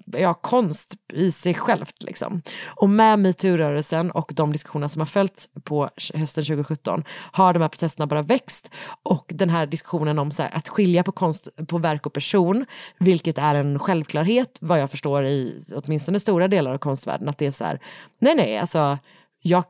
ja, 0.05 0.33
konst 0.33 0.93
i 1.13 1.31
sig 1.31 1.53
självt. 1.53 2.03
Liksom. 2.03 2.41
Och 2.75 2.89
med 2.89 3.19
metoo-rörelsen 3.19 4.11
och 4.11 4.31
de 4.35 4.51
diskussioner 4.51 4.87
som 4.87 4.99
har 5.01 5.05
följt 5.05 5.49
på 5.63 5.89
hösten 6.13 6.43
2017 6.43 7.03
har 7.31 7.53
de 7.53 7.61
här 7.61 7.69
protesterna 7.69 8.07
bara 8.07 8.21
växt 8.21 8.71
och 9.03 9.25
den 9.29 9.49
här 9.49 9.65
diskussionen 9.65 10.19
om 10.19 10.31
så 10.31 10.41
här, 10.43 10.51
att 10.57 10.69
skilja 10.69 11.03
på 11.03 11.11
konst 11.11 11.49
på 11.67 11.77
verk 11.77 12.05
och 12.05 12.13
person, 12.13 12.65
vilket 12.97 13.37
är 13.37 13.55
en 13.55 13.79
självklarhet 13.79 14.57
vad 14.61 14.79
jag 14.79 14.91
förstår 14.91 15.25
i 15.25 15.61
åtminstone 15.75 16.19
stora 16.19 16.47
delar 16.47 16.73
av 16.73 16.77
konstvärlden, 16.77 17.29
att 17.29 17.37
det 17.37 17.45
är 17.45 17.51
så 17.51 17.63
här, 17.65 17.79
nej 18.21 18.35
nej, 18.35 18.57
alltså 18.57 18.97
jag 19.41 19.63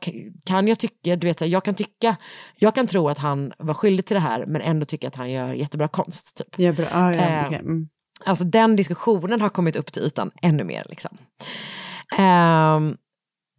kan 0.44 0.68
jag 0.68 0.78
tycka, 0.78 1.16
du 1.16 1.26
vet, 1.26 1.40
jag 1.40 1.64
kan 1.64 1.74
tycka, 1.74 2.16
jag 2.58 2.74
kan 2.74 2.86
tro 2.86 3.08
att 3.08 3.18
han 3.18 3.52
var 3.58 3.74
skyldig 3.74 4.06
till 4.06 4.14
det 4.14 4.20
här 4.20 4.46
men 4.46 4.60
ändå 4.62 4.84
tycka 4.86 5.08
att 5.08 5.16
han 5.16 5.30
gör 5.30 5.54
jättebra 5.54 5.88
konst. 5.88 6.36
Typ. 6.36 6.46
Ja, 6.56 6.72
bra. 6.72 6.86
Ah, 6.92 7.12
ja, 7.14 7.20
Eh, 7.22 7.46
okej. 7.46 7.58
mm. 7.58 7.88
Alltså 8.24 8.44
den 8.44 8.76
diskussionen 8.76 9.40
har 9.40 9.48
kommit 9.48 9.76
upp 9.76 9.92
till 9.92 10.02
ytan 10.02 10.30
ännu 10.42 10.64
mer. 10.64 10.86
Liksom. 10.88 11.18
Um, 12.18 12.96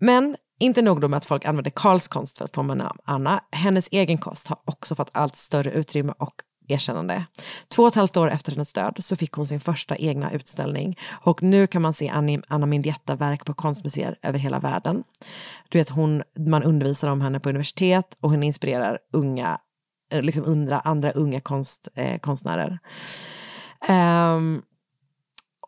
men 0.01 0.35
inte 0.59 0.81
nog 0.81 1.01
då 1.01 1.07
med 1.07 1.17
att 1.17 1.25
folk 1.25 1.45
använder 1.45 1.71
Karls 1.71 2.07
konst 2.07 2.37
för 2.37 2.45
att 2.45 2.51
påminna 2.51 2.89
om 2.89 2.97
Anna. 3.05 3.43
Hennes 3.51 3.87
egen 3.91 4.17
konst 4.17 4.47
har 4.47 4.57
också 4.65 4.95
fått 4.95 5.09
allt 5.11 5.35
större 5.35 5.71
utrymme 5.71 6.13
och 6.19 6.33
erkännande. 6.67 7.25
Två 7.67 7.83
och 7.83 7.87
ett 7.87 7.95
halvt 7.95 8.17
år 8.17 8.31
efter 8.31 8.51
hennes 8.51 8.73
död 8.73 8.95
så 8.99 9.15
fick 9.15 9.31
hon 9.31 9.47
sin 9.47 9.59
första 9.59 9.95
egna 9.95 10.31
utställning 10.31 10.97
och 11.23 11.43
nu 11.43 11.67
kan 11.67 11.81
man 11.81 11.93
se 11.93 12.09
Anna 12.47 12.65
Mindietta-verk 12.65 13.45
på 13.45 13.53
konstmuseer 13.53 14.17
över 14.21 14.39
hela 14.39 14.59
världen. 14.59 15.03
Du 15.69 15.77
vet, 15.77 15.89
hon, 15.89 16.23
man 16.39 16.63
undervisar 16.63 17.09
om 17.09 17.21
henne 17.21 17.39
på 17.39 17.49
universitet 17.49 18.17
och 18.21 18.29
hon 18.29 18.43
inspirerar 18.43 18.99
unga, 19.13 19.57
eh, 20.13 20.21
liksom 20.21 20.45
undra, 20.45 20.79
andra 20.79 21.11
unga 21.11 21.41
konst, 21.41 21.87
eh, 21.95 22.19
konstnärer. 22.19 22.79
Ehm, 23.87 24.61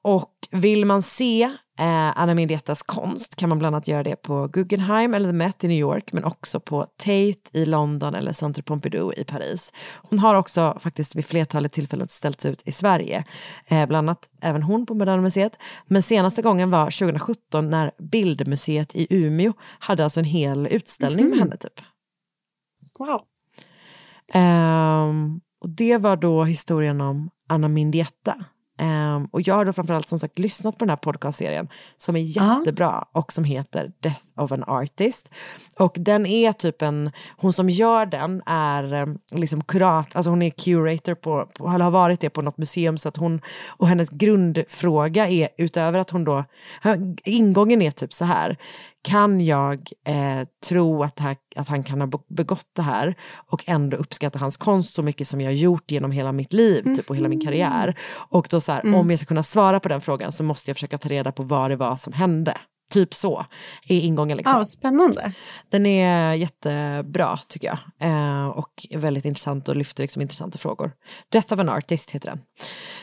och 0.03 0.33
vill 0.51 0.85
man 0.85 1.01
se 1.01 1.43
eh, 1.79 2.19
Anna 2.19 2.35
Mindiettas 2.35 2.83
konst 2.83 3.35
kan 3.35 3.49
man 3.49 3.59
bland 3.59 3.75
annat 3.75 3.87
göra 3.87 4.03
det 4.03 4.15
på 4.15 4.47
Guggenheim 4.47 5.13
eller 5.13 5.29
The 5.29 5.33
Met 5.33 5.63
i 5.63 5.67
New 5.67 5.77
York 5.77 6.13
men 6.13 6.23
också 6.23 6.59
på 6.59 6.85
Tate 6.97 7.49
i 7.51 7.65
London 7.65 8.15
eller 8.15 8.33
Centre 8.33 8.63
Pompidou 8.63 9.13
i 9.13 9.23
Paris. 9.23 9.73
Hon 10.01 10.19
har 10.19 10.35
också 10.35 10.77
faktiskt 10.79 11.15
vid 11.15 11.25
flertalet 11.25 11.71
tillfällen 11.71 12.07
ställts 12.07 12.45
ut 12.45 12.61
i 12.65 12.71
Sverige, 12.71 13.23
eh, 13.67 13.87
bland 13.87 14.09
annat 14.09 14.29
även 14.41 14.63
hon 14.63 14.85
på 14.85 14.93
Moderna 14.93 15.21
Museet. 15.21 15.57
Men 15.87 16.03
senaste 16.03 16.41
gången 16.41 16.71
var 16.71 16.85
2017 16.85 17.69
när 17.69 17.91
Bildmuseet 17.97 18.95
i 18.95 19.07
Umeå 19.09 19.53
hade 19.79 20.03
alltså 20.03 20.19
en 20.19 20.25
hel 20.25 20.67
utställning 20.67 21.29
med 21.29 21.39
henne 21.39 21.57
typ. 21.57 21.81
Wow. 22.99 23.21
Ehm, 24.33 25.41
och 25.63 25.69
det 25.69 25.97
var 25.97 26.15
då 26.15 26.43
historien 26.43 27.01
om 27.01 27.29
Anna 27.49 27.67
Mindietta. 27.67 28.35
Ehm, 28.79 29.25
och 29.25 29.41
jag 29.47 29.55
har 29.55 29.65
då 29.65 29.73
framförallt 29.73 30.07
som 30.09 30.19
sagt 30.19 30.39
lyssnat 30.39 30.77
på 30.77 30.85
den 30.85 30.89
här 30.89 30.97
podcastserien 30.97 31.67
som 31.97 32.15
är 32.15 32.19
jättebra 32.19 33.05
och 33.13 33.33
som 33.33 33.43
heter 33.43 33.91
Death 33.99 34.21
of 34.37 34.51
an 34.51 34.63
Artist. 34.63 35.29
Och 35.79 35.95
den 35.99 36.25
är 36.25 36.51
typ 36.51 36.81
en, 36.81 37.11
hon 37.37 37.53
som 37.53 37.69
gör 37.69 38.05
den 38.05 38.41
är 38.45 38.93
em, 38.93 39.17
liksom 39.31 39.63
kurat, 39.63 40.15
alltså 40.15 40.29
hon 40.29 40.41
är 40.41 40.49
curator 40.49 41.15
på, 41.15 41.49
på, 41.57 41.67
eller 41.67 41.83
har 41.83 41.91
varit 41.91 42.19
det 42.19 42.29
på 42.29 42.41
något 42.41 42.57
museum 42.57 42.97
så 42.97 43.09
att 43.09 43.17
hon, 43.17 43.41
och 43.77 43.87
hennes 43.87 44.09
grundfråga 44.09 45.27
är 45.27 45.49
utöver 45.57 45.99
att 45.99 46.09
hon 46.09 46.23
då, 46.23 46.45
ingången 47.23 47.81
är 47.81 47.91
typ 47.91 48.13
så 48.13 48.25
här, 48.25 48.57
kan 49.03 49.41
jag 49.45 49.73
eh, 50.07 50.47
tro 50.69 51.03
att, 51.03 51.19
här, 51.19 51.37
att 51.55 51.67
han 51.67 51.83
kan 51.83 51.99
ha 52.01 52.07
be- 52.07 52.17
begått 52.29 52.65
det 52.75 52.81
här 52.81 53.15
och 53.47 53.63
ändå 53.67 53.97
uppskatta 53.97 54.39
hans 54.39 54.57
konst 54.57 54.93
så 54.93 55.03
mycket 55.03 55.27
som 55.27 55.41
jag 55.41 55.47
har 55.47 55.53
gjort 55.55 55.91
genom 55.91 56.11
hela 56.11 56.31
mitt 56.31 56.53
liv 56.53 56.83
typ, 56.95 57.09
och 57.09 57.15
hela 57.15 57.29
min 57.29 57.41
karriär. 57.45 57.95
Och 58.29 58.47
då 58.49 58.61
så 58.61 58.71
här, 58.71 58.81
Mm. 58.81 58.95
om 58.95 59.09
jag 59.09 59.19
ska 59.19 59.27
kunna 59.27 59.43
svara 59.43 59.79
på 59.79 59.89
den 59.89 60.01
frågan 60.01 60.31
så 60.31 60.43
måste 60.43 60.69
jag 60.69 60.75
försöka 60.77 60.97
ta 60.97 61.09
reda 61.09 61.31
på 61.31 61.43
vad 61.43 61.71
det 61.71 61.75
var 61.75 61.95
som 61.97 62.13
hände. 62.13 62.57
Typ 62.93 63.13
så 63.13 63.45
är 63.87 63.99
ingången. 63.99 64.37
Liksom. 64.37 64.57
Ja, 64.57 64.65
spännande. 64.65 65.33
Den 65.69 65.85
är 65.85 66.33
jättebra 66.33 67.39
tycker 67.47 67.67
jag. 67.67 67.77
Eh, 68.09 68.47
och 68.47 68.87
väldigt 68.95 69.25
intressant 69.25 69.69
och 69.69 69.75
lyfter 69.75 70.03
liksom 70.03 70.21
intressanta 70.21 70.57
frågor. 70.57 70.91
Death 71.29 71.53
of 71.53 71.59
an 71.59 71.69
Artist 71.69 72.11
heter 72.11 72.29
den. 72.29 72.39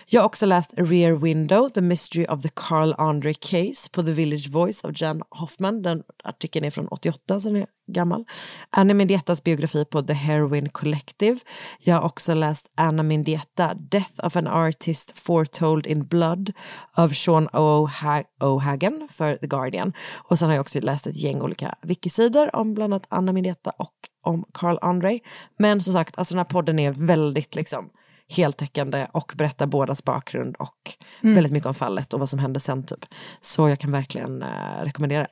Jag 0.06 0.20
har 0.20 0.26
också 0.26 0.46
läst 0.46 0.70
Rear 0.76 1.12
Window, 1.12 1.68
The 1.68 1.80
Mystery 1.80 2.26
of 2.26 2.42
the 2.42 2.50
Carl 2.54 2.94
Andre 2.98 3.34
Case 3.34 3.90
på 3.92 4.02
The 4.02 4.12
Village 4.12 4.50
Voice 4.50 4.84
av 4.84 4.92
Jan 4.94 5.22
Hoffman. 5.30 5.82
Den 5.82 6.02
artikeln 6.24 6.64
är 6.64 6.70
från 6.70 6.88
88, 6.88 7.40
så 7.40 7.48
den 7.48 7.56
är 7.62 7.66
gammal. 7.90 8.24
Anna 8.70 8.94
Mendietas 8.94 9.44
biografi 9.44 9.84
på 9.84 10.02
The 10.02 10.12
Heroin 10.12 10.68
Collective. 10.68 11.38
Jag 11.80 11.94
har 11.94 12.02
också 12.02 12.34
läst 12.34 12.66
Anna 12.76 13.02
Mendieta, 13.02 13.74
Death 13.74 14.26
of 14.26 14.36
an 14.36 14.46
Artist 14.46 15.18
Foretold 15.18 15.86
in 15.86 16.06
Blood 16.06 16.52
av 16.92 17.08
Sean 17.08 17.48
O'Hagan 17.48 19.08
för 19.12 19.36
The 19.36 19.46
Guardian. 19.46 19.92
Och 20.28 20.38
sen 20.38 20.48
har 20.48 20.54
jag 20.54 20.60
också 20.60 20.80
läst 20.80 21.06
ett 21.06 21.16
gäng 21.16 21.42
olika 21.42 21.74
wikisidor 21.82 22.56
om 22.56 22.74
bland 22.74 22.94
annat 22.94 23.06
Anna 23.08 23.32
Mendieta 23.32 23.70
och 23.70 23.94
om 24.22 24.44
Carl 24.54 24.78
Andre. 24.82 25.18
Men 25.58 25.80
som 25.80 25.92
sagt, 25.92 26.18
alltså 26.18 26.34
den 26.34 26.38
här 26.38 26.44
podden 26.44 26.78
är 26.78 26.92
väldigt 26.92 27.54
liksom 27.54 27.90
heltäckande 28.28 29.06
och 29.12 29.32
berättar 29.36 29.66
bådas 29.66 30.04
bakgrund 30.04 30.56
och 30.58 30.94
Mm. 31.22 31.34
väldigt 31.34 31.52
mycket 31.52 31.66
om 31.66 31.74
fallet 31.74 32.12
och 32.12 32.20
vad 32.20 32.28
som 32.28 32.38
hände 32.38 32.60
sen 32.60 32.86
typ. 32.86 33.04
Så 33.40 33.68
jag 33.68 33.78
kan 33.80 33.92
verkligen 33.92 34.42
eh, 34.42 34.82
rekommendera. 34.82 35.26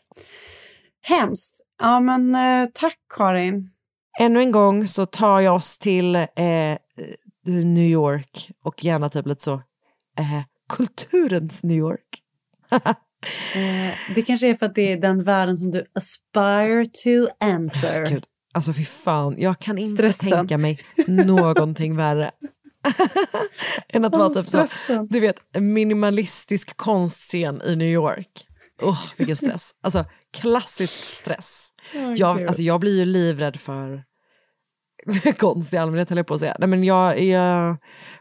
Hemskt. 1.09 1.61
Ja, 1.83 2.01
men 2.01 2.35
eh, 2.35 2.69
tack 2.75 2.99
Karin. 3.15 3.65
Ännu 4.21 4.41
en 4.41 4.51
gång 4.51 4.89
så 4.89 5.07
tar 5.07 5.41
jag 5.41 5.55
oss 5.55 5.79
till 5.79 6.17
eh, 6.17 6.79
New 7.47 7.91
York 7.91 8.51
och 8.65 8.85
gärna 8.85 9.09
typ 9.09 9.27
lite 9.27 9.45
så 9.45 9.55
eh, 10.19 10.43
kulturens 10.69 11.63
New 11.63 11.77
York. 11.79 12.23
Eh, 13.55 14.15
det 14.15 14.23
kanske 14.23 14.49
är 14.49 14.55
för 14.55 14.67
att 14.67 14.75
det 14.75 14.93
är 14.93 14.97
den 14.97 15.25
världen 15.25 15.57
som 15.57 15.71
du 15.71 15.85
aspire 15.95 16.85
to 16.87 17.47
enter. 17.47 18.07
Gud, 18.07 18.25
alltså 18.55 18.73
fy 18.73 18.85
fan, 18.85 19.35
jag 19.39 19.59
kan 19.59 19.79
inte 19.79 19.97
Stressen. 19.97 20.31
tänka 20.31 20.59
mig 20.59 20.81
någonting 21.07 21.97
värre. 21.97 22.31
än 23.89 24.05
att 24.05 24.13
vara 24.13 24.29
typ 24.29 24.45
så, 24.45 24.67
du 25.11 25.21
vet, 25.21 25.37
minimalistisk 25.55 26.77
konstscen 26.77 27.63
i 27.63 27.77
New 27.77 27.89
York. 27.89 28.47
Oh, 28.83 28.99
vilken 29.17 29.37
stress. 29.37 29.71
Alltså 29.81 30.05
klassisk 30.33 31.05
stress. 31.05 31.69
Åh, 31.95 32.15
jag, 32.17 32.43
alltså, 32.43 32.63
jag 32.63 32.81
blir 32.81 32.99
ju 32.99 33.05
livrädd 33.05 33.61
för 33.61 34.05
konst 35.39 35.73
i 35.73 35.77
allmänhet, 35.77 36.09
höll 36.09 36.19
jag 36.19 36.27
på 36.27 36.35
att 36.35 36.41
säga. 36.41 36.57
Nej, 36.59 36.69
men 36.69 36.85
jag, 36.85 37.21
jag 37.23 37.77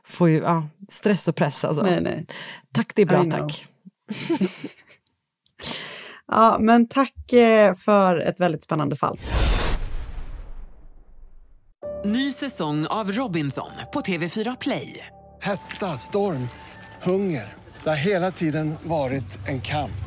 får 0.05 0.30
ju 0.30 0.38
ja, 0.38 0.70
stress 0.89 1.28
och 1.28 1.36
press. 1.36 1.66
Alltså. 1.66 1.84
Nej, 1.84 2.01
nej. 2.01 2.26
Tack, 2.74 2.91
det 2.95 3.01
är 3.01 3.05
bra 3.05 3.26
tack. 3.26 3.66
Ja, 6.32 6.58
men 6.60 6.88
tack 6.88 7.34
eh, 7.34 7.74
för 7.74 8.18
ett 8.18 8.39
väldigt 8.39 8.64
spännande 8.64 8.95
fall. 8.95 9.20
Ny 12.05 12.32
säsong 12.32 12.88
av 12.88 13.12
Robinson 13.12 13.72
på 13.93 14.01
TV4 14.01 14.58
Play. 14.60 15.08
Hetta, 15.41 15.86
storm, 15.86 16.49
hunger. 17.03 17.53
Det 17.84 17.89
har 17.89 17.97
hela 17.97 18.32
tiden 18.32 18.76
varit 18.84 19.47
en 19.47 19.62
kamp. 19.62 20.07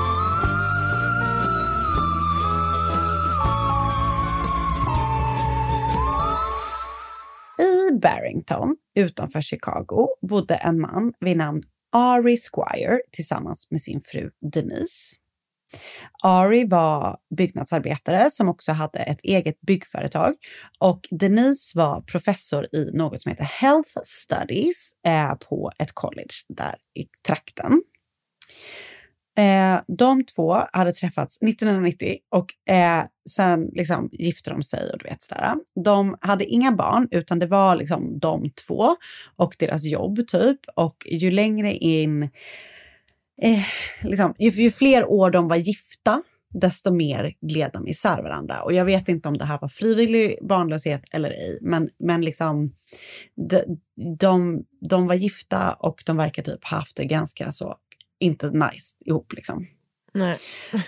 I 7.91 7.99
Barrington, 7.99 8.75
utanför 8.95 9.41
Chicago, 9.41 10.07
bodde 10.29 10.55
en 10.55 10.81
man 10.81 11.13
vid 11.19 11.37
namn 11.37 11.61
Ari 11.91 12.37
Squire 12.37 12.99
tillsammans 13.11 13.67
med 13.71 13.81
sin 13.81 14.01
fru 14.01 14.29
Denise. 14.53 15.15
Ari 16.23 16.65
var 16.65 17.17
byggnadsarbetare 17.37 18.29
som 18.31 18.49
också 18.49 18.71
hade 18.71 18.99
ett 18.99 19.19
eget 19.23 19.61
byggföretag 19.61 20.35
och 20.79 21.07
Denise 21.11 21.77
var 21.77 22.01
professor 22.01 22.75
i 22.75 22.91
något 22.93 23.21
som 23.21 23.29
heter 23.29 23.43
Health 23.43 23.89
Studies 24.03 24.91
eh, 25.07 25.33
på 25.49 25.71
ett 25.79 25.91
college 25.93 26.33
där 26.49 26.75
i 26.99 27.05
trakten. 27.27 27.81
Eh, 29.37 29.81
de 29.97 30.25
två 30.25 30.57
hade 30.73 30.91
träffats 30.91 31.41
1990 31.41 32.17
och 32.31 32.73
eh, 32.73 33.03
sen 33.29 33.69
liksom 33.73 34.09
gifte 34.11 34.49
de 34.49 34.63
sig 34.63 34.91
och 34.91 34.99
du 34.99 35.09
vet 35.09 35.21
sådär. 35.21 35.55
De 35.83 36.17
hade 36.21 36.45
inga 36.45 36.71
barn 36.71 37.07
utan 37.11 37.39
det 37.39 37.47
var 37.47 37.75
liksom 37.75 38.19
de 38.19 38.49
två 38.67 38.95
och 39.35 39.55
deras 39.59 39.83
jobb 39.83 40.27
typ. 40.27 40.59
Och 40.75 41.07
ju 41.11 41.31
längre 41.31 41.73
in, 41.73 42.23
eh, 43.41 43.65
liksom, 44.01 44.33
ju, 44.39 44.49
ju 44.49 44.71
fler 44.71 45.09
år 45.09 45.31
de 45.31 45.47
var 45.47 45.55
gifta 45.55 46.23
desto 46.53 46.93
mer 46.93 47.33
gled 47.41 47.69
de 47.73 47.87
isär 47.87 48.21
varandra. 48.21 48.63
Och 48.63 48.73
jag 48.73 48.85
vet 48.85 49.09
inte 49.09 49.29
om 49.29 49.37
det 49.37 49.45
här 49.45 49.59
var 49.61 49.67
frivillig 49.67 50.37
barnlöshet 50.41 51.03
eller 51.11 51.29
ej, 51.29 51.57
men, 51.61 51.89
men 51.99 52.21
liksom 52.21 52.71
de, 53.49 53.63
de, 54.19 54.63
de 54.89 55.07
var 55.07 55.15
gifta 55.15 55.73
och 55.73 56.03
de 56.05 56.17
verkar 56.17 56.43
typ 56.43 56.63
haft 56.63 56.97
det 56.97 57.05
ganska 57.05 57.51
så 57.51 57.77
inte 58.21 58.49
nice 58.51 58.95
ihop 59.05 59.33
liksom. 59.33 59.65
Nej, 60.13 60.37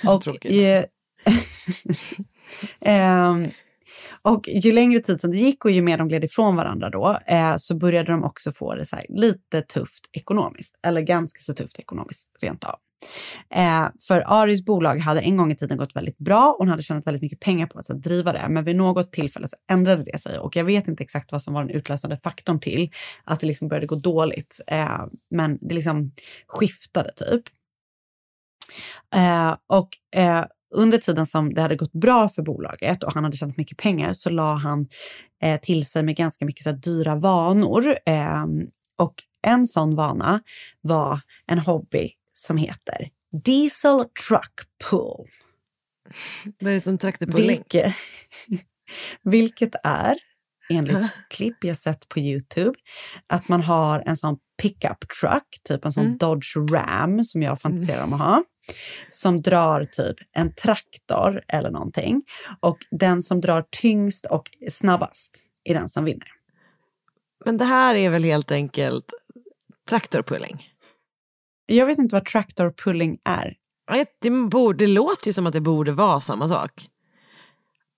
Och, 0.07 0.21
tråkigt. 0.23 0.51
ju, 0.51 0.83
Ehm, 2.81 3.45
och 4.21 4.47
ju 4.47 4.71
längre 4.71 4.99
tid 4.99 5.21
som 5.21 5.31
det 5.31 5.37
gick 5.37 5.65
och 5.65 5.71
ju 5.71 5.81
mer 5.81 5.97
de 5.97 6.07
gled 6.07 6.23
ifrån 6.23 6.55
varandra 6.55 6.89
då, 6.89 7.17
eh, 7.27 7.55
så 7.57 7.75
började 7.75 8.11
de 8.11 8.23
också 8.23 8.51
få 8.51 8.75
det 8.75 8.85
så 8.85 8.95
här, 8.95 9.05
lite 9.09 9.61
tufft 9.61 10.09
ekonomiskt. 10.11 10.75
Eller 10.83 11.01
ganska 11.01 11.39
så 11.39 11.53
tufft 11.53 11.79
ekonomiskt 11.79 12.29
rent 12.39 12.63
av. 12.63 12.75
Eh, 13.49 13.87
för 14.07 14.23
Aris 14.25 14.65
bolag 14.65 14.99
hade 14.99 15.21
en 15.21 15.37
gång 15.37 15.51
i 15.51 15.55
tiden 15.55 15.77
gått 15.77 15.95
väldigt 15.95 16.17
bra 16.17 16.51
och 16.51 16.57
hon 16.57 16.69
hade 16.69 16.83
tjänat 16.83 17.07
väldigt 17.07 17.21
mycket 17.21 17.39
pengar 17.39 17.67
på 17.67 17.79
att 17.79 17.85
så, 17.85 17.93
driva 17.93 18.33
det. 18.33 18.45
Men 18.49 18.63
vid 18.63 18.75
något 18.75 19.11
tillfälle 19.11 19.47
så 19.47 19.55
ändrade 19.71 20.03
det 20.03 20.19
sig 20.19 20.39
och 20.39 20.55
jag 20.55 20.63
vet 20.63 20.87
inte 20.87 21.03
exakt 21.03 21.31
vad 21.31 21.41
som 21.41 21.53
var 21.53 21.63
den 21.63 21.75
utlösande 21.75 22.17
faktorn 22.17 22.59
till 22.59 22.91
att 23.23 23.39
det 23.39 23.47
liksom 23.47 23.67
började 23.67 23.87
gå 23.87 23.95
dåligt. 23.95 24.61
Eh, 24.67 25.05
men 25.31 25.57
det 25.61 25.75
liksom 25.75 26.11
skiftade 26.47 27.11
typ. 27.15 27.43
Eh, 29.15 29.55
och 29.67 29.89
eh, 30.15 30.45
under 30.75 30.97
tiden 30.97 31.25
som 31.25 31.53
det 31.53 31.61
hade 31.61 31.75
gått 31.75 31.91
bra 31.91 32.29
för 32.29 32.41
bolaget 32.41 33.03
och 33.03 33.13
han 33.13 33.23
hade 33.23 33.37
tjänat 33.37 33.57
mycket 33.57 33.77
pengar 33.77 34.13
så 34.13 34.29
la 34.29 34.53
han 34.55 34.85
eh, 35.43 35.59
till 35.59 35.85
sig 35.85 36.03
med 36.03 36.15
ganska 36.15 36.45
mycket 36.45 36.63
så 36.63 36.69
här, 36.69 36.77
dyra 36.77 37.15
vanor. 37.15 37.95
Eh, 38.05 38.45
och 38.97 39.13
en 39.47 39.67
sån 39.67 39.95
vana 39.95 40.41
var 40.81 41.19
en 41.47 41.59
hobby 41.59 42.11
som 42.33 42.57
heter 42.57 43.09
Diesel 43.43 44.05
Truck 44.27 44.61
Pull. 44.89 45.27
Vad 46.59 46.71
är 46.71 46.75
det 46.75 46.81
som 46.81 46.97
traktorpulling? 46.97 47.47
Vilket, 47.47 47.93
vilket 49.23 49.75
är, 49.83 50.17
enligt 50.69 51.11
klipp 51.29 51.63
jag 51.63 51.77
sett 51.77 52.09
på 52.09 52.19
Youtube, 52.19 52.73
att 53.27 53.49
man 53.49 53.61
har 53.61 54.03
en 54.05 54.17
sån 54.17 54.37
pickup 54.61 55.09
truck, 55.21 55.47
typ 55.63 55.85
en 55.85 55.91
sån 55.91 56.05
Mm. 56.05 56.17
Dodge 56.17 56.57
Ram 56.71 57.23
som 57.23 57.41
jag 57.41 57.61
fantiserar 57.61 58.03
om 58.03 58.13
att 58.13 58.19
ha, 58.19 58.43
som 59.09 59.41
drar 59.41 59.83
typ 59.83 60.15
en 60.31 60.55
traktor 60.55 61.41
eller 61.47 61.71
någonting. 61.71 62.21
Och 62.59 62.77
den 62.91 63.21
som 63.21 63.41
drar 63.41 63.65
tyngst 63.81 64.25
och 64.25 64.49
snabbast 64.69 65.43
är 65.63 65.73
den 65.73 65.89
som 65.89 66.05
vinner. 66.05 66.27
Men 67.45 67.57
det 67.57 67.65
här 67.65 67.95
är 67.95 68.09
väl 68.09 68.23
helt 68.23 68.51
enkelt 68.51 69.05
traktorpulling? 69.89 70.72
Jag 71.65 71.85
vet 71.85 71.97
inte 71.97 72.15
vad 72.15 72.25
tractor 72.25 72.73
pulling 72.83 73.17
är. 73.23 73.55
Det, 74.21 74.29
borde, 74.29 74.85
det 74.85 74.87
låter 74.87 75.27
ju 75.27 75.33
som 75.33 75.47
att 75.47 75.53
det 75.53 75.61
borde 75.61 75.91
vara 75.91 76.21
samma 76.21 76.47
sak. 76.47 76.89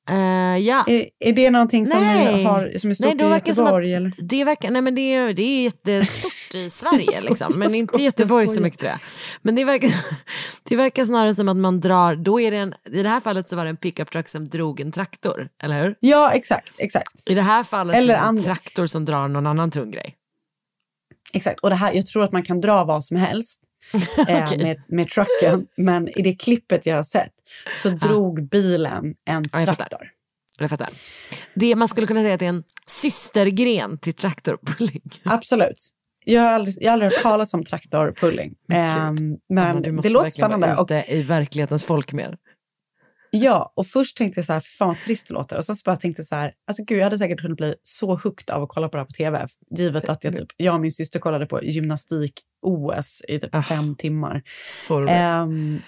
Eh, 0.09 0.57
ja. 0.57 0.83
Är, 0.87 1.05
är 1.19 1.33
det 1.33 1.51
någonting 1.51 1.85
som, 1.85 1.99
Nej. 1.99 2.35
ni 2.35 2.43
har, 2.43 2.73
som 2.77 2.89
är 2.89 2.93
stort 2.93 3.05
Nej, 3.05 3.13
i 3.13 3.41
det 3.45 3.55
som 3.55 3.65
Göteborg? 3.65 3.95
att? 3.95 4.13
Det, 4.17 4.43
verkar, 4.43 4.71
nej, 4.71 4.81
men 4.81 4.95
det, 4.95 5.01
är, 5.01 5.33
det 5.33 5.41
är 5.41 5.63
jättestort 5.63 6.55
i 6.55 6.69
Sverige, 6.69 7.21
liksom, 7.21 7.53
men 7.55 7.75
inte 7.75 8.01
i 8.01 8.03
Göteborg 8.03 8.47
så 8.47 8.61
mycket 8.61 8.79
tror 8.79 8.89
jag. 8.89 8.99
Men 9.41 9.55
det 9.55 9.65
verkar, 9.65 9.91
det 10.63 10.75
verkar 10.75 11.05
snarare 11.05 11.35
som 11.35 11.49
att 11.49 11.57
man 11.57 11.79
drar, 11.79 12.15
då 12.15 12.41
är 12.41 12.51
det 12.51 12.57
en, 12.57 12.73
i 12.91 13.03
det 13.03 13.09
här 13.09 13.19
fallet 13.19 13.49
så 13.49 13.55
var 13.55 13.63
det 13.63 13.69
en 13.69 13.77
pickup 13.77 14.11
truck 14.11 14.29
som 14.29 14.49
drog 14.49 14.79
en 14.79 14.91
traktor, 14.91 15.49
eller 15.63 15.83
hur? 15.83 15.95
Ja, 15.99 16.31
exakt. 16.31 16.73
exakt. 16.77 17.23
I 17.25 17.35
det 17.35 17.41
här 17.41 17.63
fallet 17.63 17.95
Eller 17.95 18.15
en 18.15 18.43
traktor 18.43 18.87
som 18.87 19.05
drar 19.05 19.27
någon 19.27 19.47
annan 19.47 19.71
tung 19.71 19.91
grej. 19.91 20.15
Exakt, 21.33 21.59
och 21.59 21.69
det 21.69 21.75
här, 21.75 21.93
jag 21.93 22.05
tror 22.05 22.23
att 22.23 22.31
man 22.31 22.43
kan 22.43 22.61
dra 22.61 22.83
vad 22.85 23.05
som 23.05 23.17
helst 23.17 23.61
eh, 24.27 24.43
Okej. 24.43 24.57
med, 24.57 24.81
med 24.87 25.09
trucken, 25.09 25.67
men 25.77 26.09
i 26.19 26.21
det 26.21 26.35
klippet 26.35 26.85
jag 26.85 26.95
har 26.95 27.03
sett 27.03 27.31
så 27.77 27.89
drog 27.89 28.49
bilen 28.49 29.15
en 29.25 29.43
Ja, 29.51 29.65
traktor. 29.65 30.11
Jag 30.57 30.69
fattar. 30.69 30.89
Det, 31.53 31.75
man 31.75 31.87
skulle 31.87 32.07
kunna 32.07 32.21
säga 32.21 32.33
att 32.33 32.39
det 32.39 32.45
är 32.45 32.49
en 32.49 32.63
systergren 32.87 33.97
till 33.97 34.13
traktorpulling. 34.13 35.01
Absolut. 35.23 35.89
Jag 36.25 36.41
har 36.41 36.49
aldrig, 36.49 36.75
jag 36.81 36.89
har 36.89 36.93
aldrig 36.93 37.11
hört 37.11 37.21
talas 37.21 37.53
om 37.53 37.63
traktorpulling. 37.63 38.53
Ehm, 38.71 39.37
men 39.49 39.81
du 39.81 39.91
måste 39.91 40.09
det 40.09 40.13
låter 40.13 40.23
verkligen 40.23 40.31
spännande. 40.31 40.67
vara 40.67 40.77
Och, 40.77 40.85
ute 40.85 41.05
i 41.15 41.21
verklighetens 41.23 41.85
folk 41.85 42.13
mer. 42.13 42.37
Ja, 43.35 43.73
och 43.75 43.87
först 43.87 44.17
tänkte 44.17 44.37
jag 44.37 44.45
så 44.45 44.53
här, 44.53 44.59
fan 44.59 44.87
vad 44.87 45.01
trist 45.01 45.27
det 45.27 45.33
låter. 45.33 45.57
Och 45.57 45.65
sen 45.65 45.75
så 45.75 45.81
bara 45.85 45.95
tänkte 45.95 46.19
jag 46.19 46.27
så 46.27 46.35
här, 46.35 46.53
alltså 46.67 46.83
gud, 46.83 46.99
jag 46.99 47.03
hade 47.03 47.17
säkert 47.17 47.41
kunnat 47.41 47.57
bli 47.57 47.75
så 47.83 48.15
hooked 48.15 48.49
av 48.55 48.63
att 48.63 48.69
kolla 48.69 48.89
på 48.89 48.97
det 48.97 49.01
här 49.01 49.05
på 49.05 49.11
tv. 49.11 49.47
Givet 49.77 50.09
att 50.09 50.23
jag, 50.23 50.35
typ, 50.35 50.47
jag 50.57 50.75
och 50.75 50.81
min 50.81 50.91
syster 50.91 51.19
kollade 51.19 51.45
på 51.45 51.63
gymnastik-OS 51.63 53.21
i 53.27 53.39
typ 53.39 53.65
fem 53.65 53.95
timmar. 53.95 54.41
Så 54.85 55.01
roligt. 55.01 55.11
Ehm, 55.11 55.81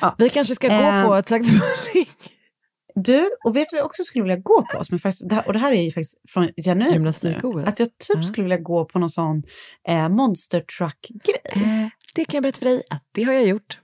ja. 0.00 0.14
Vi 0.18 0.28
kanske 0.28 0.54
ska 0.54 0.68
gå 0.68 0.74
Ehm, 0.74 1.06
på 1.06 1.22
traktorpulling. 1.22 2.06
Du, 2.94 3.30
och 3.44 3.56
vet 3.56 3.68
du 3.70 3.76
vad 3.76 3.80
jag 3.80 3.86
också 3.86 4.04
skulle 4.04 4.22
vilja 4.22 4.36
gå 4.36 4.66
på? 4.72 4.84
Som 4.84 4.98
faktiskt, 4.98 5.28
det 5.28 5.34
här, 5.34 5.46
och 5.46 5.52
det 5.52 5.58
här 5.58 5.72
är 5.72 5.90
faktiskt 5.90 6.14
från 6.28 6.48
genuint 6.64 6.94
Gymnastik-OS? 6.94 7.68
Att 7.68 7.80
jag 7.80 7.88
typ 7.98 8.24
skulle 8.24 8.42
vilja 8.42 8.58
gå 8.58 8.84
på 8.84 8.98
någon 8.98 9.10
sån 9.10 9.42
eh, 9.88 10.08
monster 10.08 10.60
truck-grej. 10.78 11.62
Eh, 11.64 11.88
det 12.14 12.24
kan 12.24 12.34
jag 12.36 12.42
berätta 12.42 12.58
för 12.58 12.66
dig 12.66 12.82
att 12.90 13.02
det 13.12 13.22
har 13.22 13.32
jag 13.32 13.46
gjort. 13.46 13.78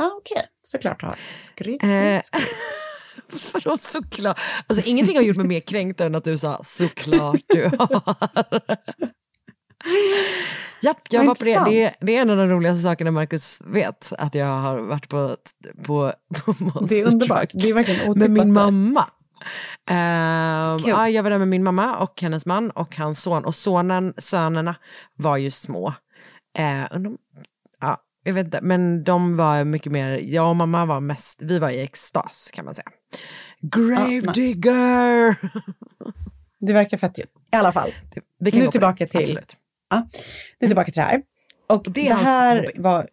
Ah, 0.00 0.10
okej. 0.18 0.42
Såklart 0.62 1.02
har. 1.02 1.16
Skryt, 1.36 1.82
Eh, 1.82 2.20
skryt, 2.22 2.24
skryt. 3.40 3.54
Vadå 3.54 3.78
såklart? 3.78 4.40
Alltså 4.66 4.88
ingenting 4.88 5.16
har 5.16 5.22
gjort 5.22 5.36
mig 5.36 5.46
mer 5.46 5.60
kränkt 5.60 6.00
än 6.00 6.14
att 6.14 6.24
du 6.24 6.38
sa 6.38 6.60
såklart 6.64 7.40
du 7.48 7.64
har. 7.78 8.02
Japp, 10.82 11.00
jag 11.10 11.24
var 11.24 11.34
på 11.34 11.44
det. 11.44 11.64
Det, 11.70 11.82
är- 11.84 11.92
det 12.00 12.16
är 12.16 12.22
en 12.22 12.30
av 12.30 12.36
de 12.36 12.48
roligaste 12.48 12.82
sakerna 12.82 13.10
Marcus 13.10 13.60
vet, 13.64 14.12
att 14.18 14.34
jag 14.34 14.46
har 14.46 14.78
varit 14.80 15.08
på, 15.08 15.36
på, 15.84 16.12
på 16.44 16.54
Monster 16.64 16.86
Det 16.88 17.00
är 17.00 17.06
underbart. 17.06 17.50
Det 17.54 17.70
är 17.70 17.74
verkligen 17.74 18.00
otippat. 18.10 18.30
med 18.30 18.30
min 18.30 18.52
mamma. 18.52 19.06
Kul. 20.78 20.88
ja, 20.90 21.08
jag 21.08 21.22
var 21.22 21.30
där 21.30 21.38
med 21.38 21.48
min 21.48 21.62
mamma 21.64 21.96
och 21.96 22.22
hennes 22.22 22.46
man 22.46 22.70
och 22.70 22.96
hans 22.96 23.22
son. 23.22 23.44
Och 23.44 23.54
sonen, 23.54 24.14
sönerna 24.18 24.74
var 25.14 25.36
ju 25.36 25.50
små. 25.50 25.94
Eh, 26.58 26.84
och 26.84 27.00
de, 27.00 27.18
ja, 27.80 28.00
jag 28.22 28.34
vet 28.34 28.46
inte, 28.46 28.60
men 28.62 29.04
de 29.04 29.36
var 29.36 29.64
mycket 29.64 29.92
mer, 29.92 30.18
jag 30.18 30.48
och 30.48 30.56
mamma 30.56 30.86
var 30.86 31.00
mest, 31.00 31.38
vi 31.42 31.58
var 31.58 31.70
i 31.70 31.82
extas 31.82 32.50
kan 32.54 32.64
man 32.64 32.74
säga. 32.74 32.88
Gravedigger! 33.60 35.36
Det 36.66 36.72
verkar 36.72 36.98
fett 36.98 37.18
ju. 37.18 37.22
I 37.22 37.56
alla 37.56 37.72
fall. 37.72 37.90
Nu 38.38 38.66
tillbaka 38.66 39.06
till, 39.06 39.40
ja, 39.90 40.06
nu 40.60 40.66
tillbaka 40.66 40.92
till 40.92 41.00
det 41.00 41.06
här. 41.06 41.22
Och 41.66 41.82
det 41.84 41.90
det, 41.90 42.14
här 42.14 42.72
var... 42.76 43.06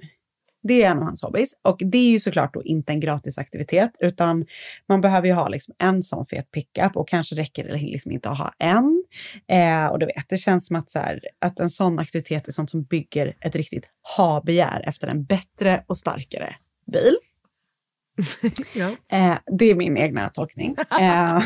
Det 0.64 0.84
är 0.84 0.92
en 0.92 0.98
av 0.98 1.04
hans 1.04 1.24
hobbys. 1.24 1.54
Och 1.64 1.78
det 1.80 1.98
är 1.98 2.10
ju 2.10 2.20
såklart 2.20 2.54
då 2.54 2.64
inte 2.64 2.94
en 2.94 3.00
gratis 3.00 3.38
aktivitet, 3.38 3.92
utan 4.00 4.46
man 4.90 5.02
behöver 5.02 5.28
ju 5.28 5.34
ha 5.34 5.48
liksom 5.48 5.76
en 5.78 6.02
sån 6.02 6.26
fet 6.26 6.52
pickup 6.52 6.96
och 6.96 7.08
kanske 7.08 7.36
räcker 7.36 7.64
det 7.64 7.74
liksom 7.74 8.12
inte 8.12 8.30
att 8.30 8.38
ha 8.38 8.54
en. 8.60 9.04
Eh, 9.48 9.88
och 9.88 10.00
du 10.00 10.06
vet, 10.06 10.30
det 10.30 10.38
känns 10.38 10.68
som 10.68 10.76
att, 10.76 10.90
så 10.90 11.00
här, 11.00 11.20
att 11.42 11.60
en 11.60 11.70
sån 11.70 12.00
aktivitet 12.00 12.48
är 12.48 12.52
sånt 12.52 12.70
som 12.70 12.84
bygger 12.84 13.38
ett 13.40 13.56
riktigt 13.56 13.86
ha-begär 14.18 14.84
efter 14.88 15.08
en 15.08 15.24
bättre 15.24 15.84
och 15.88 15.98
starkare 15.98 16.56
bil. 16.92 17.16
Ja. 18.76 19.18
Eh, 19.18 19.38
det 19.58 19.66
är 19.66 19.76
min 19.76 19.98
egna 19.98 20.30
tolkning. 20.30 20.76
Eh, 21.02 21.40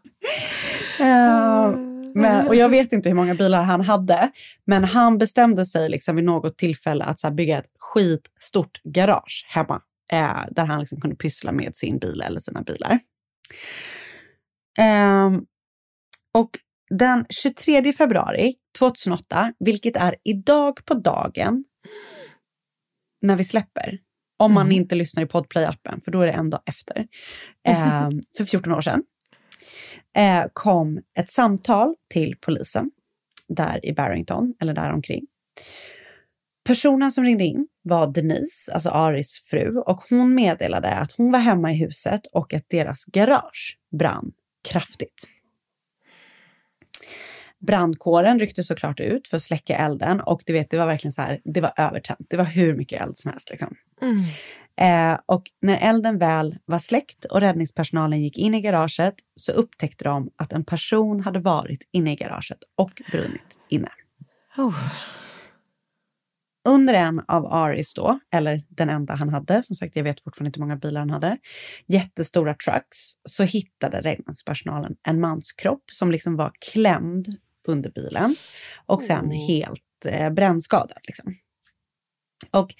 eh, 0.99 1.75
men, 2.13 2.47
och 2.47 2.55
jag 2.55 2.69
vet 2.69 2.93
inte 2.93 3.09
hur 3.09 3.15
många 3.15 3.35
bilar 3.35 3.63
han 3.63 3.81
hade, 3.81 4.31
men 4.65 4.83
han 4.83 5.17
bestämde 5.17 5.65
sig 5.65 5.89
liksom 5.89 6.15
vid 6.15 6.25
något 6.25 6.57
tillfälle 6.57 7.03
att 7.03 7.23
här, 7.23 7.31
bygga 7.31 7.57
ett 7.57 7.69
skitstort 7.79 8.81
garage 8.83 9.45
hemma. 9.49 9.81
Eh, 10.11 10.45
där 10.51 10.65
han 10.65 10.79
liksom 10.79 11.01
kunde 11.01 11.15
pyssla 11.15 11.51
med 11.51 11.75
sin 11.75 11.99
bil 11.99 12.21
eller 12.21 12.39
sina 12.39 12.61
bilar. 12.61 12.99
Ehm, 14.79 15.41
och 16.33 16.49
den 16.89 17.25
23 17.29 17.93
februari 17.93 18.53
2008, 18.79 19.53
vilket 19.59 19.95
är 19.95 20.15
idag 20.23 20.85
på 20.85 20.93
dagen 20.93 21.63
när 23.21 23.35
vi 23.35 23.43
släpper, 23.43 23.99
om 24.39 24.53
man 24.53 24.71
inte 24.71 24.95
lyssnar 24.95 25.23
i 25.23 25.25
Podplay-appen, 25.25 26.01
för 26.01 26.11
då 26.11 26.21
är 26.21 26.27
det 26.27 26.33
en 26.33 26.49
dag 26.49 26.61
efter, 26.65 27.07
eh, 27.67 28.09
för 28.37 28.45
14 28.45 28.71
år 28.71 28.81
sedan, 28.81 29.03
eh, 30.17 30.43
kom 30.53 31.01
ett 31.17 31.29
samtal 31.29 31.95
till 32.09 32.35
polisen 32.41 32.91
där 33.47 33.85
i 33.85 33.93
Barrington, 33.93 34.53
eller 34.61 34.73
där 34.73 34.91
omkring. 34.91 35.25
Personen 36.65 37.11
som 37.11 37.23
ringde 37.23 37.43
in 37.43 37.67
var 37.81 38.07
Denise, 38.07 38.73
alltså 38.73 38.89
Aris 38.89 39.41
fru, 39.45 39.77
och 39.77 40.03
hon 40.09 40.35
meddelade 40.35 40.89
att 40.89 41.11
hon 41.11 41.31
var 41.31 41.39
hemma 41.39 41.71
i 41.71 41.75
huset 41.75 42.21
och 42.31 42.53
att 42.53 42.69
deras 42.69 43.05
garage 43.05 43.77
brann 43.99 44.31
kraftigt. 44.69 45.27
Brandkåren 47.67 48.39
ryckte 48.39 48.63
såklart 48.63 48.99
ut 48.99 49.27
för 49.27 49.37
att 49.37 49.43
släcka 49.43 49.75
elden 49.75 50.21
och 50.21 50.41
du 50.45 50.53
vet, 50.53 50.69
det 50.69 50.77
var 50.77 50.85
verkligen 50.85 51.11
så 51.11 51.21
här, 51.21 51.41
det 51.43 51.61
var 51.61 51.73
övertänt. 51.77 52.19
Det 52.29 52.37
var 52.37 52.45
hur 52.45 52.75
mycket 52.75 53.01
eld 53.01 53.17
som 53.17 53.31
helst. 53.31 53.49
Liksom. 53.51 53.75
Mm. 54.01 54.15
Eh, 54.81 55.19
och 55.25 55.43
när 55.61 55.89
elden 55.89 56.17
väl 56.17 56.57
var 56.65 56.79
släckt 56.79 57.25
och 57.25 57.39
räddningspersonalen 57.39 58.21
gick 58.23 58.37
in 58.37 58.55
i 58.55 58.61
garaget 58.61 59.15
så 59.35 59.51
upptäckte 59.51 60.03
de 60.03 60.29
att 60.35 60.53
en 60.53 60.65
person 60.65 61.19
hade 61.19 61.39
varit 61.39 61.89
inne 61.91 62.13
i 62.13 62.15
garaget 62.15 62.59
och 62.77 63.01
brunnit 63.11 63.57
inne. 63.69 63.89
Oh. 64.57 64.91
Under 66.69 66.93
en 66.93 67.21
av 67.27 67.45
Aris 67.45 67.93
då, 67.93 68.19
eller 68.33 68.63
den 68.69 68.89
enda 68.89 69.15
han 69.15 69.29
hade, 69.29 69.63
som 69.63 69.75
sagt 69.75 69.95
jag 69.95 70.03
vet 70.03 70.23
fortfarande 70.23 70.47
inte 70.47 70.59
hur 70.59 70.65
många 70.65 70.75
bilar 70.75 70.99
han 70.99 71.09
hade, 71.09 71.37
jättestora 71.87 72.53
trucks, 72.53 72.97
så 73.29 73.43
hittade 73.43 74.01
räddningspersonalen 74.01 74.95
en 75.07 75.19
manskropp 75.19 75.83
som 75.91 76.11
liksom 76.11 76.37
var 76.37 76.51
klämd 76.71 77.27
under 77.67 77.91
bilen 77.91 78.35
och 78.85 79.03
sen 79.03 79.31
helt 79.31 80.05
eh, 80.05 80.29
brännskadad. 80.29 80.97
Liksom. 81.03 81.33
Och 82.51 82.75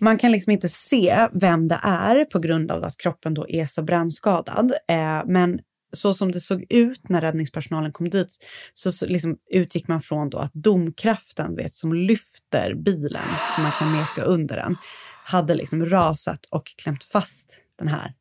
man 0.00 0.18
kan 0.18 0.32
liksom 0.32 0.52
inte 0.52 0.68
se 0.68 1.28
vem 1.32 1.68
det 1.68 1.80
är 1.82 2.24
på 2.24 2.38
grund 2.38 2.70
av 2.70 2.84
att 2.84 2.96
kroppen 2.96 3.34
då 3.34 3.48
är 3.48 3.66
så 3.66 3.82
brännskadad. 3.82 4.72
Eh, 4.88 5.22
men 5.26 5.60
så 5.92 6.14
som 6.14 6.32
det 6.32 6.40
såg 6.40 6.64
ut 6.68 7.08
när 7.08 7.20
räddningspersonalen 7.20 7.92
kom 7.92 8.10
dit 8.10 8.46
så, 8.74 8.92
så 8.92 9.06
liksom 9.06 9.36
utgick 9.50 9.88
man 9.88 10.00
från 10.00 10.30
då 10.30 10.38
att 10.38 10.54
domkraften 10.54 11.56
vet, 11.56 11.72
som 11.72 11.92
lyfter 11.92 12.74
bilen, 12.74 13.22
som 13.54 13.62
man 13.62 13.72
kan 13.72 13.92
meka 13.92 14.22
under 14.22 14.56
den, 14.56 14.76
hade 15.24 15.54
liksom 15.54 15.86
rasat 15.86 16.46
och 16.50 16.66
klämt 16.66 17.04
fast 17.04 17.50
den 17.78 17.88
här 17.88 18.14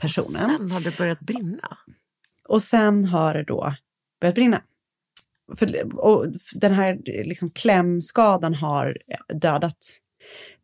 personen. 0.00 0.58
Sen 0.58 0.70
har 0.70 0.80
det 0.80 0.98
börjat 0.98 1.20
brinna. 1.20 1.78
Och 2.48 2.62
sen 2.62 3.04
har 3.04 3.34
det 3.34 3.44
då 3.44 3.74
börjat 4.20 4.34
brinna. 4.34 4.62
För, 5.56 5.94
och 5.98 6.26
den 6.54 6.74
här 6.74 6.98
liksom 7.24 7.50
klämskadan 7.50 8.54
har 8.54 8.98
dödat 9.34 9.76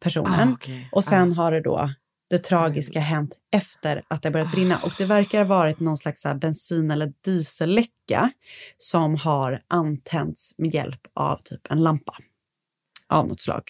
personen. 0.00 0.48
Ah, 0.48 0.52
okej. 0.52 0.88
Och 0.92 1.04
sen 1.04 1.32
har 1.32 1.52
det 1.52 1.60
då 1.60 1.90
det 2.30 2.38
tragiska 2.38 3.00
hänt 3.00 3.30
efter 3.52 4.02
att 4.08 4.22
det 4.22 4.30
börjat 4.30 4.52
brinna. 4.52 4.78
Och 4.78 4.92
det 4.98 5.04
verkar 5.04 5.38
ha 5.38 5.44
varit 5.44 5.80
någon 5.80 5.98
slags 5.98 6.24
här 6.24 6.34
bensin 6.34 6.90
eller 6.90 7.12
dieselläcka 7.24 8.30
som 8.76 9.16
har 9.16 9.62
antänts 9.68 10.54
med 10.58 10.74
hjälp 10.74 11.00
av 11.14 11.36
typ 11.36 11.60
en 11.70 11.82
lampa 11.82 12.16
av 13.08 13.28
något 13.28 13.40
slag. 13.40 13.62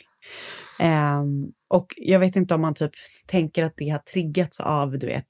Ehm, 0.81 1.47
och 1.69 1.87
jag 1.97 2.19
vet 2.19 2.37
inte 2.37 2.55
om 2.55 2.61
man 2.61 2.75
typ 2.75 2.93
tänker 3.27 3.65
att 3.65 3.75
det 3.77 3.89
har 3.89 3.99
triggats 3.99 4.61
av, 4.61 4.99
du 4.99 5.07
vet, 5.07 5.27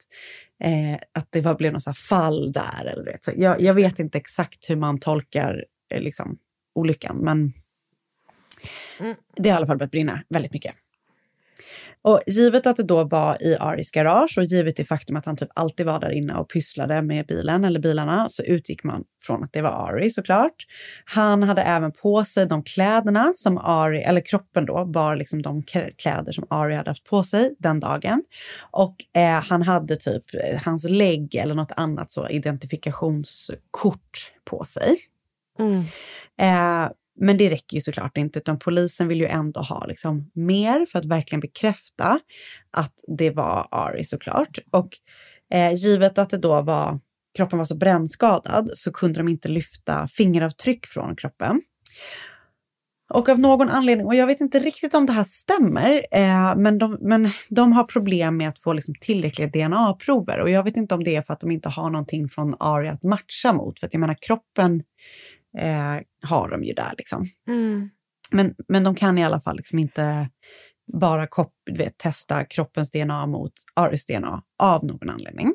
eh, 0.65 0.95
att 1.15 1.29
det 1.31 1.41
var, 1.41 1.55
blev 1.55 1.73
något 1.73 1.83
så 1.83 1.95
fall 1.95 2.53
där. 2.53 2.85
Eller, 2.85 3.05
du 3.05 3.11
vet. 3.11 3.25
Så 3.25 3.33
jag, 3.37 3.61
jag 3.61 3.75
vet 3.75 3.99
inte 3.99 4.19
exakt 4.19 4.71
hur 4.71 4.77
man 4.77 5.01
tolkar 5.01 5.65
eh, 5.95 6.01
liksom, 6.01 6.39
olyckan, 6.75 7.17
men 7.17 7.53
det 9.37 9.49
har 9.49 9.55
i 9.55 9.57
alla 9.57 9.67
fall 9.67 9.79
börjat 9.79 9.91
brinna 9.91 10.23
väldigt 10.29 10.53
mycket. 10.53 10.75
Och 12.03 12.21
givet 12.27 12.67
att 12.67 12.77
det 12.77 12.83
då 12.83 13.05
var 13.05 13.43
i 13.43 13.57
Aris 13.57 13.91
garage 13.91 14.39
och 14.39 14.45
givet 14.45 14.77
det 14.77 14.85
faktum 14.85 15.17
att 15.17 15.27
han 15.27 15.37
typ 15.37 15.49
alltid 15.55 15.87
var 15.87 16.01
där 16.01 16.11
inne 16.11 16.35
och 16.35 16.53
pysslade 16.53 17.03
med 17.03 17.27
bilen 17.27 17.65
eller 17.65 17.81
bilarna 17.81 18.29
så 18.29 18.43
utgick 18.43 18.85
man 18.85 19.05
från 19.23 19.45
att 19.45 19.53
det 19.53 19.63
var 19.63 19.71
Ari 19.71 20.11
såklart. 20.11 20.55
Han 21.05 21.43
hade 21.43 21.63
även 21.63 21.93
på 21.93 22.25
sig 22.25 22.47
de 22.47 22.63
kläderna 22.63 23.33
som 23.37 23.59
Ari, 23.59 24.03
eller 24.03 24.21
kroppen 24.21 24.67
då, 24.67 24.85
bar 24.85 25.17
liksom 25.17 25.43
de 25.43 25.63
kläder 25.99 26.33
som 26.33 26.47
Ari 26.51 26.75
hade 26.75 26.91
haft 26.91 27.05
på 27.05 27.23
sig 27.23 27.55
den 27.59 27.81
dagen. 27.81 28.23
Och 28.71 28.97
eh, 29.21 29.43
han 29.43 29.63
hade 29.63 29.97
typ 29.97 30.25
eh, 30.35 30.63
hans 30.65 30.91
lägg 30.91 31.35
eller 31.35 31.55
något 31.55 31.73
annat 31.77 32.13
så 32.13 32.29
identifikationskort 32.29 34.33
på 34.45 34.65
sig. 34.65 34.97
Mm. 35.59 35.81
Eh, 36.41 36.91
men 37.21 37.37
det 37.37 37.51
räcker 37.51 37.75
ju 37.75 37.81
såklart 37.81 38.17
inte, 38.17 38.39
utan 38.39 38.59
polisen 38.59 39.09
vill 39.09 39.21
ju 39.21 39.27
ändå 39.27 39.61
ha 39.61 39.87
liksom 39.87 40.31
mer 40.35 40.87
för 40.87 40.99
att 40.99 41.05
verkligen 41.05 41.41
bekräfta 41.41 42.21
att 42.71 42.95
det 43.19 43.31
var 43.31 43.69
Ari 43.71 44.05
såklart. 44.05 44.59
Och 44.71 44.89
eh, 45.55 45.73
givet 45.75 46.19
att 46.19 46.31
det 46.31 46.39
då 46.39 46.63
var, 46.63 47.01
kroppen 47.37 47.59
var 47.59 47.67
så 47.67 47.77
brännskadad 47.77 48.71
så 48.75 48.93
kunde 48.93 49.21
de 49.21 49.29
inte 49.29 49.49
lyfta 49.49 50.09
fingeravtryck 50.09 50.87
från 50.87 51.17
kroppen. 51.17 51.61
Och 53.11 53.29
av 53.29 53.39
någon 53.39 53.69
anledning, 53.69 54.07
och 54.07 54.15
jag 54.15 54.27
vet 54.27 54.41
inte 54.41 54.59
riktigt 54.59 54.95
om 54.95 55.07
det 55.07 55.13
här 55.13 55.25
stämmer, 55.25 56.07
eh, 56.13 56.57
men, 56.57 56.79
de, 56.79 56.99
men 57.01 57.31
de 57.51 57.73
har 57.73 57.85
problem 57.85 58.37
med 58.37 58.49
att 58.49 58.59
få 58.59 58.73
liksom 58.73 58.95
tillräckliga 59.01 59.49
DNA-prover. 59.49 60.41
Och 60.41 60.51
jag 60.51 60.65
vet 60.65 60.77
inte 60.77 60.95
om 60.95 61.05
det 61.05 61.17
är 61.17 61.23
för 61.23 61.33
att 61.33 61.41
de 61.41 61.51
inte 61.51 61.69
har 61.69 61.91
någonting 61.91 62.29
från 62.29 62.55
Ari 62.61 62.89
att 62.89 63.03
matcha 63.03 63.53
mot. 63.53 63.81
För 63.81 63.87
att 63.87 63.95
jag 63.95 64.01
menar, 64.01 64.17
kroppen 64.21 64.83
eh, 65.59 65.99
har 66.23 66.49
de 66.49 66.65
ju 66.65 66.73
där. 66.73 66.95
Liksom. 66.99 67.25
Mm. 67.49 67.91
Men, 68.31 68.55
men 68.69 68.85
de 68.85 68.95
kan 68.95 69.19
i 69.19 69.25
alla 69.25 69.41
fall 69.41 69.57
liksom 69.57 69.79
inte 69.79 70.31
bara 70.93 71.27
kop, 71.27 71.53
vet, 71.79 71.99
testa 71.99 72.45
kroppens 72.45 72.91
DNA 72.91 73.27
mot 73.27 73.53
Aris 73.75 74.07
DNA 74.07 74.43
av 74.63 74.85
någon 74.85 75.11
anledning. 75.11 75.55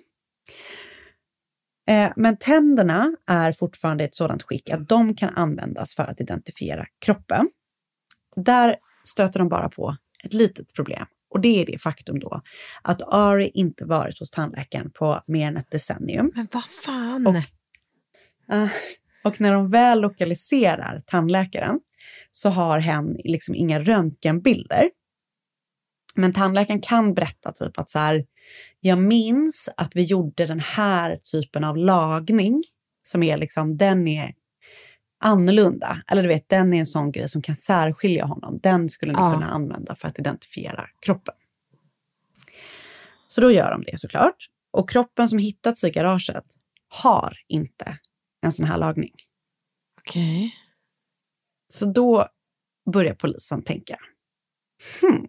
Eh, 1.89 2.11
men 2.15 2.37
tänderna 2.37 3.15
är 3.27 3.51
fortfarande 3.51 4.03
i 4.03 4.07
ett 4.07 4.15
sådant 4.15 4.43
skick 4.43 4.69
att 4.69 4.89
de 4.89 5.15
kan 5.15 5.35
användas 5.35 5.95
för 5.95 6.03
att 6.03 6.21
identifiera 6.21 6.85
kroppen. 7.05 7.49
Där 8.35 8.75
stöter 9.03 9.39
de 9.39 9.49
bara 9.49 9.69
på 9.69 9.97
ett 10.23 10.33
litet 10.33 10.73
problem 10.73 11.05
och 11.33 11.41
det 11.41 11.61
är 11.61 11.65
det 11.65 11.81
faktum 11.81 12.19
då 12.19 12.41
att 12.81 13.01
Ari 13.13 13.51
inte 13.53 13.85
varit 13.85 14.19
hos 14.19 14.31
tandläkaren 14.31 14.91
på 14.91 15.21
mer 15.27 15.47
än 15.47 15.57
ett 15.57 15.71
decennium. 15.71 16.31
Men 16.35 16.47
vad 16.51 16.63
fan? 16.63 17.27
Och, 17.27 17.35
uh, 17.35 18.71
och 19.23 19.41
när 19.41 19.53
de 19.53 19.69
väl 19.69 20.01
lokaliserar 20.01 21.01
tandläkaren 21.05 21.79
så 22.31 22.49
har 22.49 22.79
hen 22.79 23.17
liksom 23.23 23.55
inga 23.55 23.79
röntgenbilder. 23.79 24.89
Men 26.15 26.33
tandläkaren 26.33 26.81
kan 26.81 27.13
berätta 27.13 27.51
typ 27.51 27.79
att 27.79 27.89
så 27.89 27.99
här, 27.99 28.25
jag 28.79 28.97
minns 28.97 29.69
att 29.77 29.95
vi 29.95 30.03
gjorde 30.03 30.45
den 30.45 30.59
här 30.59 31.17
typen 31.31 31.63
av 31.63 31.77
lagning 31.77 32.63
som 33.07 33.23
är 33.23 33.37
liksom, 33.37 33.77
den 33.77 34.07
är 34.07 34.33
annorlunda. 35.23 36.01
Eller 36.07 36.21
du 36.21 36.27
vet, 36.27 36.49
den 36.49 36.73
är 36.73 36.79
en 36.79 36.85
sån 36.85 37.11
grej 37.11 37.29
som 37.29 37.41
kan 37.41 37.55
särskilja 37.55 38.25
honom. 38.25 38.57
Den 38.63 38.89
skulle 38.89 39.13
ni 39.13 39.19
Ja. 39.19 39.33
kunna 39.33 39.47
använda 39.47 39.95
för 39.95 40.07
att 40.07 40.19
identifiera 40.19 40.87
kroppen. 41.05 41.35
Så 43.27 43.41
då 43.41 43.51
gör 43.51 43.71
de 43.71 43.83
det 43.83 43.99
såklart. 43.99 44.35
Och 44.71 44.89
kroppen 44.89 45.29
som 45.29 45.37
hittats 45.37 45.83
i 45.83 45.89
garaget 45.89 46.43
har 46.89 47.37
inte 47.47 47.97
en 48.41 48.51
sån 48.51 48.65
här 48.65 48.77
lagning. 48.77 49.13
Okej. 49.99 50.55
Så 51.67 51.85
då 51.85 52.25
börjar 52.93 53.13
polisen 53.13 53.63
tänka. 53.63 53.99
Hmm. 55.01 55.27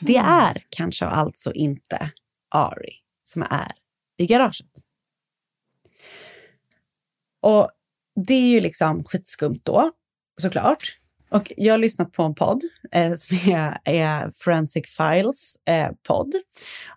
Det 0.00 0.16
är 0.16 0.64
kanske 0.68 1.06
alltså 1.06 1.52
inte 1.52 2.12
Ari 2.54 2.92
som 3.22 3.42
är 3.42 3.72
i 4.16 4.26
garaget. 4.26 4.70
Och 7.42 7.68
det 8.26 8.34
är 8.34 8.48
ju 8.48 8.60
liksom 8.60 9.04
skitskumt 9.04 9.60
då, 9.62 9.92
såklart. 10.40 10.98
Och 11.30 11.52
jag 11.56 11.74
har 11.74 11.78
lyssnat 11.78 12.12
på 12.12 12.22
en 12.22 12.34
podd 12.34 12.62
eh, 12.92 13.14
som 13.14 13.54
är, 13.54 13.78
är 13.84 14.30
Forensic 14.30 14.96
Files 14.96 15.56
eh, 15.68 15.90
podd. 16.08 16.32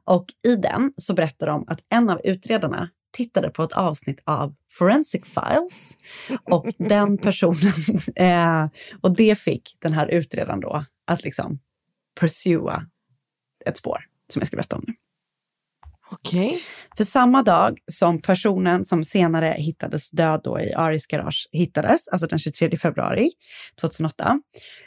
Och 0.04 0.26
i 0.48 0.56
den 0.56 0.94
så 0.98 1.14
berättar 1.14 1.48
de 1.48 1.66
att 1.68 1.80
en 1.90 2.10
av 2.10 2.22
utredarna 2.24 2.90
tittade 3.12 3.49
på 3.49 3.64
ett 3.64 3.74
avsnitt 3.74 4.20
av 4.24 4.55
Forensic 4.70 5.22
Files 5.26 5.97
och 6.43 6.68
den 6.78 7.18
personen, 7.24 7.74
eh, 8.16 8.70
och 9.01 9.16
det 9.16 9.39
fick 9.39 9.78
den 9.80 9.93
här 9.93 10.07
utredaren 10.07 10.59
då 10.59 10.86
att 11.07 11.24
liksom 11.24 11.59
pursua 12.20 12.86
ett 13.66 13.78
spår 13.78 13.97
som 14.28 14.39
jag 14.39 14.47
ska 14.47 14.57
berätta 14.57 14.76
om 14.76 14.84
nu. 14.88 14.93
Okej. 16.12 16.62
För 16.97 17.03
samma 17.03 17.43
dag 17.43 17.80
som 17.91 18.22
personen 18.22 18.86
som 18.86 19.03
senare 19.03 19.55
hittades 19.57 20.12
död 20.12 20.41
då 20.43 20.59
i 20.59 20.74
Aris 20.74 21.07
garage 21.07 21.49
hittades, 21.51 22.07
alltså 22.07 22.28
den 22.28 22.39
23 22.39 22.78
februari 22.78 23.32
2008, 23.82 24.39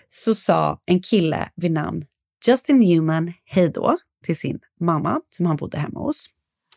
så 0.08 0.34
sa 0.34 0.80
en 0.86 1.02
kille 1.02 1.48
vid 1.56 1.72
namn 1.72 2.04
Justin 2.46 2.78
Newman 2.78 3.32
hej 3.44 3.68
då 3.68 3.98
till 4.24 4.36
sin 4.36 4.60
mamma 4.80 5.20
som 5.30 5.46
han 5.46 5.56
bodde 5.56 5.78
hemma 5.78 6.00
hos. 6.00 6.26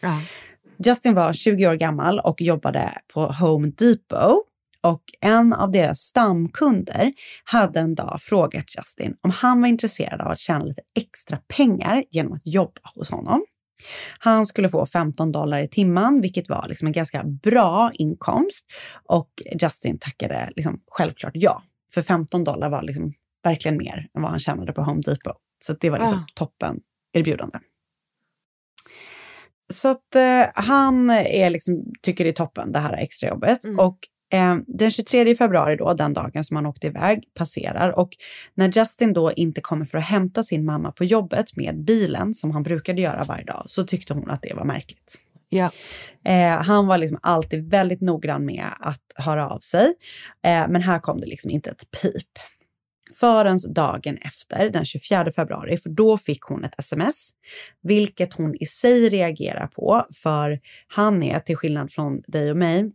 Ja. 0.01 0.21
Justin 0.85 1.13
var 1.13 1.33
20 1.33 1.67
år 1.67 1.75
gammal 1.75 2.19
och 2.19 2.41
jobbade 2.41 2.93
på 3.13 3.21
Home 3.25 3.67
Depot. 3.67 4.43
Och 4.81 5.03
en 5.21 5.53
av 5.53 5.71
deras 5.71 5.99
stamkunder 5.99 7.13
hade 7.43 7.79
en 7.79 7.95
dag 7.95 8.17
frågat 8.21 8.65
Justin 8.77 9.15
om 9.21 9.29
han 9.31 9.61
var 9.61 9.67
intresserad 9.67 10.21
av 10.21 10.27
att 10.27 10.39
tjäna 10.39 10.65
lite 10.65 10.81
extra 10.99 11.37
pengar 11.57 12.03
genom 12.11 12.33
att 12.33 12.41
jobba 12.45 12.81
hos 12.95 13.11
honom. 13.11 13.45
Han 14.19 14.45
skulle 14.45 14.69
få 14.69 14.85
15 14.85 15.31
dollar 15.31 15.59
i 15.61 15.67
timmen, 15.67 16.21
vilket 16.21 16.49
var 16.49 16.65
liksom 16.67 16.87
en 16.87 16.93
ganska 16.93 17.23
bra 17.23 17.91
inkomst. 17.93 18.65
Och 19.05 19.29
Justin 19.61 19.97
tackade 19.99 20.49
liksom 20.55 20.79
självklart 20.91 21.31
ja. 21.35 21.63
För 21.93 22.01
15 22.01 22.43
dollar 22.43 22.69
var 22.69 22.81
liksom 22.81 23.13
verkligen 23.43 23.77
mer 23.77 24.07
än 24.15 24.21
vad 24.21 24.31
han 24.31 24.39
tjänade 24.39 24.73
på 24.73 24.81
Home 24.81 25.01
Depot. 25.01 25.37
Så 25.65 25.73
det 25.73 25.89
var 25.89 25.99
liksom 25.99 26.19
Ja. 26.27 26.33
toppen 26.35 26.79
erbjudande. 27.13 27.59
Så 29.73 29.91
att 29.91 30.15
eh, 30.15 30.45
han 30.53 31.09
är 31.09 31.49
liksom, 31.49 31.85
tycker 32.01 32.23
det 32.23 32.29
är 32.29 32.33
toppen, 32.33 32.71
det 32.71 32.79
här 32.79 32.93
extrajobbet. 32.93 33.59
Och 33.77 33.97
eh, 34.33 34.55
den 34.67 34.91
23 34.91 35.35
februari, 35.35 35.75
då, 35.75 35.93
den 35.93 36.13
dagen 36.13 36.43
som 36.43 36.55
han 36.55 36.65
åkte 36.65 36.87
iväg, 36.87 37.23
passerar. 37.33 37.99
Och 37.99 38.09
när 38.53 38.71
Justin 38.77 39.13
då 39.13 39.31
inte 39.31 39.61
kommer 39.61 39.85
för 39.85 39.97
att 39.97 40.05
hämta 40.05 40.43
sin 40.43 40.65
mamma 40.65 40.91
på 40.91 41.03
jobbet 41.03 41.55
med 41.55 41.83
bilen, 41.83 42.33
som 42.33 42.51
han 42.51 42.63
brukade 42.63 43.01
göra 43.01 43.23
varje 43.23 43.45
dag, 43.45 43.63
så 43.67 43.83
tyckte 43.83 44.13
hon 44.13 44.29
att 44.29 44.41
det 44.41 44.53
var 44.53 44.65
märkligt. 44.65 45.17
Ja. 45.49 45.71
Eh, 46.25 46.63
han 46.63 46.87
var 46.87 46.97
liksom 46.97 47.19
alltid 47.21 47.69
väldigt 47.69 48.01
noggrann 48.01 48.45
med 48.45 48.65
att 48.79 49.01
höra 49.15 49.49
av 49.49 49.59
sig. 49.59 49.93
Eh, 50.45 50.67
men 50.69 50.81
här 50.81 50.99
kom 50.99 51.19
det 51.19 51.27
liksom 51.27 51.51
inte 51.51 51.69
ett 51.69 51.91
pip. 52.01 52.39
Förrän 53.13 53.57
dagen 53.69 54.17
efter, 54.17 54.69
den 54.69 54.85
24 54.85 55.31
februari, 55.31 55.77
för 55.77 55.89
då 55.89 56.17
fick 56.17 56.41
hon 56.41 56.63
ett 56.63 56.79
sms, 56.79 57.31
vilket 57.81 58.33
hon 58.33 58.55
i 58.55 58.65
sig 58.65 59.09
reagerar 59.09 59.67
på, 59.67 60.05
för 60.13 60.59
han 60.87 61.23
är, 61.23 61.39
till 61.39 61.57
skillnad 61.57 61.91
från 61.91 62.21
dig 62.27 62.51
och 62.51 62.57
mig, 62.57 62.91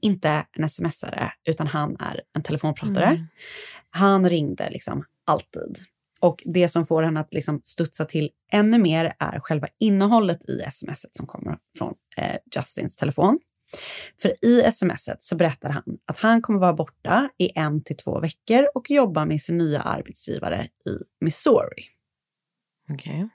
inte 0.00 0.46
en 0.52 0.68
smsare, 0.68 1.32
utan 1.48 1.66
han 1.66 1.96
är 1.96 2.20
en 2.36 2.42
telefonpratare. 2.42 3.06
Mm. 3.06 3.26
Han 3.90 4.30
ringde 4.30 4.70
liksom 4.70 5.04
alltid. 5.26 5.78
Och 6.20 6.42
det 6.44 6.68
som 6.68 6.84
får 6.84 7.02
henne 7.02 7.20
att 7.20 7.32
liksom 7.32 7.60
studsa 7.64 8.04
till 8.04 8.30
ännu 8.52 8.78
mer 8.78 9.14
är 9.18 9.40
själva 9.40 9.68
innehållet 9.80 10.50
i 10.50 10.70
smset 10.70 11.16
som 11.16 11.26
kommer 11.26 11.58
från 11.78 11.94
eh, 12.16 12.36
Justins 12.56 12.96
telefon. 12.96 13.38
För 14.22 14.44
i 14.44 14.62
smset 14.72 15.22
så 15.22 15.36
berättar 15.36 15.70
han 15.70 15.84
att 16.06 16.18
han 16.18 16.42
kommer 16.42 16.58
vara 16.58 16.72
borta 16.72 17.28
i 17.38 17.58
en 17.58 17.84
till 17.84 17.96
två 17.96 18.20
veckor 18.20 18.66
och 18.74 18.90
jobba 18.90 19.26
med 19.26 19.40
sin 19.40 19.58
nya 19.58 19.80
arbetsgivare 19.80 20.64
i 20.64 20.96
Missouri. 21.20 21.84
Okej. 22.90 23.28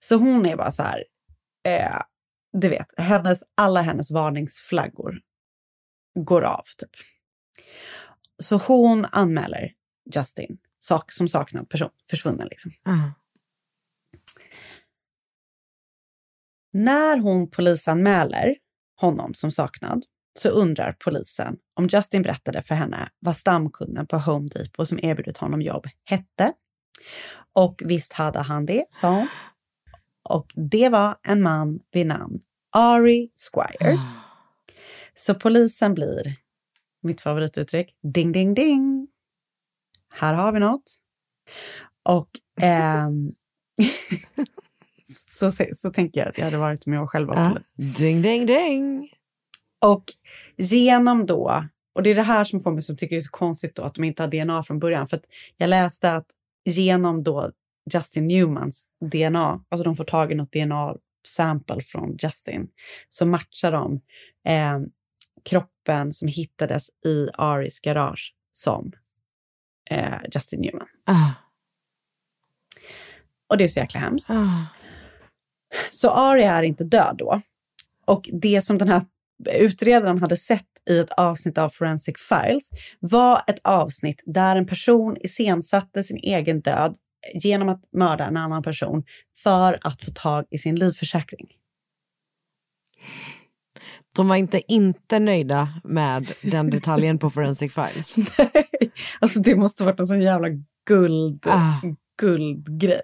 Så 0.00 0.16
hon 0.16 0.46
är 0.46 0.56
bara 0.56 0.70
så 0.70 0.82
här, 0.82 1.04
eh, 1.64 2.02
du 2.52 2.68
vet, 2.68 2.86
hennes, 2.96 3.42
alla 3.56 3.82
hennes 3.82 4.10
varningsflaggor 4.10 5.20
går 6.14 6.42
av. 6.42 6.62
Typ. 6.78 6.90
Så 8.42 8.56
hon 8.56 9.06
anmäler 9.12 9.72
Justin 10.14 10.58
sak, 10.78 11.12
som 11.12 11.28
saknad 11.28 11.68
person, 11.68 11.90
försvunnen. 12.10 12.48
Liksom. 12.48 12.72
Ja. 12.84 13.12
När 16.72 17.18
hon 17.18 17.50
polisanmäler 17.50 18.56
honom 19.00 19.34
som 19.34 19.50
saknad 19.50 20.02
så 20.38 20.48
undrar 20.48 20.96
polisen 21.04 21.56
om 21.74 21.86
Justin 21.86 22.22
berättade 22.22 22.62
för 22.62 22.74
henne 22.74 23.08
vad 23.18 23.36
stamkunden 23.36 24.06
på 24.06 24.18
Home 24.18 24.48
Depot 24.48 24.88
som 24.88 24.98
erbjudit 25.02 25.38
honom 25.38 25.62
jobb 25.62 25.86
hette. 26.04 26.52
Och 27.52 27.82
visst 27.84 28.12
hade 28.12 28.38
han 28.38 28.66
det, 28.66 28.84
sa 28.90 29.10
hon. 29.10 29.28
Och 30.28 30.52
det 30.70 30.88
var 30.88 31.16
en 31.22 31.42
man 31.42 31.80
vid 31.92 32.06
namn 32.06 32.34
Ari 32.76 33.28
Squire. 33.34 33.98
Så 35.14 35.34
polisen 35.34 35.94
blir, 35.94 36.36
mitt 37.02 37.20
favorituttryck, 37.20 37.94
ding 38.14 38.32
ding 38.32 38.54
ding. 38.54 39.08
Här 40.12 40.34
har 40.34 40.52
vi 40.52 40.60
något. 40.60 40.96
Och 42.08 42.30
ehm, 42.62 43.28
så, 45.30 45.52
så, 45.74 45.90
tänker 45.90 46.20
jag 46.20 46.28
att 46.28 46.38
jag 46.38 46.44
hade 46.44 46.58
varit 46.58 46.86
om 46.86 46.92
jag 46.92 47.10
själv 47.10 47.28
var 47.28 47.34
Ja. 47.44 47.50
polis. 47.50 47.96
Ding, 47.98 48.22
ding, 48.22 48.46
ding. 48.46 49.08
Och 49.84 50.04
genom 50.56 51.26
då, 51.26 51.64
och 51.94 52.02
det 52.02 52.10
är 52.10 52.14
det 52.14 52.22
här 52.22 52.44
som 52.44 52.60
får 52.60 52.72
mig 52.72 52.82
som 52.82 52.96
tycker 52.96 53.16
det 53.16 53.18
är 53.20 53.20
så 53.20 53.30
konstigt 53.30 53.74
då 53.76 53.82
att 53.82 53.94
de 53.94 54.04
inte 54.04 54.22
har 54.22 54.28
DNA 54.28 54.62
från 54.62 54.78
början. 54.78 55.06
För 55.06 55.20
jag 55.56 55.68
läste 55.70 56.12
att 56.12 56.26
genom 56.64 57.22
då 57.22 57.50
Justin 57.94 58.28
Newmans 58.28 58.86
DNA, 59.12 59.64
alltså 59.68 59.84
de 59.84 59.96
får 59.96 60.04
tag 60.04 60.32
i 60.32 60.34
något 60.34 60.52
DNA-sample 60.52 61.82
från 61.82 62.16
Justin, 62.22 62.68
så 63.08 63.26
matchar 63.26 63.72
de 63.72 64.00
eh, 64.46 64.78
kroppen 65.50 66.12
som 66.12 66.28
hittades 66.28 66.88
i 67.06 67.28
Aris 67.34 67.80
garage 67.80 68.34
som 68.52 68.92
eh, 69.90 70.14
Justin 70.34 70.60
Newman. 70.60 70.86
Ah, 71.06 71.30
Och 73.48 73.58
det 73.58 73.64
är 73.64 73.68
så 73.68 73.80
jäkla 73.80 74.00
hemskt. 74.00 74.30
ah. 74.30 74.66
Så 75.90 76.10
Ari 76.10 76.42
är 76.42 76.62
inte 76.62 76.84
död 76.84 77.14
då. 77.18 77.40
Och 78.06 78.28
det 78.32 78.62
som 78.64 78.78
den 78.78 78.88
här 78.88 79.04
utredaren 79.52 80.18
hade 80.18 80.36
sett 80.36 80.66
i 80.90 80.98
ett 80.98 81.10
avsnitt 81.10 81.58
av 81.58 81.68
Forensic 81.70 82.14
Files 82.28 82.70
var 83.00 83.42
ett 83.46 83.60
avsnitt 83.64 84.20
där 84.26 84.56
en 84.56 84.66
person 84.66 85.16
iscensatte 85.20 86.02
sin 86.02 86.16
egen 86.16 86.60
död 86.60 86.96
genom 87.34 87.68
att 87.68 87.82
mörda 87.96 88.24
en 88.26 88.36
annan 88.36 88.62
person 88.62 89.02
för 89.42 89.78
att 89.82 90.02
få 90.04 90.10
tag 90.14 90.44
i 90.50 90.58
sin 90.58 90.76
livförsäkring. 90.76 91.46
De 94.16 94.28
var 94.28 94.36
inte 94.36 94.72
inte 94.72 95.18
nöjda 95.18 95.68
med 95.84 96.30
den 96.42 96.70
detaljen 96.70 97.18
på 97.18 97.30
Forensic 97.30 97.74
Files. 97.74 98.16
Alltså 99.20 99.40
det 99.40 99.56
måste 99.56 99.84
varit 99.84 100.00
en 100.00 100.06
sån 100.06 100.20
jävla 100.20 100.48
guld, 100.88 101.46
Ah. 101.48 101.80
guldgrej. 102.20 103.00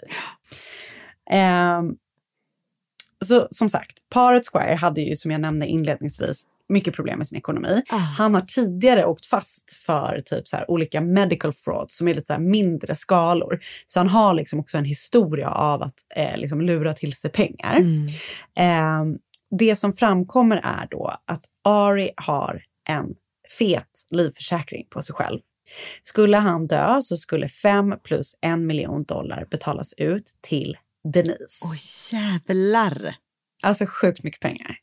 Ehm, 1.31 1.85
så 3.25 3.49
som 3.51 3.69
sagt, 3.69 3.99
paret 4.11 4.43
Squire 4.53 4.75
hade 4.75 5.01
ju 5.01 5.17
som 5.17 5.31
jag 5.31 5.41
nämnde 5.41 5.67
inledningsvis 5.67 6.47
mycket 6.69 6.95
problem 6.95 7.19
med 7.19 7.27
sin 7.27 7.39
ekonomi. 7.39 7.83
Ah. 7.89 7.97
Han 7.97 8.35
har 8.35 8.41
tidigare 8.41 9.07
åkt 9.07 9.27
fast 9.27 9.75
för 9.87 10.23
typ 10.25 10.49
så 10.49 10.57
här, 10.57 10.71
olika 10.71 11.01
medical 11.01 11.53
frauds 11.53 11.97
som 11.97 12.09
är 12.09 12.15
lite 12.15 12.27
så 12.27 12.33
här 12.33 12.41
mindre 12.41 12.95
skalor. 12.95 13.61
Så 13.87 14.01
han 14.01 14.09
har 14.09 14.35
liksom 14.35 14.61
också 14.61 14.79
en 14.79 14.85
historia 14.85 15.51
av 15.51 15.83
att 15.83 15.95
eh, 16.17 16.37
liksom 16.37 16.61
lura 16.61 16.95
till 16.95 17.17
sig 17.17 17.31
pengar. 17.31 17.77
Mm. 17.77 18.07
Ehm, 18.57 19.19
det 19.59 19.77
som 19.77 19.93
framkommer 19.93 20.57
är 20.57 20.89
då 20.91 21.17
att 21.25 21.43
Ari 21.65 22.11
har 22.17 22.63
en 22.89 23.15
fet 23.59 23.91
livförsäkring 24.11 24.87
på 24.91 25.03
sig 25.03 25.15
själv. 25.15 25.41
Skulle 26.03 26.37
han 26.37 26.67
dö 26.67 27.03
så 27.03 27.17
skulle 27.17 27.49
5 27.49 27.95
plus 28.05 28.39
en 28.41 28.67
miljon 28.67 29.03
dollar 29.03 29.47
betalas 29.51 29.95
ut 29.97 30.33
till 30.41 30.77
Denise. 31.13 31.67
Oj, 31.73 31.81
jävlar. 32.13 33.17
Alltså 33.63 33.87
sjukt 33.87 34.25
mycket 34.25 34.41
pengar. 34.41 34.77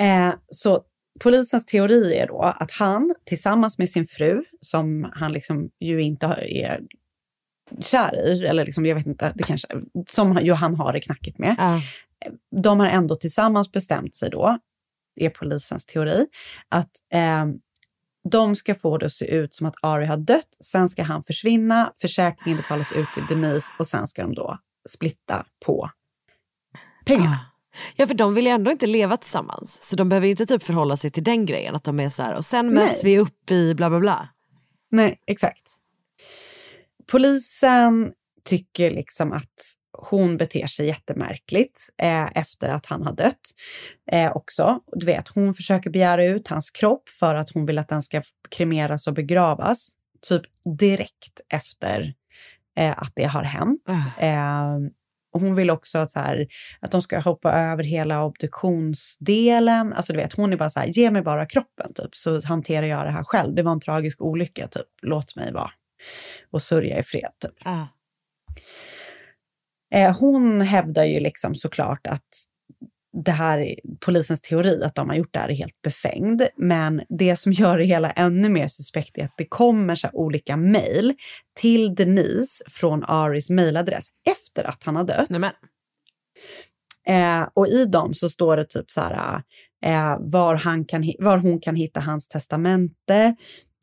Eh, 0.00 0.34
så 0.48 0.82
polisens 1.20 1.66
teori 1.66 2.14
är 2.14 2.26
då 2.26 2.42
att 2.42 2.70
han 2.70 3.14
tillsammans 3.26 3.78
med 3.78 3.90
sin 3.90 4.06
fru, 4.06 4.44
som 4.60 5.10
han 5.14 5.32
liksom 5.32 5.70
ju 5.80 6.02
inte 6.02 6.26
är 6.26 6.80
kär 7.80 8.26
i, 8.26 8.46
eller 8.46 8.64
liksom, 8.64 8.86
jag 8.86 8.94
vet 8.94 9.06
inte, 9.06 9.32
det 9.34 9.44
kanske, 9.44 9.68
som 10.08 10.38
ju 10.42 10.52
han 10.52 10.74
har 10.74 10.92
det 10.92 11.00
knackigt 11.00 11.38
med. 11.38 11.56
Ah. 11.58 11.80
De 12.62 12.80
har 12.80 12.86
ändå 12.86 13.16
tillsammans 13.16 13.72
bestämt 13.72 14.14
sig 14.14 14.30
då, 14.30 14.58
är 15.20 15.30
polisens 15.30 15.86
teori, 15.86 16.26
att 16.68 16.90
eh, 17.12 17.46
de 18.30 18.56
ska 18.56 18.74
få 18.74 18.98
det 18.98 19.06
att 19.06 19.12
se 19.12 19.26
ut 19.26 19.54
som 19.54 19.66
att 19.66 19.74
Ari 19.82 20.06
har 20.06 20.16
dött, 20.16 20.56
sen 20.64 20.88
ska 20.88 21.02
han 21.02 21.24
försvinna, 21.24 21.92
försäkringen 22.00 22.56
betalas 22.56 22.92
ut 22.92 23.08
till 23.14 23.26
Denise 23.28 23.74
och 23.78 23.86
sen 23.86 24.06
ska 24.06 24.22
de 24.22 24.34
då 24.34 24.58
splitta 24.88 25.46
på 25.66 25.90
pengarna. 27.06 27.30
Ah. 27.30 27.48
Ja, 27.96 28.06
för 28.06 28.14
de 28.14 28.34
vill 28.34 28.46
ju 28.46 28.50
ändå 28.50 28.70
inte 28.70 28.86
leva 28.86 29.16
tillsammans. 29.16 29.82
Så 29.82 29.96
de 29.96 30.08
behöver 30.08 30.26
ju 30.26 30.30
inte 30.30 30.46
typ 30.46 30.62
förhålla 30.62 30.96
sig 30.96 31.10
till 31.10 31.24
den 31.24 31.46
grejen. 31.46 31.74
Att 31.74 31.84
de 31.84 32.00
är 32.00 32.10
så 32.10 32.22
här, 32.22 32.34
och 32.34 32.44
sen 32.44 32.66
Nej. 32.66 32.74
möts 32.74 33.04
vi 33.04 33.18
upp 33.18 33.50
i 33.50 33.74
bla 33.74 33.90
bla 33.90 34.00
bla. 34.00 34.28
Nej, 34.90 35.20
exakt. 35.26 35.64
Polisen 37.10 38.12
tycker 38.44 38.90
liksom 38.90 39.32
att 39.32 39.74
hon 39.98 40.36
beter 40.36 40.66
sig 40.66 40.86
jättemärkligt 40.86 41.80
eh, 42.02 42.36
efter 42.36 42.68
att 42.68 42.86
han 42.86 43.02
har 43.02 43.12
dött 43.12 43.40
eh, 44.12 44.36
också. 44.36 44.80
Du 44.92 45.06
vet, 45.06 45.28
hon 45.28 45.54
försöker 45.54 45.90
begära 45.90 46.26
ut 46.26 46.48
hans 46.48 46.70
kropp 46.70 47.08
för 47.08 47.34
att 47.34 47.50
hon 47.50 47.66
vill 47.66 47.78
att 47.78 47.88
den 47.88 48.02
ska 48.02 48.22
kremeras 48.50 49.06
och 49.06 49.14
begravas. 49.14 49.90
Typ 50.28 50.42
direkt 50.78 51.40
efter 51.48 52.14
eh, 52.78 52.94
att 52.96 53.12
det 53.14 53.24
har 53.24 53.42
hänt. 53.42 53.84
Eh, 54.18 54.76
och 55.32 55.40
hon 55.40 55.54
vill 55.54 55.70
också 55.70 55.98
att, 55.98 56.10
så 56.10 56.20
här, 56.20 56.46
att 56.80 56.90
de 56.90 57.02
ska 57.02 57.20
hoppa 57.20 57.52
över 57.52 57.84
hela 57.84 58.24
obduktionsdelen. 58.24 59.92
Alltså 59.92 60.12
du 60.12 60.18
vet, 60.18 60.32
hon 60.32 60.52
är 60.52 60.56
bara 60.56 60.70
så 60.70 60.80
här, 60.80 60.86
ge 60.86 61.10
mig 61.10 61.22
bara 61.22 61.46
kroppen 61.46 61.92
typ, 61.94 62.14
så 62.14 62.46
hanterar 62.46 62.86
jag 62.86 63.06
det 63.06 63.10
här 63.10 63.24
själv. 63.24 63.54
Det 63.54 63.62
var 63.62 63.72
en 63.72 63.80
tragisk 63.80 64.20
olycka, 64.20 64.68
typ. 64.68 64.86
låt 65.02 65.36
mig 65.36 65.52
vara. 65.52 65.70
Och 66.50 66.62
sörja 66.62 66.98
i 66.98 67.02
fred. 67.02 67.30
Typ. 67.42 67.54
Ah. 67.64 67.86
Eh, 69.94 70.20
hon 70.20 70.60
hävdar 70.60 71.04
ju 71.04 71.20
liksom 71.20 71.54
såklart 71.54 72.06
att 72.06 72.28
det 73.24 73.30
här, 73.30 73.58
är- 73.58 73.80
polisens 74.00 74.40
teori 74.40 74.82
att 74.84 74.94
de 74.94 75.08
har 75.08 75.16
gjort 75.16 75.32
det 75.32 75.38
här 75.38 75.48
är 75.48 75.54
helt 75.54 75.82
befängd. 75.84 76.42
Men 76.56 77.02
det 77.08 77.36
som 77.36 77.52
gör 77.52 77.78
det 77.78 77.84
hela 77.84 78.10
ännu 78.10 78.48
mer 78.48 78.66
suspekt 78.66 79.18
är 79.18 79.24
att 79.24 79.34
det 79.38 79.46
kommer 79.48 79.94
så 79.94 80.08
olika 80.12 80.56
mejl 80.56 81.14
till 81.60 81.94
Denise 81.94 82.64
från 82.70 83.04
Aris 83.04 83.50
mejladress 83.50 84.06
efter 84.36 84.64
att 84.64 84.84
han 84.84 84.96
har 84.96 85.04
dött. 85.04 85.30
Eh, 87.08 87.48
och 87.54 87.66
i 87.68 87.84
dem 87.84 88.14
så 88.14 88.28
står 88.28 88.56
det 88.56 88.64
typ 88.64 88.90
så 88.90 89.00
här 89.00 89.42
eh, 89.84 90.16
var, 90.20 90.54
han 90.54 90.84
kan, 90.84 91.04
var 91.18 91.38
hon 91.38 91.60
kan 91.60 91.76
hitta 91.76 92.00
hans 92.00 92.28
testamente. 92.28 93.34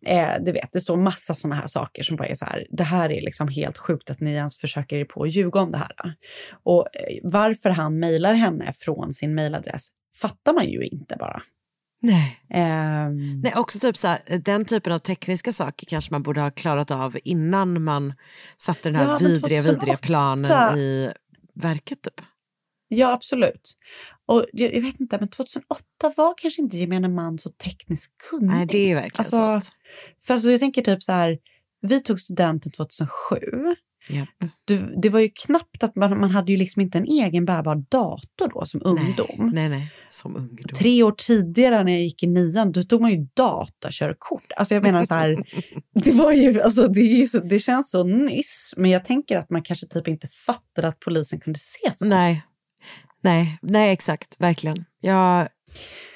Eh, 0.05 0.33
du 0.41 0.51
vet, 0.51 0.69
det 0.71 0.79
står 0.79 0.97
massa 0.97 1.33
sådana 1.33 1.55
här 1.55 1.67
saker 1.67 2.03
som 2.03 2.17
bara 2.17 2.27
är 2.27 2.35
så 2.35 2.45
här, 2.45 2.67
det 2.69 2.83
här 2.83 3.11
är 3.11 3.21
liksom 3.21 3.47
helt 3.47 3.77
sjukt 3.77 4.09
att 4.09 4.19
ni 4.19 4.31
ens 4.33 4.57
försöker 4.57 4.95
er 4.95 5.05
på 5.05 5.23
att 5.23 5.35
ljuga 5.35 5.59
om 5.59 5.71
det 5.71 5.77
här. 5.77 6.15
Och 6.63 6.81
eh, 6.81 7.19
varför 7.23 7.69
han 7.69 7.99
mejlar 7.99 8.33
henne 8.33 8.71
från 8.77 9.13
sin 9.13 9.35
mejladress 9.35 9.87
fattar 10.21 10.53
man 10.53 10.65
ju 10.65 10.83
inte 10.83 11.15
bara. 11.19 11.41
Nej. 12.01 12.39
Ehm, 12.49 13.41
Nej, 13.41 13.53
också 13.55 13.79
typ 13.79 13.97
så 13.97 14.07
här, 14.07 14.19
den 14.45 14.65
typen 14.65 14.93
av 14.93 14.99
tekniska 14.99 15.51
saker 15.51 15.85
kanske 15.85 16.13
man 16.13 16.23
borde 16.23 16.41
ha 16.41 16.51
klarat 16.51 16.91
av 16.91 17.17
innan 17.23 17.83
man 17.83 18.13
satte 18.57 18.89
den 18.89 18.95
här 18.95 19.11
Ja, 19.11 19.17
vidriga, 19.17 19.61
2008. 19.61 19.79
vidriga 19.79 19.97
planen 19.97 20.77
i 20.77 21.11
verket. 21.53 22.01
Typ. 22.01 22.21
Ja, 22.87 23.13
absolut. 23.13 23.77
Och 24.25 24.45
jag, 24.53 24.75
jag 24.75 24.81
vet 24.81 24.99
inte, 24.99 25.17
men 25.19 25.29
2008 25.29 25.83
var 26.17 26.33
kanske 26.37 26.61
inte 26.61 26.77
gemene 26.77 27.07
man 27.07 27.37
så 27.37 27.49
tekniskt 27.49 28.13
kunnig. 28.29 28.51
Nej, 28.51 28.65
det 28.65 28.91
är 28.91 28.95
verkligen 28.95 29.19
alltså, 29.19 29.37
sant. 29.37 29.71
För 30.23 30.33
alltså, 30.33 30.51
jag 30.51 30.59
tänker 30.59 30.81
typ 30.81 31.03
så 31.03 31.11
här, 31.11 31.37
vi 31.81 31.99
tog 31.99 32.19
studenten 32.19 32.71
2007. 32.71 33.37
Japp. 34.09 34.29
Du, 34.65 34.95
det 35.01 35.09
var 35.09 35.19
ju 35.19 35.29
knappt 35.45 35.83
att 35.83 35.95
man, 35.95 36.19
man 36.19 36.31
hade 36.31 36.51
ju 36.51 36.57
liksom 36.57 36.81
inte 36.81 36.97
en 36.97 37.05
egen 37.05 37.45
bärbar 37.45 37.75
dator 37.75 38.51
då 38.53 38.65
som 38.65 38.81
ungdom. 38.83 39.51
Nej, 39.53 39.69
nej, 39.69 39.91
som 40.07 40.35
ungdom. 40.35 40.75
Tre 40.79 41.03
år 41.03 41.15
tidigare 41.17 41.83
när 41.83 41.91
jag 41.91 42.01
gick 42.01 42.23
i 42.23 42.27
nian, 42.27 42.71
då 42.71 42.83
tog 42.83 43.01
man 43.01 43.11
ju 43.11 43.27
datakörkort. 43.33 44.51
Alltså 44.57 44.73
jag 44.73 44.83
menar 44.83 45.05
så 45.05 45.13
här, 45.13 45.45
det 46.03 46.11
var 46.11 46.31
ju, 46.31 46.61
alltså 46.61 46.87
det, 46.87 47.01
ju 47.01 47.25
så, 47.25 47.39
det 47.39 47.59
känns 47.59 47.91
så 47.91 48.03
nyss, 48.03 48.73
men 48.77 48.91
jag 48.91 49.05
tänker 49.05 49.37
att 49.37 49.49
man 49.49 49.63
kanske 49.63 49.87
typ 49.87 50.07
inte 50.07 50.27
fattade 50.27 50.87
att 50.87 50.99
polisen 50.99 51.39
kunde 51.39 51.59
se 51.59 51.95
så. 51.95 52.05
Nej. 52.05 52.43
Nej, 53.25 53.59
nej, 53.61 53.93
exakt, 53.93 54.35
verkligen. 54.41 54.85
Jag, 55.01 55.47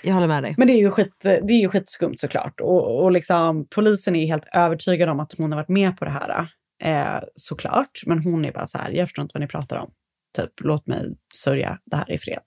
jag 0.03 0.14
håller 0.14 0.28
med 0.28 0.43
dig. 0.43 0.55
Men 0.57 0.68
det 0.68 0.74
är 0.74 0.78
ju, 0.78 0.91
skit, 0.91 1.16
det 1.24 1.53
är 1.53 1.62
ju 1.62 1.70
skitskumt 1.70 2.16
såklart. 2.18 2.60
Och, 2.60 3.03
och 3.03 3.12
liksom, 3.12 3.68
polisen 3.76 4.16
är 4.16 4.20
ju 4.20 4.26
helt 4.26 4.47
övertygad 4.55 5.10
om 5.10 5.20
att 5.20 5.38
hon 5.38 5.51
har 5.51 5.60
varit 5.60 5.70
med 5.70 5.97
på 5.97 6.05
det 6.05 6.12
här. 6.12 6.47
Eh, 6.84 7.24
såklart. 7.36 8.01
Men 8.05 8.24
hon 8.24 8.45
är 8.45 8.51
bara 8.51 8.68
så 8.68 8.78
här, 8.78 8.91
jag 8.91 9.07
förstår 9.07 9.24
inte 9.24 9.34
vad 9.34 9.41
ni 9.41 9.47
pratar 9.47 9.78
om. 9.78 9.91
Typ, 10.38 10.51
låt 10.62 10.88
mig 10.88 11.16
sörja 11.34 11.80
det 11.86 11.95
här 11.95 12.12
i 12.12 12.18
fred. 12.18 12.41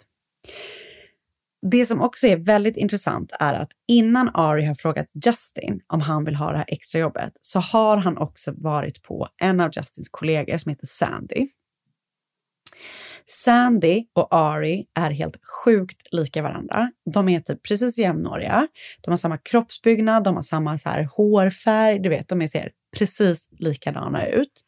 Det 1.71 1.87
som 1.87 2.01
också 2.01 2.27
är 2.27 2.37
väldigt 2.37 2.77
intressant 2.77 3.33
är 3.41 3.55
att 3.55 3.71
innan 3.89 4.31
Ari 4.35 4.65
har 4.65 4.75
frågat 4.75 5.07
Justin 5.27 5.81
om 5.87 6.01
han 6.01 6.25
vill 6.25 6.35
ha 6.35 6.51
det 6.53 6.59
här 6.59 6.67
extrajobbet 6.69 7.33
så 7.41 7.59
har 7.59 7.97
han 7.97 8.19
också 8.19 8.53
varit 8.57 9.03
på 9.03 9.29
en 9.43 9.61
av 9.61 9.71
Justins 9.77 10.09
kollegor 10.09 10.57
som 10.57 10.71
heter 10.71 10.87
Sandy. 10.87 11.47
Sandy 13.27 14.05
och 14.13 14.35
Ari 14.35 14.85
är 15.01 15.11
helt 15.11 15.37
sjukt 15.65 16.13
lika 16.13 16.43
varandra. 16.43 16.91
De 17.15 17.29
är 17.29 17.41
typ 17.41 17.63
precis 17.63 17.99
jämnåriga. 17.99 18.69
De 19.01 19.11
har 19.11 19.17
samma 19.17 19.39
kroppsbyggnad, 19.39 20.25
de 20.25 20.35
har 20.35 20.43
samma 20.43 20.79
så 20.79 20.89
här 20.89 21.09
hårfärg. 21.17 21.99
Du 21.99 22.09
vet, 22.09 22.29
de 22.29 22.49
ser 22.49 22.71
precis 22.99 23.49
likadana 23.59 24.27
ut. 24.27 24.65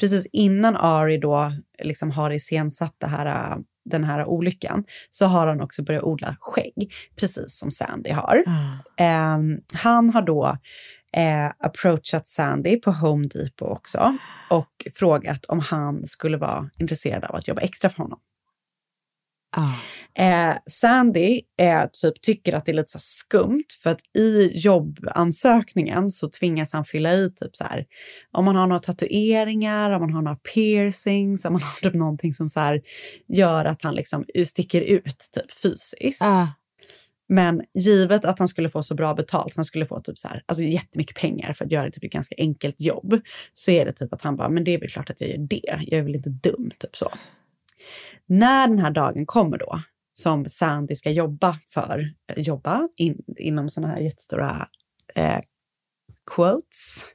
Precis 0.00 0.26
innan 0.32 0.76
Ari 0.76 1.18
då 1.18 1.52
liksom 1.82 2.10
har 2.10 2.30
iscensatt 2.30 2.94
det 2.98 3.06
här, 3.06 3.56
den 3.90 4.04
här 4.04 4.24
olyckan 4.24 4.84
så 5.10 5.26
har 5.26 5.46
han 5.46 5.60
också 5.60 5.82
börjat 5.82 6.04
odla 6.04 6.36
skägg, 6.40 6.92
precis 7.20 7.58
som 7.58 7.70
Sandy 7.70 8.10
har. 8.10 8.42
Ah. 8.46 9.02
Ehm, 9.04 9.60
han 9.74 10.10
har 10.10 10.22
då 10.22 10.56
eh, 11.16 11.52
approachat 11.58 12.26
Sandy 12.26 12.80
på 12.80 12.90
Home 12.90 13.26
Depot 13.26 13.70
också 13.70 14.16
och 14.50 14.86
frågat 14.94 15.44
om 15.44 15.60
han 15.60 16.06
skulle 16.06 16.36
vara 16.36 16.70
intresserad 16.78 17.24
av 17.24 17.34
att 17.34 17.48
jobba 17.48 17.62
extra 17.62 17.90
för 17.90 17.98
honom. 17.98 18.20
Eh, 20.18 20.56
Sandy 20.66 21.40
eh, 21.60 21.84
typ 22.02 22.22
tycker 22.22 22.52
att 22.52 22.66
det 22.66 22.72
är 22.72 22.74
lite 22.74 22.92
så 22.92 22.98
skumt 22.98 23.64
för 23.82 23.90
att 23.90 24.00
i 24.18 24.50
jobbansökningen 24.54 26.10
så 26.10 26.30
tvingas 26.30 26.72
han 26.72 26.84
fylla 26.84 27.12
i 27.12 27.30
typ 27.30 27.56
så 27.56 27.64
här 27.64 27.86
om 28.32 28.44
man 28.44 28.56
har 28.56 28.66
några 28.66 28.80
tatueringar, 28.80 29.90
om 29.90 30.00
man 30.00 30.12
har 30.12 30.22
några 30.22 30.38
piercings, 30.54 31.44
om 31.44 31.52
man 31.52 31.62
har 31.62 31.80
typ 31.90 31.94
någonting 31.94 32.34
som 32.34 32.48
så 32.48 32.60
här 32.60 32.80
gör 33.28 33.64
att 33.64 33.82
han 33.82 33.94
liksom 33.94 34.24
sticker 34.46 34.80
ut 34.80 35.28
typ 35.32 35.52
fysiskt. 35.62 36.22
Men 37.28 37.62
givet 37.74 38.24
att 38.24 38.38
han 38.38 38.48
skulle 38.48 38.68
få 38.68 38.82
så 38.82 38.94
bra 38.94 39.14
betalt, 39.14 39.56
han 39.56 39.64
skulle 39.64 39.86
få 39.86 40.00
typ 40.00 40.18
så 40.18 40.28
här, 40.28 40.42
alltså 40.46 40.64
jättemycket 40.64 41.16
pengar 41.16 41.52
för 41.52 41.64
att 41.64 41.72
göra 41.72 41.90
typ 41.90 42.04
ett 42.04 42.12
ganska 42.12 42.34
enkelt 42.38 42.80
jobb, 42.80 43.20
så 43.54 43.70
är 43.70 43.84
det 43.84 43.92
typ 43.92 44.12
att 44.12 44.22
han 44.22 44.36
bara, 44.36 44.48
men 44.48 44.64
det 44.64 44.74
är 44.74 44.80
väl 44.80 44.88
klart 44.88 45.10
att 45.10 45.20
jag 45.20 45.30
gör 45.30 45.38
det, 45.38 45.62
jag 45.64 45.98
är 45.98 46.02
väl 46.02 46.14
inte 46.16 46.30
dum, 46.30 46.70
typ 46.78 46.96
så. 46.96 47.12
När 48.26 48.68
den 48.68 48.78
här 48.78 48.90
dagen 48.90 49.26
kommer 49.26 49.58
då, 49.58 49.82
som 50.12 50.46
Sandy 50.48 50.94
ska 50.94 51.10
jobba 51.10 51.58
för, 51.68 52.14
eh, 52.32 52.42
jobba 52.42 52.88
in, 52.96 53.22
inom 53.36 53.70
sådana 53.70 53.92
här 53.92 54.00
jättestora 54.00 54.68
eh, 55.14 55.40
quotes 56.34 57.06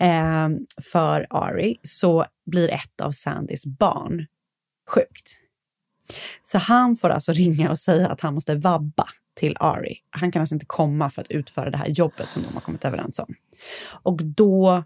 eh, 0.00 0.48
för 0.92 1.26
Ari, 1.30 1.76
så 1.82 2.26
blir 2.46 2.68
ett 2.68 3.00
av 3.02 3.10
Sandys 3.10 3.66
barn 3.66 4.26
sjukt. 4.90 5.38
Så 6.42 6.58
han 6.58 6.96
får 6.96 7.10
alltså 7.10 7.32
ringa 7.32 7.70
och 7.70 7.78
säga 7.78 8.08
att 8.08 8.20
han 8.20 8.34
måste 8.34 8.54
vabba 8.54 9.04
till 9.34 9.56
Ari. 9.60 9.96
Han 10.10 10.32
kan 10.32 10.40
alltså 10.40 10.54
inte 10.54 10.66
komma 10.66 11.10
för 11.10 11.22
att 11.22 11.30
utföra 11.30 11.70
det 11.70 11.76
här 11.78 11.88
jobbet 11.88 12.32
som 12.32 12.42
de 12.42 12.54
har 12.54 12.60
kommit 12.60 12.84
överens 12.84 13.18
om. 13.18 13.34
Och 14.02 14.24
då 14.24 14.84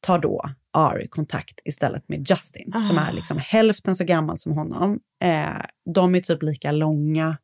tar 0.00 0.18
då 0.18 0.50
Ari 0.70 1.08
kontakt 1.08 1.60
istället 1.64 2.08
med 2.08 2.30
Justin 2.30 2.72
Ah. 2.74 2.80
som 2.80 2.98
är 2.98 3.12
liksom 3.12 3.38
hälften 3.38 3.96
så 3.96 4.04
gammal 4.04 4.38
som 4.38 4.52
honom. 4.52 5.00
Eh, 5.22 5.60
de 5.94 6.14
är 6.14 6.20
typ 6.20 6.42
lika 6.42 6.72
långa 6.72 7.38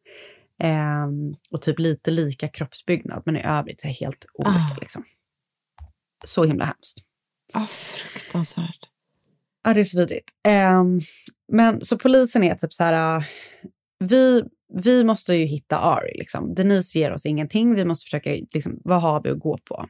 eh, 0.63 1.07
och 1.51 1.63
typ 1.63 1.79
lite 1.79 2.11
lika 2.11 2.49
kroppsbyggnad 2.49 3.23
men 3.27 3.37
i 3.37 3.43
övrigt 3.45 3.85
är 3.85 3.89
helt 3.89 4.27
olika. 4.35 4.75
Ah. 4.75 4.77
Liksom. 4.81 5.05
Så 6.25 6.45
himla 6.45 6.65
hemskt. 6.65 6.99
Ah, 7.53 7.67
fruktansvärt. 7.67 8.89
Ja, 9.65 9.75
det 9.75 9.81
är 9.81 9.85
så 9.85 9.99
vidrigt. 9.99 10.31
Ehm, 10.49 10.99
men 11.53 11.81
så 11.81 11.99
polisen 11.99 12.45
är 12.45 12.55
typ 12.55 12.73
så 12.73 12.85
här, 12.85 13.19
uh, 13.19 13.25
vi, 14.05 14.43
vi 14.73 15.05
måste 15.05 15.35
ju 15.35 15.45
hitta 15.45 15.79
Ari. 15.79 16.19
Liksom. 16.19 16.55
Denise 16.55 16.99
ger 16.99 17.13
oss 17.13 17.27
ingenting, 17.27 17.75
vi 17.75 17.85
måste 17.85 18.05
försöka, 18.05 18.31
liksom, 18.31 18.81
vad 18.85 19.03
har 19.03 19.23
vi 19.23 19.31
att 19.31 19.39
gå 19.39 19.59
på? 19.65 19.87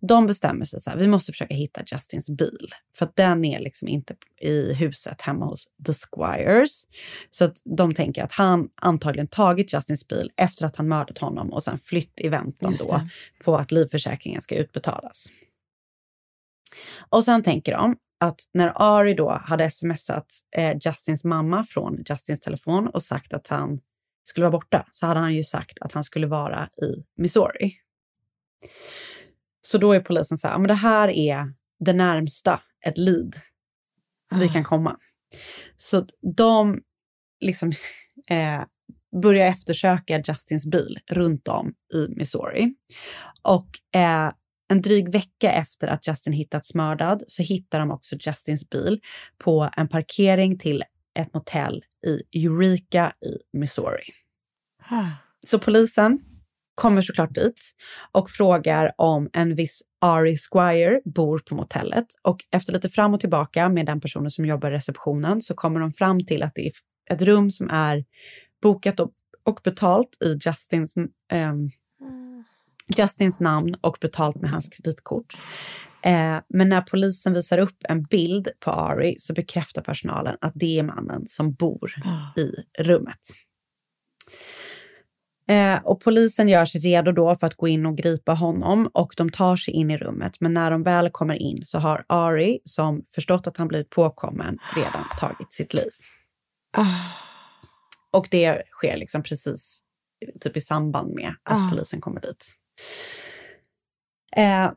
De 0.00 0.26
bestämmer 0.26 0.64
sig 0.64 0.80
så 0.80 0.90
här, 0.90 0.96
vi 0.96 1.08
måste 1.08 1.32
försöka 1.32 1.54
hitta 1.54 1.82
Justins 1.86 2.30
bil. 2.30 2.68
För 2.98 3.08
den 3.14 3.44
är 3.44 3.60
liksom 3.60 3.88
inte 3.88 4.14
i 4.40 4.74
huset 4.74 5.22
hemma 5.22 5.46
hos 5.46 5.66
The 5.86 5.92
Squires. 5.92 6.82
Så 7.30 7.44
att 7.44 7.56
de 7.76 7.94
tänker 7.94 8.22
att 8.22 8.32
han 8.32 8.68
antagligen 8.74 9.28
tagit 9.28 9.72
Justins 9.72 10.08
bil 10.08 10.30
efter 10.36 10.66
att 10.66 10.76
han 10.76 10.88
mördat 10.88 11.18
honom 11.18 11.52
och 11.52 11.62
sen 11.62 11.78
flytt 11.78 12.20
i 12.20 12.28
väntan 12.28 12.74
då 12.78 13.00
på 13.44 13.56
att 13.56 13.72
livförsäkringen 13.72 14.40
ska 14.40 14.54
utbetalas. 14.54 15.26
Och 17.08 17.24
sen 17.24 17.42
tänker 17.42 17.72
de 17.72 17.96
att 18.20 18.40
när 18.54 18.72
Ari 18.74 19.14
då 19.14 19.30
hade 19.30 19.70
smsat 19.70 20.26
eh, 20.56 20.76
Justins 20.80 21.24
mamma 21.24 21.64
från 21.64 22.04
Justins 22.10 22.40
telefon 22.40 22.86
och 22.86 23.02
sagt 23.02 23.32
att 23.32 23.48
han 23.48 23.80
skulle 24.24 24.44
vara 24.44 24.52
borta 24.52 24.86
så 24.90 25.06
hade 25.06 25.20
han 25.20 25.34
ju 25.34 25.44
sagt 25.44 25.78
att 25.80 25.92
han 25.92 26.04
skulle 26.04 26.26
vara 26.26 26.68
i 26.82 27.04
Missouri. 27.16 27.72
Så 29.62 29.78
då 29.78 29.92
är 29.92 30.00
polisen 30.00 30.38
så 30.38 30.46
här, 30.46 30.54
"Ja, 30.54 30.58
men 30.58 30.68
det 30.68 30.74
här 30.74 31.08
är 31.08 31.54
det 31.84 31.92
närmsta 31.92 32.60
ett 32.86 32.98
lead 32.98 33.34
vi 34.40 34.48
kan 34.48 34.64
komma. 34.64 34.96
Så 35.76 36.06
de 36.36 36.80
liksom 37.40 37.72
eh, 38.30 38.64
börjar 39.22 39.46
eftersöka 39.46 40.22
Justins 40.28 40.66
bil 40.66 40.98
runt 41.10 41.48
om 41.48 41.74
i 41.94 42.08
Missouri. 42.16 42.74
Och 43.42 43.98
eh, 44.00 44.32
en 44.68 44.82
dryg 44.82 45.12
vecka 45.12 45.52
efter 45.52 45.88
att 45.88 46.08
Justin 46.08 46.32
hittats 46.32 46.74
mördad 46.74 47.22
så 47.26 47.42
hittar 47.42 47.80
de 47.80 47.90
också 47.90 48.16
Justins 48.20 48.70
bil 48.70 49.00
på 49.38 49.70
en 49.76 49.88
parkering 49.88 50.58
till 50.58 50.82
ett 51.18 51.34
motell 51.34 51.84
i 52.04 52.44
Eureka 52.46 53.12
i 53.26 53.58
Missouri. 53.58 54.04
Så 55.46 55.58
polisen 55.58 56.20
kommer 56.74 57.00
såklart 57.00 57.34
dit 57.34 57.60
och 58.12 58.30
frågar 58.30 58.92
om 58.98 59.30
en 59.32 59.54
viss 59.54 59.82
Ari 60.00 60.36
Squire 60.36 61.00
bor 61.04 61.38
på 61.38 61.54
motellet. 61.54 62.06
Och 62.22 62.44
efter 62.50 62.72
lite 62.72 62.88
fram 62.88 63.14
och 63.14 63.20
tillbaka 63.20 63.68
med 63.68 63.86
den 63.86 64.00
personen 64.00 64.30
som 64.30 64.44
jobbar 64.44 64.70
i 64.70 64.74
receptionen 64.74 65.40
så 65.40 65.54
kommer 65.54 65.80
de 65.80 65.92
fram 65.92 66.26
till 66.26 66.42
att 66.42 66.52
det 66.54 66.66
är 66.66 66.72
ett 67.10 67.22
rum 67.22 67.50
som 67.50 67.68
är 67.70 68.04
bokat 68.62 69.00
och, 69.00 69.10
och 69.44 69.60
betalt 69.64 70.08
i 70.24 70.38
Justins, 70.46 70.94
ehm, 71.32 71.68
Justins 72.98 73.40
namn 73.40 73.74
och 73.80 73.98
betalt 74.00 74.36
med 74.36 74.50
hans 74.50 74.68
kreditkort. 74.68 75.34
Eh, 76.06 76.38
men 76.48 76.68
när 76.68 76.80
polisen 76.80 77.32
visar 77.34 77.58
upp 77.58 77.76
en 77.88 78.02
bild 78.02 78.48
på 78.60 78.70
Ari 78.70 79.14
så 79.18 79.32
bekräftar 79.32 79.82
personalen 79.82 80.36
att 80.40 80.52
det 80.54 80.78
är 80.78 80.82
mannen 80.82 81.24
som 81.28 81.52
bor 81.54 81.90
i 82.36 82.82
rummet. 82.82 83.20
Eh, 85.48 85.78
och 85.84 86.00
polisen 86.00 86.48
gör 86.48 86.64
sig 86.64 86.80
redo 86.80 87.12
då 87.12 87.34
för 87.34 87.46
att 87.46 87.54
gå 87.54 87.68
in 87.68 87.86
och 87.86 87.96
gripa 87.96 88.32
honom 88.32 88.90
och 88.94 89.14
de 89.16 89.30
tar 89.30 89.56
sig 89.56 89.74
in 89.74 89.90
i 89.90 89.98
rummet. 89.98 90.40
Men 90.40 90.54
när 90.54 90.70
de 90.70 90.82
väl 90.82 91.10
kommer 91.10 91.34
in 91.34 91.64
så 91.64 91.78
har 91.78 92.04
Ari, 92.08 92.58
som 92.64 93.04
förstått 93.14 93.46
att 93.46 93.56
han 93.56 93.68
blivit 93.68 93.90
påkommen, 93.90 94.58
redan 94.76 95.04
tagit 95.20 95.52
sitt 95.52 95.74
liv. 95.74 95.90
Och 98.12 98.28
det 98.30 98.62
sker 98.70 98.96
liksom 98.96 99.22
precis 99.22 99.78
typ 100.40 100.56
i 100.56 100.60
samband 100.60 101.14
med 101.14 101.34
att 101.42 101.56
Ah. 101.56 101.68
polisen 101.70 102.00
kommer 102.00 102.20
dit. 102.20 102.52
Eh, 104.36 104.70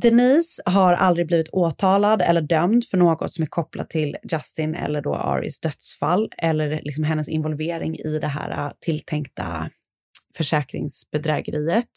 Denise 0.00 0.62
har 0.64 0.92
aldrig 0.92 1.26
blivit 1.26 1.48
åtalad 1.52 2.22
eller 2.22 2.40
dömd 2.40 2.84
för 2.84 2.98
något 2.98 3.32
som 3.32 3.42
är 3.42 3.46
kopplat 3.46 3.90
till 3.90 4.16
Justin 4.32 4.74
eller 4.74 5.02
då 5.02 5.14
Aris 5.14 5.60
dödsfall 5.60 6.30
eller 6.38 6.80
liksom 6.82 7.04
hennes 7.04 7.28
involvering 7.28 7.96
i 7.96 8.18
det 8.18 8.26
här 8.26 8.50
äh, 8.50 8.72
tilltänkta 8.80 9.70
försäkringsbedrägeriet. 10.36 11.90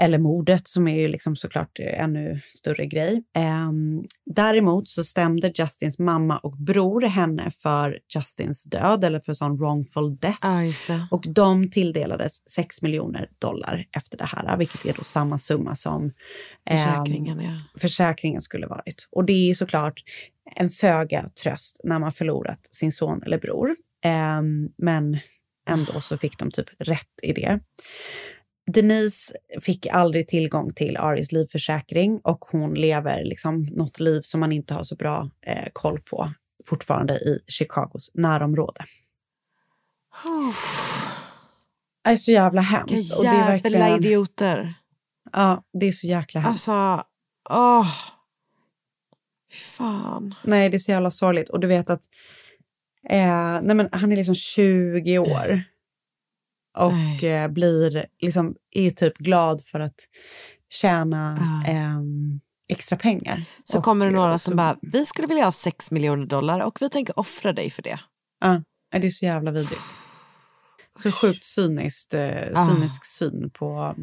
Eller 0.00 0.18
mordet 0.18 0.68
som 0.68 0.88
är 0.88 0.96
ju 0.96 1.08
liksom 1.08 1.36
såklart 1.36 1.78
ännu 1.78 2.40
större 2.48 2.86
grej. 2.86 3.22
Ehm, 3.36 4.04
däremot 4.26 4.88
så 4.88 5.04
stämde 5.04 5.52
Justins 5.54 5.98
mamma 5.98 6.38
och 6.38 6.56
bror 6.56 7.00
henne 7.00 7.50
för 7.50 7.98
Justins 8.14 8.64
död 8.64 9.04
eller 9.04 9.20
för 9.20 9.34
sån 9.34 9.56
wrongful 9.56 10.16
death. 10.16 10.38
Och 11.10 11.24
de 11.28 11.70
tilldelades 11.70 12.50
6 12.50 12.82
miljoner 12.82 13.28
dollar 13.38 13.86
efter 13.96 14.18
det 14.18 14.24
här, 14.24 14.56
vilket 14.56 14.84
är 14.86 14.92
då 14.92 15.04
samma 15.04 15.38
summa 15.38 15.74
som 15.74 16.12
ehm, 16.70 16.78
Försäkringen, 16.78 17.40
ja. 17.40 17.56
försäkringen 17.80 18.40
skulle 18.40 18.66
varit. 18.66 19.08
Och 19.10 19.24
det 19.24 19.50
är 19.50 19.54
såklart 19.54 20.02
en 20.56 20.70
föga 20.70 21.30
tröst 21.42 21.80
när 21.84 21.98
man 21.98 22.12
förlorat 22.12 22.68
sin 22.70 22.92
son 22.92 23.22
eller 23.22 23.38
bror. 23.38 23.76
Ehm, 24.04 24.68
men 24.78 25.18
ändå 25.68 26.00
så 26.00 26.16
fick 26.16 26.38
de 26.38 26.50
typ 26.50 26.68
rätt 26.78 27.22
i 27.22 27.32
det. 27.32 27.60
Denise 28.72 29.34
fick 29.60 29.86
aldrig 29.86 30.28
tillgång 30.28 30.74
till 30.74 30.96
Aris 30.96 31.32
livförsäkring 31.32 32.20
och 32.24 32.44
hon 32.44 32.74
lever 32.74 33.24
liksom 33.24 33.62
något 33.64 34.00
liv 34.00 34.20
som 34.20 34.40
man 34.40 34.52
inte 34.52 34.74
har 34.74 34.82
så 34.82 34.96
bra 34.96 35.30
eh, 35.46 35.68
koll 35.72 36.00
på 36.00 36.32
fortfarande 36.64 37.14
i 37.14 37.38
Chicagos 37.46 38.10
närområde. 38.14 38.80
Det 42.04 42.10
är 42.10 42.16
så 42.16 42.30
jävla 42.30 42.60
hemskt. 42.60 42.92
Vilka 42.92 43.16
och 43.16 43.24
det 43.24 43.30
är 43.30 43.46
verkligen, 43.46 44.04
idioter. 44.04 44.74
Ja, 45.32 45.64
det 45.72 45.86
är 45.86 45.92
så 45.92 46.06
jäkla 46.06 46.40
hemskt. 46.40 46.68
Alltså, 46.68 47.04
åh. 47.50 47.88
Fan. 49.52 50.34
Nej, 50.44 50.68
det 50.68 50.76
är 50.76 50.78
så 50.78 50.90
jävla 50.90 51.10
sorgligt. 51.10 51.48
Och 51.48 51.60
du 51.60 51.66
vet 51.66 51.90
att 51.90 52.02
eh, 53.10 53.60
nej 53.62 53.76
men 53.76 53.88
han 53.92 54.12
är 54.12 54.16
liksom 54.16 54.34
20 54.34 55.18
år 55.18 55.64
och 56.78 57.24
eh, 57.24 57.48
blir 57.50 58.06
liksom, 58.20 58.54
är 58.70 58.90
typ 58.90 59.18
glad 59.18 59.60
för 59.64 59.80
att 59.80 59.94
tjäna 60.70 61.38
ehm, 61.66 62.40
extra 62.68 62.98
pengar. 62.98 63.44
Så 63.64 63.78
Och, 63.78 63.84
kommer 63.84 64.06
det 64.06 64.12
några 64.12 64.30
eh, 64.30 64.36
som 64.36 64.50
så- 64.52 64.56
bara, 64.56 64.76
vi 64.82 65.06
skulle 65.06 65.28
vilja 65.28 65.44
ha 65.44 65.52
6 65.52 65.90
miljoner 65.90 66.26
dollar 66.26 66.60
och 66.60 66.78
vi 66.80 66.90
tänker 66.90 67.18
offra 67.18 67.52
dig 67.52 67.70
för 67.70 67.82
det. 67.82 68.00
Ja, 68.40 68.62
det 69.00 69.06
är 69.06 69.10
så 69.10 69.24
jävla 69.24 69.50
vidrigt. 69.50 69.80
Så 71.02 71.12
sjukt 71.12 71.44
cyniskt, 71.44 72.14
eh, 72.14 72.48
Ah. 72.54 72.68
cynisk 72.68 73.04
syn 73.04 73.50
på 73.58 73.94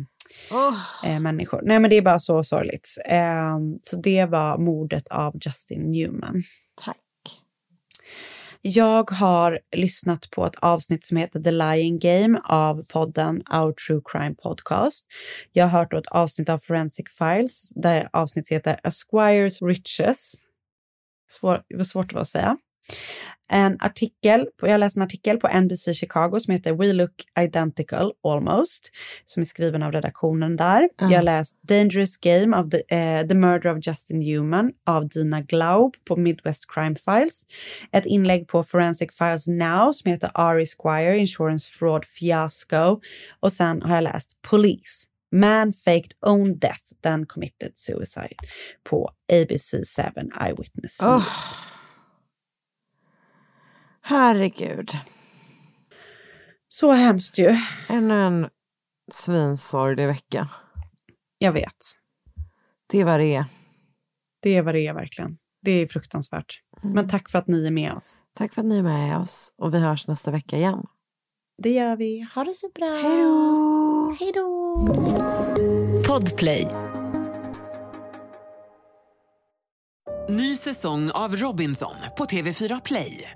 eh, 1.03 1.20
människor. 1.20 1.61
Nej, 1.66 1.80
men 1.80 1.89
det 1.89 1.95
är 1.95 2.01
bara 2.01 2.20
så 2.20 2.43
sorgligt. 2.43 2.88
Eh, 3.09 3.57
så 3.84 3.95
det 3.95 4.26
var 4.26 4.57
mordet 4.57 5.07
av 5.07 5.34
Justin 5.45 5.91
Newman. 5.91 6.43
Tack. 6.86 6.97
Jag 8.68 9.11
har 9.11 9.59
lyssnat 9.76 10.30
på 10.32 10.45
ett 10.45 10.55
avsnitt 10.55 11.05
som 11.05 11.18
heter 11.18 11.39
The 11.39 11.51
Lying 11.51 11.99
Game 11.99 12.41
av 12.43 12.84
podden 12.84 13.43
Our 13.53 13.74
True 13.74 14.01
Crime 14.05 14.36
Podcast. 14.36 15.05
Jag 15.51 15.66
har 15.68 15.80
hört 15.80 15.93
ett 15.93 16.07
avsnitt 16.07 16.49
av 16.49 16.57
Forensic 16.57 17.05
Files 17.18 17.74
där 17.76 18.09
avsnittet 18.13 18.51
heter 18.51 18.80
Asquires 18.84 19.61
Riches. 19.61 20.34
Svår, 21.32 21.63
det 21.70 21.78
var 21.78 21.84
svårt 21.84 22.13
att 22.13 22.28
säga. 22.28 22.57
En 23.51 23.77
artikel, 23.79 24.47
jag 24.61 24.79
läste 24.79 24.99
en 24.99 25.03
artikel 25.03 25.38
på 25.38 25.47
NBC 25.61 25.93
Chicago 25.93 26.39
som 26.39 26.53
heter 26.53 26.73
We 26.73 26.93
Look 26.93 27.11
Identical 27.39 28.11
Almost, 28.23 28.91
som 29.25 29.41
är 29.41 29.45
skriven 29.45 29.83
av 29.83 29.91
redaktionen 29.91 30.55
där. 30.55 30.89
Mm. 31.01 31.13
Jag 31.13 31.23
läste 31.23 31.57
Dangerous 31.61 32.17
Game 32.17 32.57
of 32.57 32.69
the, 32.69 32.95
eh, 32.95 33.27
the 33.27 33.36
Murder 33.36 33.77
of 33.77 33.88
Justin 33.88 34.19
Newman 34.19 34.71
av 34.86 35.07
Dina 35.07 35.41
Glaub 35.41 35.95
på 36.07 36.15
Midwest 36.15 36.65
Crime 36.71 36.95
Files. 36.95 37.41
Ett 37.91 38.05
inlägg 38.05 38.47
på 38.47 38.63
Forensic 38.63 39.17
Files 39.17 39.47
Now 39.47 39.91
som 39.93 40.11
heter 40.11 40.31
Ari 40.33 40.65
Squire 40.65 41.17
Insurance 41.17 41.71
Fraud 41.71 42.05
Fiasco. 42.05 43.01
Och 43.39 43.53
sen 43.53 43.81
har 43.81 43.95
jag 43.95 44.03
läst 44.03 44.29
Police. 44.49 45.07
Man 45.31 45.73
faked 45.73 46.13
own 46.25 46.59
death, 46.59 46.83
then 47.03 47.25
committed 47.25 47.71
suicide 47.75 48.36
på 48.89 49.11
ABC7 49.31 49.83
Eyewitness 50.41 50.99
Åh. 51.01 51.23
Herregud. 54.08 54.91
Så 56.68 56.91
hemskt 56.91 57.38
ju. 57.38 57.58
Ännu 57.89 58.14
en 58.14 58.47
svinsorglig 59.12 60.08
vecka. 60.08 60.49
Jag 61.38 61.51
vet. 61.51 61.76
Det 62.88 62.99
är 62.99 63.06
vad 63.06 63.20
det 63.20 63.36
är. 63.36 63.45
Det 64.41 64.56
är 64.56 64.62
vad 64.62 64.76
det 64.76 64.88
är 64.88 64.93
verkligen. 64.93 65.38
Det 65.62 65.72
är 65.72 65.88
fruktansvärt. 65.88 66.60
Men 66.82 67.10
tack 67.10 67.30
för 67.30 67.39
att 67.39 67.47
ni 67.47 67.68
är 67.68 67.72
med 67.72 67.93
oss. 67.93 68.20
Tack 68.38 68.53
för 68.53 68.62
att 68.62 68.68
ni 68.68 68.78
är 68.78 68.84
med 68.84 69.18
oss 69.18 69.53
och 69.58 69.74
vi 69.74 69.80
hörs 69.80 70.08
nästa 70.08 70.32
vecka 70.32 70.58
igen. 70.58 70.86
Det 71.64 71.72
gör 71.72 71.95
vi. 71.95 72.28
Ha 72.36 72.43
det 72.43 72.53
så 72.53 72.70
bra. 72.76 72.95
Hej 72.95 73.18
då! 73.18 74.16
Hej 74.20 74.32
då! 74.32 74.78
Podplay. 76.08 76.68
Ny 80.30 80.58
säsong 80.58 81.12
av 81.12 81.36
Robinson 81.36 81.95
på 82.18 82.26
TV4 82.26 82.82
Play. 82.86 83.36